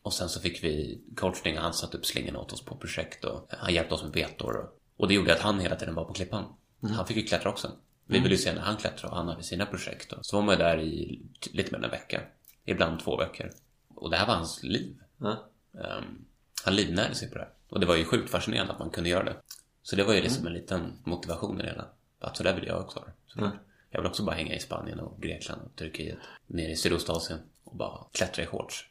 Och 0.02 0.14
sen 0.14 0.30
så 0.30 0.40
fick 0.40 0.64
vi 0.64 1.02
coachning 1.16 1.58
och 1.58 1.64
han 1.64 1.74
satte 1.74 1.98
upp 1.98 2.06
slingorna 2.06 2.40
åt 2.40 2.54
oss 2.54 2.66
på 2.66 2.76
projekt 2.76 3.24
och 3.24 3.48
han 3.50 3.74
hjälpte 3.74 3.94
oss 3.94 4.04
med 4.04 4.12
betor. 4.12 4.56
Och, 4.58 4.80
och 4.98 5.08
det 5.08 5.14
gjorde 5.14 5.34
att 5.34 5.42
han 5.42 5.60
hela 5.60 5.76
tiden 5.76 5.96
var 5.96 6.06
på 6.06 6.14
klippan. 6.14 6.46
Han 6.82 7.08
fick 7.08 7.18
ju 7.18 7.24
klättra 7.24 7.50
också. 7.50 7.72
Vi 8.12 8.20
ville 8.20 8.36
ju 8.36 8.38
se 8.38 8.54
när 8.54 8.62
han 8.62 8.78
klättrade 8.78 9.12
och 9.12 9.18
han 9.18 9.28
hade 9.28 9.44
sina 9.44 9.66
projekt. 9.66 10.14
Och 10.14 10.26
så 10.26 10.36
var 10.36 10.44
man 10.44 10.56
ju 10.56 10.64
där 10.64 10.80
i 10.80 11.22
lite 11.52 11.72
mer 11.72 11.78
än 11.78 11.84
en 11.84 11.92
vecka. 11.92 12.22
Ibland 12.66 13.00
två 13.00 13.18
veckor. 13.18 13.50
Och 13.96 14.10
det 14.10 14.18
här 14.18 14.28
var 14.28 14.36
hans 14.36 14.64
liv. 14.64 14.98
Ja. 15.18 15.50
Ehm, 15.74 16.26
han 16.64 16.76
livnärde 16.76 17.16
sig 17.16 17.30
på 17.30 17.36
det 17.36 17.42
här. 17.42 17.52
Och 17.70 17.80
det 17.80 17.86
var 17.86 17.96
ju 17.96 18.06
sjukt 18.06 18.30
fascinerande 18.30 18.74
att 18.74 18.80
man 18.80 18.90
kunde 18.90 19.10
göra 19.10 19.24
det. 19.24 19.36
Så 19.84 19.96
det 19.96 20.04
var 20.04 20.14
ju 20.14 20.22
liksom 20.22 20.48
en 20.48 20.54
liten 20.54 20.94
motivation 21.04 21.60
i 21.60 21.64
det 21.64 21.70
hela. 21.70 21.88
Att 22.20 22.38
så 22.38 22.44
där 22.44 22.56
vill 22.56 22.68
jag 22.68 22.82
också 22.82 23.00
ha 23.00 23.06
såklart. 23.28 23.54
Jag 23.90 24.02
vill 24.02 24.10
också 24.10 24.24
bara 24.24 24.36
hänga 24.36 24.56
i 24.56 24.60
Spanien 24.60 25.00
och 25.00 25.22
Grekland 25.22 25.62
och 25.62 25.76
Turkiet. 25.76 26.18
Nere 26.48 26.72
i 26.72 26.76
Sydostasien 26.76 27.40
och 27.64 27.76
bara 27.76 28.04
klättra 28.12 28.44
i 28.44 28.48
shorts. 28.48 28.90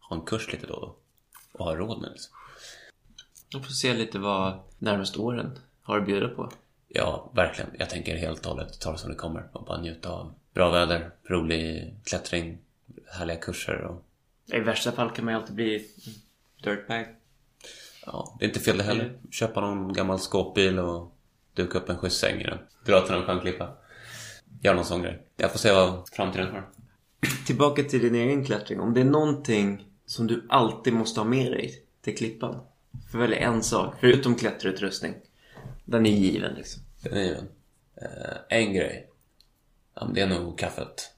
Ha 0.00 0.16
en 0.16 0.22
kurs 0.22 0.52
lite 0.52 0.66
då 0.66 0.74
och 0.74 0.80
då. 0.80 0.96
Och 1.52 1.64
ha 1.64 1.76
råd 1.76 2.00
med 2.00 2.10
det. 2.10 2.12
Liksom. 2.12 2.36
Jag 3.48 3.64
får 3.64 3.72
se 3.72 3.94
lite 3.94 4.18
vad 4.18 4.60
närmaste 4.78 5.18
åren 5.18 5.58
har 5.82 5.98
att 5.98 6.06
bjuda 6.06 6.28
på. 6.28 6.52
Ja, 6.96 7.30
verkligen. 7.34 7.70
Jag 7.78 7.90
tänker 7.90 8.16
helt 8.16 8.46
och 8.46 8.52
hållet 8.52 8.80
ta 8.80 8.92
det 8.92 8.98
som 8.98 9.10
det 9.10 9.16
kommer 9.16 9.48
och 9.52 9.64
bara 9.64 9.80
njuta 9.80 10.10
av 10.10 10.34
bra 10.54 10.70
väder, 10.70 11.10
rolig 11.24 11.94
klättring, 12.04 12.58
härliga 13.12 13.36
kurser 13.36 13.80
och... 13.80 14.04
I 14.46 14.60
värsta 14.60 14.92
fall 14.92 15.10
kan 15.10 15.24
man 15.24 15.34
ju 15.34 15.40
alltid 15.40 15.56
bli 15.56 15.86
dirtbag. 16.64 17.06
Ja, 18.06 18.36
det 18.38 18.44
är 18.44 18.48
inte 18.48 18.60
fel 18.60 18.78
det 18.78 18.84
heller. 18.84 19.18
Köpa 19.30 19.60
någon 19.60 19.92
gammal 19.92 20.18
skåpbil 20.18 20.78
och 20.78 21.14
duka 21.54 21.78
upp 21.78 21.88
en 21.88 21.98
schysst 21.98 22.20
säng 22.20 22.40
i 22.40 22.44
den. 22.44 22.58
Dra 22.86 23.00
till 23.00 23.14
någon 23.14 23.24
stjärnklippa. 23.24 23.76
Gör 24.62 24.74
någon 24.74 24.84
sån 24.84 25.02
grej. 25.02 25.22
Jag 25.36 25.50
får 25.50 25.58
se 25.58 25.72
vad 25.72 26.08
framtiden 26.12 26.50
har. 26.50 26.68
Tillbaka 27.46 27.82
till 27.82 28.00
din 28.00 28.14
egen 28.14 28.44
klättring. 28.44 28.80
Om 28.80 28.94
det 28.94 29.00
är 29.00 29.04
någonting 29.04 29.84
som 30.06 30.26
du 30.26 30.46
alltid 30.48 30.92
måste 30.92 31.20
ha 31.20 31.24
med 31.24 31.52
dig 31.52 31.82
till 32.02 32.16
klippan. 32.16 32.60
För 33.10 33.18
välja 33.18 33.38
en 33.38 33.62
sak, 33.62 33.94
förutom 34.00 34.34
klätterutrustning. 34.34 35.14
Den 35.84 36.06
är 36.06 36.10
given 36.10 36.54
liksom. 36.54 36.83
Given. 37.12 37.48
Eh, 37.96 38.36
en 38.48 38.72
grej. 38.74 39.10
Ja, 39.94 40.04
men 40.04 40.14
det 40.14 40.20
är 40.20 40.26
nog 40.26 40.58
kaffet. 40.58 41.10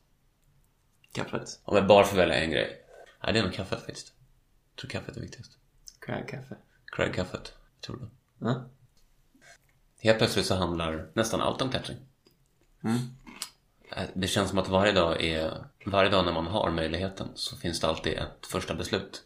Kaffet. 1.12 1.60
Om 1.64 1.76
jag 1.76 1.86
bara 1.86 2.04
får 2.04 2.16
välja 2.16 2.34
en 2.34 2.50
grej. 2.50 2.82
Nej, 3.22 3.32
det 3.32 3.38
är 3.38 3.42
nog 3.42 3.52
kaffet 3.54 3.78
faktiskt. 3.78 4.12
Jag 4.74 4.80
tror 4.80 4.90
kaffet 4.90 5.16
är 5.16 5.20
viktigast. 5.20 5.58
Crab-kaffe. 6.00 6.56
Craig-kaffet. 6.96 7.52
Tror 7.80 7.96
du? 7.96 8.08
Ja. 8.46 8.64
Helt 10.00 10.18
plötsligt 10.18 10.46
så 10.46 10.54
handlar 10.54 11.10
nästan 11.14 11.40
allt 11.40 11.62
om 11.62 11.70
klättring. 11.70 11.96
Eh, 13.96 14.02
Det 14.14 14.26
känns 14.28 14.50
som 14.50 14.58
att 14.58 14.68
varje 14.68 14.92
dag 14.92 15.24
är... 15.24 15.64
Varje 15.86 16.10
dag 16.10 16.24
när 16.24 16.32
man 16.32 16.46
har 16.46 16.70
möjligheten 16.70 17.28
så 17.34 17.56
finns 17.56 17.80
det 17.80 17.86
alltid 17.86 18.12
ett 18.12 18.46
första 18.46 18.74
beslut. 18.74 19.24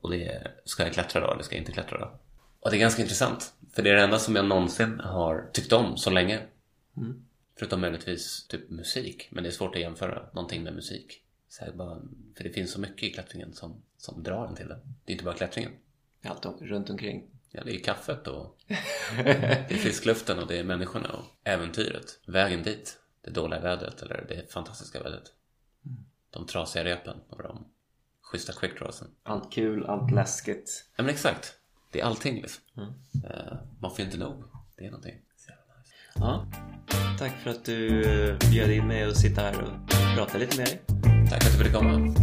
Och 0.00 0.10
det 0.10 0.28
är, 0.28 0.54
ska 0.64 0.82
jag 0.82 0.92
klättra 0.92 1.20
då 1.26 1.32
eller 1.32 1.42
ska 1.42 1.54
jag 1.54 1.60
inte 1.62 1.72
klättra 1.72 1.98
då? 1.98 2.18
Och 2.60 2.70
det 2.70 2.76
är 2.76 2.80
ganska 2.80 3.02
intressant. 3.02 3.52
För 3.72 3.82
det 3.82 3.90
är 3.90 3.94
det 3.94 4.02
enda 4.02 4.18
som 4.18 4.36
jag 4.36 4.44
någonsin 4.44 5.00
har 5.00 5.50
tyckt 5.52 5.72
om 5.72 5.96
så 5.96 6.10
länge. 6.10 6.40
Förutom 7.58 7.80
möjligtvis 7.80 8.46
typ 8.46 8.70
musik. 8.70 9.28
Men 9.30 9.44
det 9.44 9.50
är 9.50 9.52
svårt 9.52 9.74
att 9.74 9.80
jämföra 9.80 10.26
någonting 10.32 10.62
med 10.62 10.74
musik. 10.74 11.22
Så 11.48 11.64
bara, 11.74 12.00
för 12.36 12.44
det 12.44 12.50
finns 12.50 12.72
så 12.72 12.80
mycket 12.80 13.02
i 13.02 13.12
klättringen 13.12 13.52
som, 13.52 13.82
som 13.96 14.22
drar 14.22 14.46
en 14.46 14.54
till 14.54 14.68
det. 14.68 14.80
Det 15.04 15.12
är 15.12 15.14
inte 15.14 15.24
bara 15.24 15.34
klättringen. 15.34 15.72
Allt 16.24 16.46
om, 16.46 16.58
runt 16.60 16.90
omkring. 16.90 17.30
Ja, 17.50 17.64
det 17.64 17.74
är 17.74 17.78
kaffet 17.78 18.26
och 18.26 18.58
det 19.24 19.70
är 19.70 19.76
fiskluften 19.76 20.38
och 20.38 20.46
det 20.46 20.58
är 20.58 20.64
människorna 20.64 21.12
och 21.12 21.24
äventyret. 21.44 22.20
Vägen 22.26 22.62
dit. 22.62 22.98
Det 23.24 23.30
dåliga 23.30 23.60
vädret 23.60 24.02
eller 24.02 24.24
det 24.28 24.52
fantastiska 24.52 25.02
vädret. 25.02 25.32
De 26.30 26.46
trasiga 26.46 26.84
repen 26.84 27.16
och 27.28 27.42
de 27.42 27.64
schyssta 28.22 28.52
quickdrawsen. 28.52 29.08
Allt 29.22 29.52
kul, 29.52 29.86
allt 29.86 30.10
läskigt. 30.10 30.84
Ja 30.96 31.02
men 31.02 31.14
exakt. 31.14 31.58
Det 31.92 32.00
är 32.00 32.04
allting 32.04 32.34
liksom. 32.34 32.62
Eh, 33.24 33.56
man 33.80 33.90
får 33.90 34.00
inte 34.04 34.18
nog. 34.18 34.44
Det 34.78 34.84
är 34.84 34.90
någonting. 34.90 35.14
Ja. 36.14 36.46
Tack 37.18 37.32
för 37.42 37.50
att 37.50 37.64
du 37.64 38.02
eh, 38.02 38.50
bjöd 38.50 38.70
in 38.70 38.86
mig 38.86 39.06
och 39.06 39.16
sitta 39.16 39.40
här 39.40 39.62
och 39.62 39.90
prata 40.16 40.38
lite 40.38 40.56
med 40.56 40.66
dig. 40.66 40.82
Tack 41.30 41.42
för 41.42 41.50
att 41.50 41.58
du 41.58 41.64
ville 41.64 41.74
komma. 41.74 42.14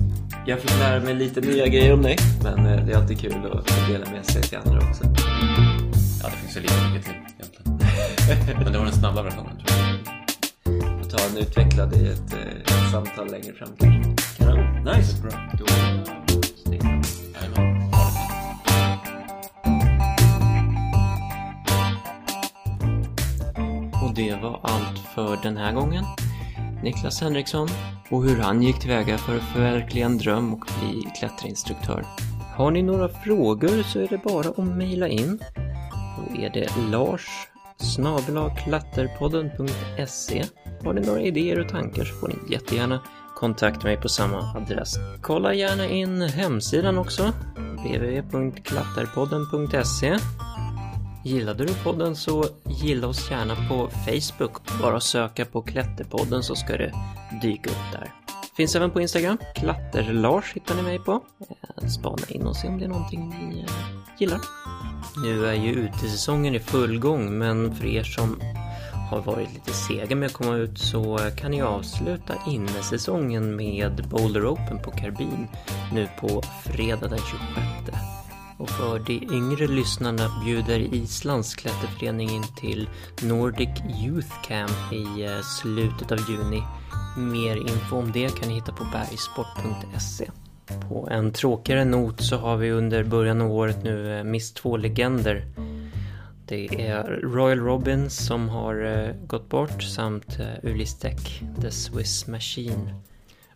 Jag 0.48 0.60
fick 0.60 0.80
lära 0.80 1.00
mig 1.00 1.16
lite 1.16 1.42
nya 1.42 1.68
grejer 1.68 1.94
om 1.94 2.02
dig. 2.02 2.18
Men 2.44 2.66
eh, 2.66 2.86
det 2.86 2.94
är 2.94 2.98
alltid 2.98 3.20
kul 3.20 3.52
att 3.52 3.88
dela 3.88 4.12
med 4.12 4.26
sig 4.26 4.42
till 4.42 4.58
andra 4.58 4.90
också. 4.90 5.04
Ja, 6.24 6.30
det 6.30 6.38
finns 6.38 6.58
ju 6.58 6.62
lika 6.62 6.88
mycket 6.88 7.06
till 7.06 7.14
egentligen. 7.14 7.80
Men 8.64 8.72
det 8.74 8.78
var 8.78 8.86
den 8.86 8.94
snabba 8.94 9.24
versionen 9.24 9.58
tror 9.58 9.80
jag. 9.80 11.00
Och 11.02 11.10
ta 11.10 11.26
en 11.30 11.38
utvecklad 11.38 11.96
i 11.96 12.08
ett, 12.08 12.34
ett 12.34 12.92
samtal 12.92 13.32
längre 13.32 13.54
fram 13.54 13.70
kanske. 13.80 14.16
Kanon. 14.38 14.84
Nice. 14.84 15.22
Bra. 15.22 16.19
Det 24.20 24.36
var 24.42 24.60
allt 24.64 25.00
för 25.16 25.40
den 25.44 25.58
här 25.58 25.74
gången. 25.74 26.06
Niklas 26.84 27.22
Henriksson 27.22 27.68
och 28.10 28.24
hur 28.24 28.38
han 28.38 28.62
gick 28.62 28.80
tillväga 28.80 29.18
för 29.18 29.36
att 29.36 29.44
förverkliga 29.44 30.06
en 30.06 30.18
dröm 30.18 30.54
och 30.54 30.66
bli 30.80 31.08
klätterinstruktör. 31.20 32.06
Har 32.56 32.72
ni 32.72 32.82
några 32.82 33.10
frågor 33.10 33.84
så 33.84 34.00
är 34.00 34.08
det 34.08 34.18
bara 34.18 34.50
att 34.50 34.58
mejla 34.58 35.08
in. 35.08 35.40
Då 36.18 36.24
är 36.42 36.50
det 36.50 36.70
lars 36.92 37.48
klatterpodden.se 38.64 40.46
Har 40.84 40.94
ni 40.94 41.02
några 41.02 41.22
idéer 41.22 41.60
och 41.60 41.70
tankar 41.70 42.06
så 42.06 42.16
får 42.16 42.28
ni 42.28 42.36
jättegärna 42.50 43.00
kontakta 43.36 43.88
mig 43.88 43.98
på 43.98 44.10
samma 44.10 44.54
adress. 44.58 44.96
Kolla 45.22 45.54
gärna 45.54 45.88
in 45.88 46.22
hemsidan 46.22 46.98
också, 46.98 47.34
www.klatterpodden.se 47.78 50.18
Gillade 51.24 51.66
du 51.66 51.74
podden 51.74 52.16
så 52.16 52.46
gilla 52.66 53.08
oss 53.08 53.32
gärna 53.32 53.56
på 53.56 53.90
Facebook. 53.90 54.80
Bara 54.82 55.00
söka 55.00 55.46
på 55.46 55.62
Klätterpodden 55.62 56.44
så 56.44 56.56
ska 56.56 56.78
det 56.78 56.94
dyka 57.42 57.70
upp 57.70 57.92
där. 57.92 58.14
Finns 58.58 58.76
även 58.76 58.92
på 58.92 59.02
Instagram. 59.02 59.38
Klatter-Lars 59.56 60.54
hittar 60.54 60.76
ni 60.76 60.82
mig 60.82 61.00
på. 61.00 61.24
Eh, 61.82 61.88
spana 61.88 62.28
in 62.28 62.48
och 62.48 62.56
se 62.56 62.68
om 62.68 62.80
det 62.80 62.86
är 62.86 62.90
någonting 62.90 63.30
ni 63.30 63.60
eh, 63.60 63.66
gillar. 64.20 64.40
Nu 65.24 65.46
är 65.46 65.54
ju 65.54 65.72
utesäsongen 65.72 66.56
i 66.56 66.60
full 66.60 67.00
gång 67.00 67.38
men 67.38 67.76
för 67.76 67.86
er 67.86 68.04
som 68.04 68.42
har 69.10 69.22
varit 69.22 69.54
lite 69.54 69.74
sega 69.74 70.16
med 70.16 70.26
att 70.26 70.34
komma 70.34 70.56
ut 70.56 70.80
så 70.80 71.20
kan 71.38 71.52
ni 71.52 71.62
avsluta 71.62 72.34
innesäsongen 72.48 73.56
med 73.56 74.08
Boulder 74.10 74.54
Open 74.54 74.80
på 74.84 74.92
Karbin 74.92 75.48
nu 75.94 76.08
på 76.20 76.42
fredag 76.64 77.08
den 77.08 77.20
26. 77.20 77.89
Och 78.60 78.70
för 78.70 79.00
de 79.00 79.14
yngre 79.14 79.68
lyssnarna 79.68 80.42
bjuder 80.44 80.80
Islands 80.94 81.56
klätterförening 81.56 82.30
in 82.30 82.44
till 82.60 82.90
Nordic 83.22 83.70
Youth 84.04 84.42
Camp 84.48 84.94
i 84.94 85.24
eh, 85.26 85.42
slutet 85.42 86.12
av 86.12 86.18
juni. 86.30 86.64
Mer 87.18 87.56
info 87.56 87.98
om 87.98 88.12
det 88.12 88.40
kan 88.40 88.50
ni 88.50 88.56
hitta 88.56 88.72
på 88.72 88.84
bergsport.se. 88.84 90.30
På 90.90 91.08
en 91.12 91.34
tråkigare 91.34 91.86
not 91.86 92.22
så 92.22 92.38
har 92.38 92.58
vi 92.58 92.72
under 92.72 93.04
början 93.04 93.42
av 93.42 93.52
året 93.52 93.84
nu 93.84 94.18
eh, 94.18 94.24
mist 94.24 94.56
två 94.56 94.78
legender. 94.78 95.46
Det 96.46 96.88
är 96.88 97.04
Royal 97.24 97.60
Robins 97.60 98.26
som 98.26 98.50
har 98.50 98.86
eh, 98.86 99.16
gått 99.28 99.50
bort 99.50 99.84
samt 99.84 100.38
Ulis 100.64 101.00
Tech, 101.00 101.42
The 101.62 101.72
Swiss 101.72 102.28
Machine. 102.28 102.94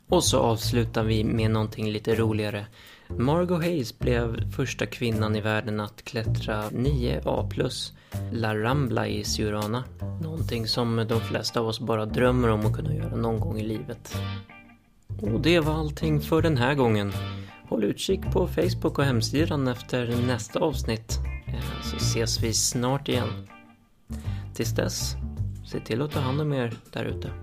Och 0.09 0.23
så 0.23 0.39
avslutar 0.39 1.03
vi 1.03 1.23
med 1.23 1.51
någonting 1.51 1.91
lite 1.91 2.15
roligare. 2.15 2.65
Margot 3.17 3.63
Hayes 3.63 3.99
blev 3.99 4.51
första 4.51 4.85
kvinnan 4.85 5.35
i 5.35 5.41
världen 5.41 5.79
att 5.79 6.03
klättra 6.03 6.69
9A+, 6.69 7.91
La 8.31 8.55
Rambla 8.55 9.07
i 9.07 9.23
Siurana. 9.23 9.83
Någonting 10.21 10.67
som 10.67 11.05
de 11.09 11.21
flesta 11.21 11.59
av 11.59 11.67
oss 11.67 11.79
bara 11.79 12.05
drömmer 12.05 12.49
om 12.49 12.65
att 12.65 12.73
kunna 12.73 12.95
göra 12.95 13.15
någon 13.15 13.39
gång 13.39 13.59
i 13.59 13.63
livet. 13.63 14.15
Och 15.21 15.41
det 15.41 15.59
var 15.59 15.73
allting 15.73 16.21
för 16.21 16.41
den 16.41 16.57
här 16.57 16.75
gången. 16.75 17.13
Håll 17.69 17.83
utkik 17.83 18.21
på 18.21 18.47
Facebook 18.47 18.99
och 18.99 19.05
hemsidan 19.05 19.67
efter 19.67 20.15
nästa 20.27 20.59
avsnitt. 20.59 21.19
Eh, 21.47 21.81
så 21.83 21.97
ses 21.97 22.43
vi 22.43 22.53
snart 22.53 23.09
igen. 23.09 23.47
Tills 24.53 24.75
dess, 24.75 25.15
se 25.65 25.79
till 25.79 26.01
att 26.01 26.11
ta 26.11 26.19
hand 26.19 26.41
om 26.41 26.53
er 26.53 26.73
därute. 26.93 27.42